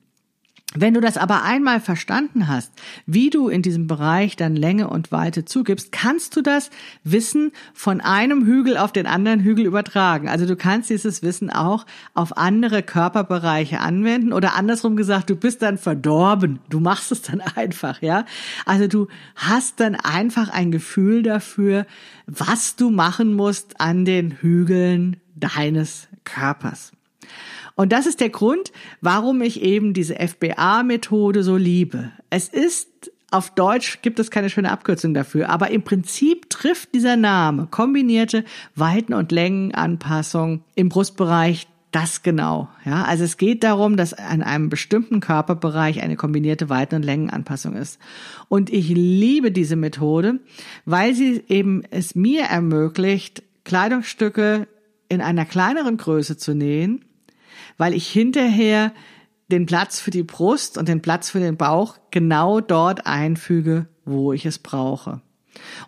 Wenn 0.73 0.93
du 0.93 1.01
das 1.01 1.17
aber 1.17 1.43
einmal 1.43 1.81
verstanden 1.81 2.47
hast, 2.47 2.71
wie 3.05 3.29
du 3.29 3.49
in 3.49 3.61
diesem 3.61 3.87
Bereich 3.87 4.37
dann 4.37 4.55
Länge 4.55 4.89
und 4.89 5.11
Weite 5.11 5.43
zugibst, 5.43 5.91
kannst 5.91 6.37
du 6.37 6.41
das 6.41 6.69
Wissen 7.03 7.51
von 7.73 7.99
einem 7.99 8.45
Hügel 8.45 8.77
auf 8.77 8.93
den 8.93 9.05
anderen 9.05 9.41
Hügel 9.41 9.65
übertragen. 9.65 10.29
Also 10.29 10.45
du 10.45 10.55
kannst 10.55 10.89
dieses 10.89 11.23
Wissen 11.23 11.49
auch 11.49 11.85
auf 12.13 12.37
andere 12.37 12.83
Körperbereiche 12.83 13.81
anwenden 13.81 14.31
oder 14.31 14.55
andersrum 14.55 14.95
gesagt, 14.95 15.29
du 15.29 15.35
bist 15.35 15.61
dann 15.61 15.77
verdorben. 15.77 16.59
Du 16.69 16.79
machst 16.79 17.11
es 17.11 17.21
dann 17.21 17.41
einfach, 17.55 18.01
ja? 18.01 18.23
Also 18.65 18.87
du 18.87 19.09
hast 19.35 19.81
dann 19.81 19.95
einfach 19.95 20.47
ein 20.47 20.71
Gefühl 20.71 21.21
dafür, 21.21 21.85
was 22.27 22.77
du 22.77 22.91
machen 22.91 23.33
musst 23.33 23.81
an 23.81 24.05
den 24.05 24.31
Hügeln 24.31 25.17
deines 25.35 26.07
Körpers. 26.23 26.93
Und 27.81 27.91
das 27.91 28.05
ist 28.05 28.19
der 28.19 28.29
Grund, 28.29 28.71
warum 29.01 29.41
ich 29.41 29.63
eben 29.63 29.95
diese 29.95 30.13
FBA-Methode 30.13 31.41
so 31.41 31.57
liebe. 31.57 32.11
Es 32.29 32.47
ist 32.47 33.11
auf 33.31 33.55
Deutsch 33.55 34.03
gibt 34.03 34.19
es 34.19 34.29
keine 34.29 34.51
schöne 34.51 34.71
Abkürzung 34.71 35.15
dafür, 35.15 35.49
aber 35.49 35.71
im 35.71 35.81
Prinzip 35.81 36.47
trifft 36.51 36.93
dieser 36.93 37.17
Name 37.17 37.67
kombinierte 37.71 38.45
Weiten- 38.75 39.15
und 39.15 39.31
Längenanpassung 39.31 40.63
im 40.75 40.89
Brustbereich 40.89 41.67
das 41.89 42.21
genau. 42.21 42.69
Ja, 42.85 43.03
also 43.05 43.23
es 43.23 43.37
geht 43.37 43.63
darum, 43.63 43.97
dass 43.97 44.13
an 44.13 44.43
einem 44.43 44.69
bestimmten 44.69 45.19
Körperbereich 45.19 46.03
eine 46.03 46.17
kombinierte 46.17 46.69
Weiten- 46.69 46.97
und 46.97 47.03
Längenanpassung 47.03 47.75
ist. 47.75 47.99
Und 48.47 48.69
ich 48.69 48.89
liebe 48.89 49.51
diese 49.51 49.75
Methode, 49.75 50.39
weil 50.85 51.15
sie 51.15 51.43
eben 51.47 51.81
es 51.89 52.13
mir 52.13 52.43
ermöglicht, 52.43 53.41
Kleidungsstücke 53.63 54.67
in 55.09 55.19
einer 55.19 55.45
kleineren 55.45 55.97
Größe 55.97 56.37
zu 56.37 56.53
nähen 56.53 57.05
weil 57.77 57.93
ich 57.93 58.07
hinterher 58.07 58.93
den 59.51 59.65
Platz 59.65 59.99
für 59.99 60.11
die 60.11 60.23
Brust 60.23 60.77
und 60.77 60.87
den 60.87 61.01
Platz 61.01 61.29
für 61.29 61.39
den 61.39 61.57
Bauch 61.57 61.97
genau 62.09 62.61
dort 62.61 63.05
einfüge, 63.05 63.87
wo 64.05 64.33
ich 64.33 64.45
es 64.45 64.59
brauche. 64.59 65.21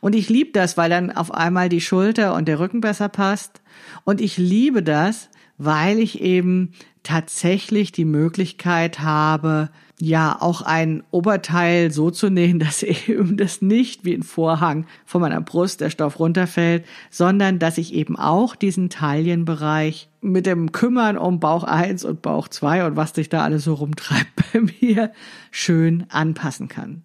Und 0.02 0.16
ich 0.16 0.30
liebe 0.30 0.52
das, 0.52 0.78
weil 0.78 0.90
dann 0.90 1.12
auf 1.12 1.34
einmal 1.34 1.70
die 1.70 1.82
Schulter 1.82 2.36
und 2.36 2.48
der 2.48 2.60
Rücken 2.60 2.82
besser 2.82 3.10
passt. 3.10 3.62
Und 4.04 4.22
ich 4.22 4.38
liebe 4.38 4.84
das, 4.84 5.30
weil 5.58 6.00
ich 6.00 6.22
eben 6.22 6.74
tatsächlich 7.04 7.92
die 7.92 8.06
Möglichkeit 8.06 9.00
habe, 9.00 9.70
ja, 10.00 10.38
auch 10.40 10.62
ein 10.62 11.04
Oberteil 11.12 11.92
so 11.92 12.12
zu 12.12 12.30
nähen, 12.30 12.60
dass 12.60 12.84
eben 12.84 13.38
das 13.38 13.62
nicht 13.62 14.04
wie 14.04 14.14
ein 14.14 14.24
Vorhang 14.24 14.86
von 15.06 15.22
meiner 15.22 15.42
Brust 15.42 15.82
der 15.82 15.90
Stoff 15.90 16.20
runterfällt, 16.20 16.86
sondern 17.10 17.60
dass 17.60 17.78
ich 17.78 17.94
eben 17.94 18.18
auch 18.18 18.56
diesen 18.56 18.90
Taillenbereich 18.90 20.10
mit 20.24 20.46
dem 20.46 20.72
Kümmern 20.72 21.18
um 21.18 21.40
Bauch 21.40 21.64
1 21.64 22.06
und 22.06 22.22
Bauch 22.22 22.48
2 22.48 22.86
und 22.86 22.96
was 22.96 23.14
sich 23.14 23.30
da 23.30 23.44
alles 23.44 23.64
so 23.66 23.74
rumtreibt 23.74 24.32
bei 24.54 24.62
mir 24.82 25.12
schön 25.52 26.06
anpassen 26.10 26.68
kann. 26.68 27.04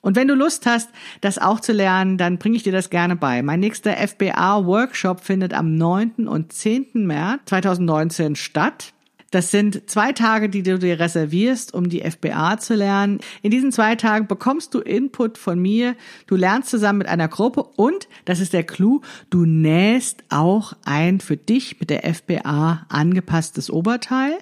Und 0.00 0.16
wenn 0.16 0.28
du 0.28 0.34
Lust 0.34 0.66
hast, 0.66 0.90
das 1.20 1.38
auch 1.38 1.60
zu 1.60 1.72
lernen, 1.72 2.18
dann 2.18 2.38
bringe 2.38 2.56
ich 2.56 2.62
dir 2.62 2.72
das 2.72 2.90
gerne 2.90 3.16
bei. 3.16 3.42
Mein 3.42 3.60
nächster 3.60 3.96
FBA-Workshop 3.96 5.20
findet 5.20 5.54
am 5.54 5.76
9. 5.76 6.28
und 6.28 6.52
10. 6.52 7.06
März 7.06 7.40
2019 7.46 8.36
statt. 8.36 8.93
Das 9.34 9.50
sind 9.50 9.90
zwei 9.90 10.12
Tage, 10.12 10.48
die 10.48 10.62
du 10.62 10.78
dir 10.78 11.00
reservierst, 11.00 11.74
um 11.74 11.88
die 11.88 12.08
FBA 12.08 12.56
zu 12.58 12.76
lernen. 12.76 13.18
In 13.42 13.50
diesen 13.50 13.72
zwei 13.72 13.96
Tagen 13.96 14.28
bekommst 14.28 14.74
du 14.74 14.78
Input 14.78 15.38
von 15.38 15.58
mir. 15.58 15.96
Du 16.28 16.36
lernst 16.36 16.70
zusammen 16.70 16.98
mit 16.98 17.08
einer 17.08 17.26
Gruppe 17.26 17.64
und, 17.64 18.06
das 18.26 18.38
ist 18.38 18.52
der 18.52 18.62
Clou, 18.62 19.00
du 19.30 19.44
nähst 19.44 20.22
auch 20.28 20.74
ein 20.84 21.18
für 21.18 21.36
dich 21.36 21.80
mit 21.80 21.90
der 21.90 22.14
FBA 22.14 22.86
angepasstes 22.88 23.70
Oberteil 23.70 24.38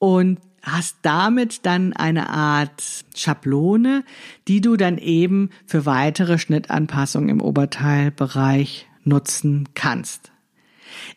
und 0.00 0.40
hast 0.60 0.96
damit 1.02 1.64
dann 1.64 1.92
eine 1.92 2.30
Art 2.30 2.82
Schablone, 3.14 4.02
die 4.48 4.60
du 4.60 4.76
dann 4.76 4.98
eben 4.98 5.50
für 5.66 5.86
weitere 5.86 6.38
Schnittanpassungen 6.38 7.28
im 7.28 7.40
Oberteilbereich 7.40 8.88
nutzen 9.04 9.68
kannst. 9.74 10.33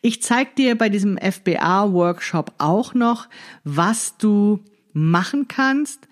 Ich 0.01 0.21
zeige 0.21 0.51
dir 0.57 0.77
bei 0.77 0.89
diesem 0.89 1.17
FBA-Workshop 1.17 2.53
auch 2.57 2.93
noch, 2.93 3.27
was 3.63 4.17
du 4.17 4.59
machen 4.93 5.47
kannst, 5.47 6.07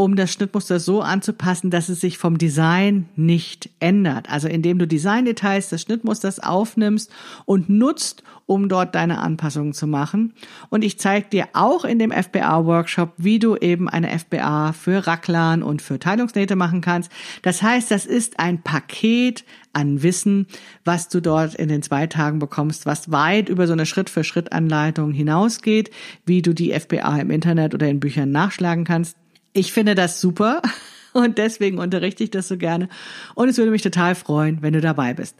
um 0.00 0.16
das 0.16 0.32
Schnittmuster 0.32 0.80
so 0.80 1.02
anzupassen, 1.02 1.70
dass 1.70 1.90
es 1.90 2.00
sich 2.00 2.16
vom 2.16 2.38
Design 2.38 3.06
nicht 3.16 3.68
ändert. 3.80 4.30
Also 4.30 4.48
indem 4.48 4.78
du 4.78 4.86
Designdetails 4.86 5.68
des 5.68 5.82
Schnittmusters 5.82 6.40
aufnimmst 6.40 7.12
und 7.44 7.68
nutzt, 7.68 8.22
um 8.46 8.70
dort 8.70 8.94
deine 8.94 9.18
Anpassungen 9.18 9.74
zu 9.74 9.86
machen. 9.86 10.32
Und 10.70 10.84
ich 10.84 10.98
zeige 10.98 11.28
dir 11.28 11.48
auch 11.52 11.84
in 11.84 11.98
dem 11.98 12.12
FBA-Workshop, 12.12 13.12
wie 13.18 13.38
du 13.38 13.56
eben 13.56 13.90
eine 13.90 14.18
FBA 14.18 14.72
für 14.72 15.06
Racklern 15.06 15.62
und 15.62 15.82
für 15.82 15.98
Teilungsnähte 15.98 16.56
machen 16.56 16.80
kannst. 16.80 17.12
Das 17.42 17.60
heißt, 17.60 17.90
das 17.90 18.06
ist 18.06 18.40
ein 18.40 18.62
Paket 18.62 19.44
an 19.74 20.02
Wissen, 20.02 20.46
was 20.82 21.10
du 21.10 21.20
dort 21.20 21.54
in 21.54 21.68
den 21.68 21.82
zwei 21.82 22.06
Tagen 22.06 22.38
bekommst, 22.38 22.86
was 22.86 23.12
weit 23.12 23.50
über 23.50 23.66
so 23.66 23.74
eine 23.74 23.84
Schritt-für-Schritt-Anleitung 23.84 25.12
hinausgeht, 25.12 25.90
wie 26.24 26.40
du 26.40 26.54
die 26.54 26.72
FBA 26.72 27.18
im 27.18 27.30
Internet 27.30 27.74
oder 27.74 27.86
in 27.86 28.00
Büchern 28.00 28.32
nachschlagen 28.32 28.84
kannst. 28.84 29.18
Ich 29.52 29.72
finde 29.72 29.94
das 29.94 30.20
super 30.20 30.62
und 31.12 31.38
deswegen 31.38 31.78
unterrichte 31.78 32.24
ich 32.24 32.30
das 32.30 32.48
so 32.48 32.56
gerne 32.56 32.88
und 33.34 33.48
es 33.48 33.58
würde 33.58 33.70
mich 33.70 33.82
total 33.82 34.14
freuen, 34.14 34.62
wenn 34.62 34.72
du 34.72 34.80
dabei 34.80 35.14
bist. 35.14 35.36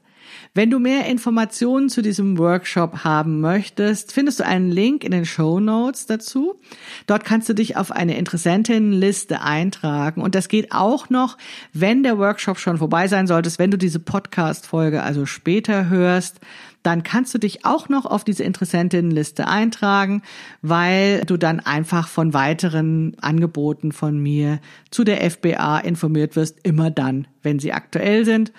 Wenn 0.54 0.70
du 0.70 0.78
mehr 0.78 1.06
Informationen 1.06 1.88
zu 1.88 2.02
diesem 2.02 2.38
Workshop 2.38 3.04
haben 3.04 3.40
möchtest, 3.40 4.12
findest 4.12 4.40
du 4.40 4.46
einen 4.46 4.70
Link 4.70 5.04
in 5.04 5.12
den 5.12 5.24
Show 5.24 5.60
Notes 5.60 6.06
dazu. 6.06 6.60
Dort 7.06 7.24
kannst 7.24 7.48
du 7.48 7.54
dich 7.54 7.76
auf 7.76 7.90
eine 7.90 8.16
Interessentinnenliste 8.16 9.42
eintragen 9.42 10.22
und 10.22 10.34
das 10.34 10.48
geht 10.48 10.72
auch 10.72 11.10
noch, 11.10 11.38
wenn 11.72 12.02
der 12.02 12.18
Workshop 12.18 12.58
schon 12.58 12.78
vorbei 12.78 13.08
sein 13.08 13.26
sollte, 13.26 13.50
wenn 13.58 13.70
du 13.70 13.78
diese 13.78 14.00
Podcast-Folge 14.00 15.02
also 15.02 15.26
später 15.26 15.88
hörst 15.88 16.40
dann 16.82 17.02
kannst 17.02 17.34
du 17.34 17.38
dich 17.38 17.64
auch 17.64 17.88
noch 17.88 18.06
auf 18.06 18.24
diese 18.24 18.44
Interessentinnenliste 18.44 19.46
eintragen, 19.46 20.22
weil 20.62 21.22
du 21.26 21.36
dann 21.36 21.60
einfach 21.60 22.08
von 22.08 22.32
weiteren 22.32 23.16
Angeboten 23.20 23.92
von 23.92 24.18
mir 24.18 24.60
zu 24.90 25.04
der 25.04 25.30
FBA 25.30 25.78
informiert 25.80 26.36
wirst, 26.36 26.58
immer 26.62 26.90
dann, 26.90 27.26
wenn 27.42 27.58
sie 27.58 27.72
aktuell 27.72 28.24
sind. 28.24 28.52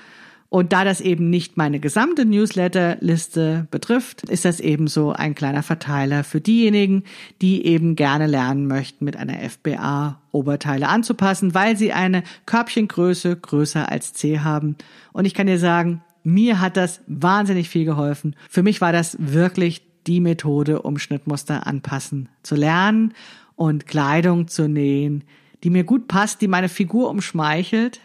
Und 0.53 0.73
da 0.73 0.83
das 0.83 0.99
eben 0.99 1.29
nicht 1.29 1.55
meine 1.55 1.79
gesamte 1.79 2.25
Newsletterliste 2.25 3.67
betrifft, 3.71 4.29
ist 4.29 4.43
das 4.43 4.59
ebenso 4.59 5.13
ein 5.13 5.33
kleiner 5.33 5.63
Verteiler 5.63 6.25
für 6.25 6.41
diejenigen, 6.41 7.05
die 7.41 7.65
eben 7.65 7.95
gerne 7.95 8.27
lernen 8.27 8.67
möchten, 8.67 9.05
mit 9.05 9.15
einer 9.15 9.49
FBA 9.49 10.19
Oberteile 10.33 10.89
anzupassen, 10.89 11.53
weil 11.53 11.77
sie 11.77 11.93
eine 11.93 12.23
Körbchengröße 12.47 13.37
größer 13.37 13.89
als 13.89 14.11
C 14.11 14.39
haben. 14.39 14.75
Und 15.13 15.23
ich 15.23 15.33
kann 15.33 15.47
dir 15.47 15.57
sagen, 15.57 16.03
mir 16.25 16.59
hat 16.59 16.75
das 16.75 16.99
wahnsinnig 17.07 17.69
viel 17.69 17.85
geholfen. 17.85 18.35
Für 18.49 18.61
mich 18.61 18.81
war 18.81 18.91
das 18.91 19.15
wirklich 19.21 19.83
die 20.05 20.19
Methode, 20.19 20.81
um 20.81 20.99
Schnittmuster 20.99 21.65
anpassen 21.65 22.27
zu 22.43 22.55
lernen 22.55 23.13
und 23.55 23.87
Kleidung 23.87 24.49
zu 24.49 24.67
nähen, 24.67 25.23
die 25.63 25.69
mir 25.69 25.85
gut 25.85 26.09
passt, 26.09 26.41
die 26.41 26.49
meine 26.49 26.67
Figur 26.67 27.09
umschmeichelt, 27.09 28.01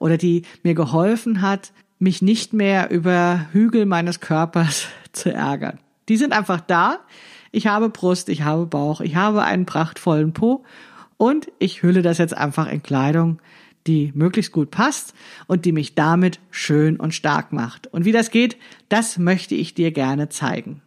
oder 0.00 0.16
die 0.18 0.42
mir 0.64 0.74
geholfen 0.74 1.40
hat, 1.40 1.70
mich 2.00 2.22
nicht 2.22 2.52
mehr 2.52 2.90
über 2.90 3.46
Hügel 3.52 3.86
meines 3.86 4.18
Körpers 4.18 4.88
zu 5.12 5.32
ärgern. 5.32 5.78
Die 6.08 6.16
sind 6.16 6.32
einfach 6.32 6.60
da. 6.60 6.98
Ich 7.52 7.68
habe 7.68 7.88
Brust, 7.88 8.28
ich 8.28 8.42
habe 8.42 8.66
Bauch, 8.66 9.00
ich 9.00 9.14
habe 9.14 9.42
einen 9.44 9.66
prachtvollen 9.66 10.32
Po 10.32 10.64
und 11.16 11.52
ich 11.60 11.82
hülle 11.82 12.02
das 12.02 12.18
jetzt 12.18 12.36
einfach 12.36 12.68
in 12.68 12.82
Kleidung, 12.82 13.40
die 13.86 14.12
möglichst 14.14 14.52
gut 14.52 14.70
passt 14.70 15.14
und 15.46 15.64
die 15.64 15.72
mich 15.72 15.94
damit 15.94 16.40
schön 16.50 16.96
und 16.96 17.14
stark 17.14 17.52
macht. 17.52 17.86
Und 17.88 18.04
wie 18.04 18.12
das 18.12 18.30
geht, 18.30 18.56
das 18.88 19.18
möchte 19.18 19.54
ich 19.54 19.74
dir 19.74 19.90
gerne 19.90 20.28
zeigen. 20.28 20.82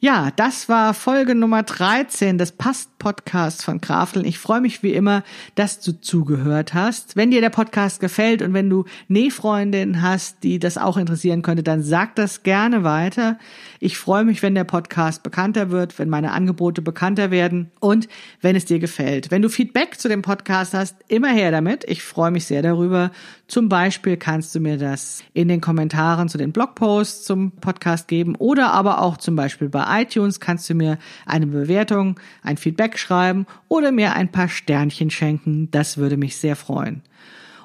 Ja, 0.00 0.30
das 0.34 0.68
war 0.68 0.92
Folge 0.92 1.34
Nummer 1.34 1.62
13 1.62 2.36
des 2.36 2.52
Past-Podcasts 2.52 3.64
von 3.64 3.80
Krafteln. 3.80 4.26
Ich 4.26 4.38
freue 4.38 4.60
mich 4.60 4.82
wie 4.82 4.92
immer, 4.92 5.22
dass 5.54 5.80
du 5.80 5.92
zugehört 6.00 6.74
hast. 6.74 7.16
Wenn 7.16 7.30
dir 7.30 7.40
der 7.40 7.50
Podcast 7.50 8.00
gefällt 8.00 8.42
und 8.42 8.54
wenn 8.54 8.68
du 8.68 8.84
Nähfreundinnen 9.08 10.02
hast, 10.02 10.42
die 10.42 10.58
das 10.58 10.78
auch 10.78 10.96
interessieren 10.96 11.42
könnte, 11.42 11.62
dann 11.62 11.82
sag 11.82 12.16
das 12.16 12.42
gerne 12.42 12.84
weiter. 12.84 13.38
Ich 13.84 13.98
freue 13.98 14.24
mich, 14.24 14.42
wenn 14.42 14.54
der 14.54 14.64
Podcast 14.64 15.22
bekannter 15.22 15.68
wird, 15.68 15.98
wenn 15.98 16.08
meine 16.08 16.32
Angebote 16.32 16.80
bekannter 16.80 17.30
werden 17.30 17.70
und 17.80 18.08
wenn 18.40 18.56
es 18.56 18.64
dir 18.64 18.78
gefällt. 18.78 19.30
Wenn 19.30 19.42
du 19.42 19.50
Feedback 19.50 20.00
zu 20.00 20.08
dem 20.08 20.22
Podcast 20.22 20.72
hast, 20.72 20.96
immer 21.08 21.28
her 21.28 21.50
damit. 21.50 21.84
Ich 21.86 22.02
freue 22.02 22.30
mich 22.30 22.46
sehr 22.46 22.62
darüber. 22.62 23.10
Zum 23.46 23.68
Beispiel 23.68 24.16
kannst 24.16 24.54
du 24.54 24.60
mir 24.60 24.78
das 24.78 25.22
in 25.34 25.48
den 25.48 25.60
Kommentaren 25.60 26.30
zu 26.30 26.38
den 26.38 26.50
Blogposts 26.50 27.24
zum 27.24 27.50
Podcast 27.50 28.08
geben 28.08 28.36
oder 28.36 28.72
aber 28.72 29.02
auch 29.02 29.18
zum 29.18 29.36
Beispiel 29.36 29.68
bei 29.68 30.00
iTunes 30.00 30.40
kannst 30.40 30.70
du 30.70 30.74
mir 30.74 30.96
eine 31.26 31.46
Bewertung, 31.46 32.18
ein 32.42 32.56
Feedback 32.56 32.98
schreiben 32.98 33.44
oder 33.68 33.92
mir 33.92 34.14
ein 34.14 34.32
paar 34.32 34.48
Sternchen 34.48 35.10
schenken. 35.10 35.70
Das 35.72 35.98
würde 35.98 36.16
mich 36.16 36.38
sehr 36.38 36.56
freuen. 36.56 37.02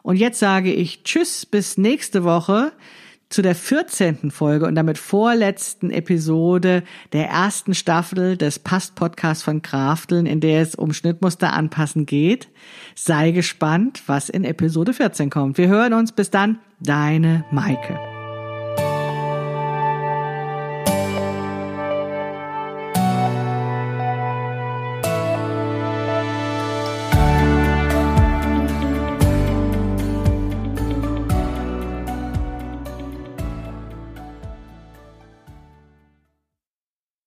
Und 0.04 0.18
jetzt 0.18 0.40
sage 0.40 0.74
ich 0.74 1.04
Tschüss 1.04 1.46
bis 1.46 1.78
nächste 1.78 2.26
Woche 2.26 2.74
zu 3.30 3.42
der 3.42 3.56
14. 3.56 4.32
Folge 4.32 4.66
und 4.66 4.76
damit 4.76 4.98
vorletzten 4.98 5.92
Episode 5.92 6.84
der 7.14 7.30
ersten 7.30 7.76
Staffel 7.76 8.38
des 8.38 8.60
Past-Podcasts 8.60 9.44
von 9.44 9.62
Krafteln, 9.62 10.26
in 10.26 10.40
der 10.40 10.62
es 10.62 10.76
um 10.76 10.94
Schnittmuster 10.94 11.54
anpassen 11.54 12.06
geht. 12.06 12.50
Sei 12.96 13.32
gespannt, 13.32 14.04
was 14.08 14.30
in 14.30 14.44
Episode 14.44 14.94
14 14.94 15.30
kommt. 15.30 15.58
Wir 15.58 15.68
hören 15.68 15.94
uns 15.94 16.12
bis 16.12 16.32
dann, 16.32 16.60
deine 16.80 17.46
Maike. 17.52 18.19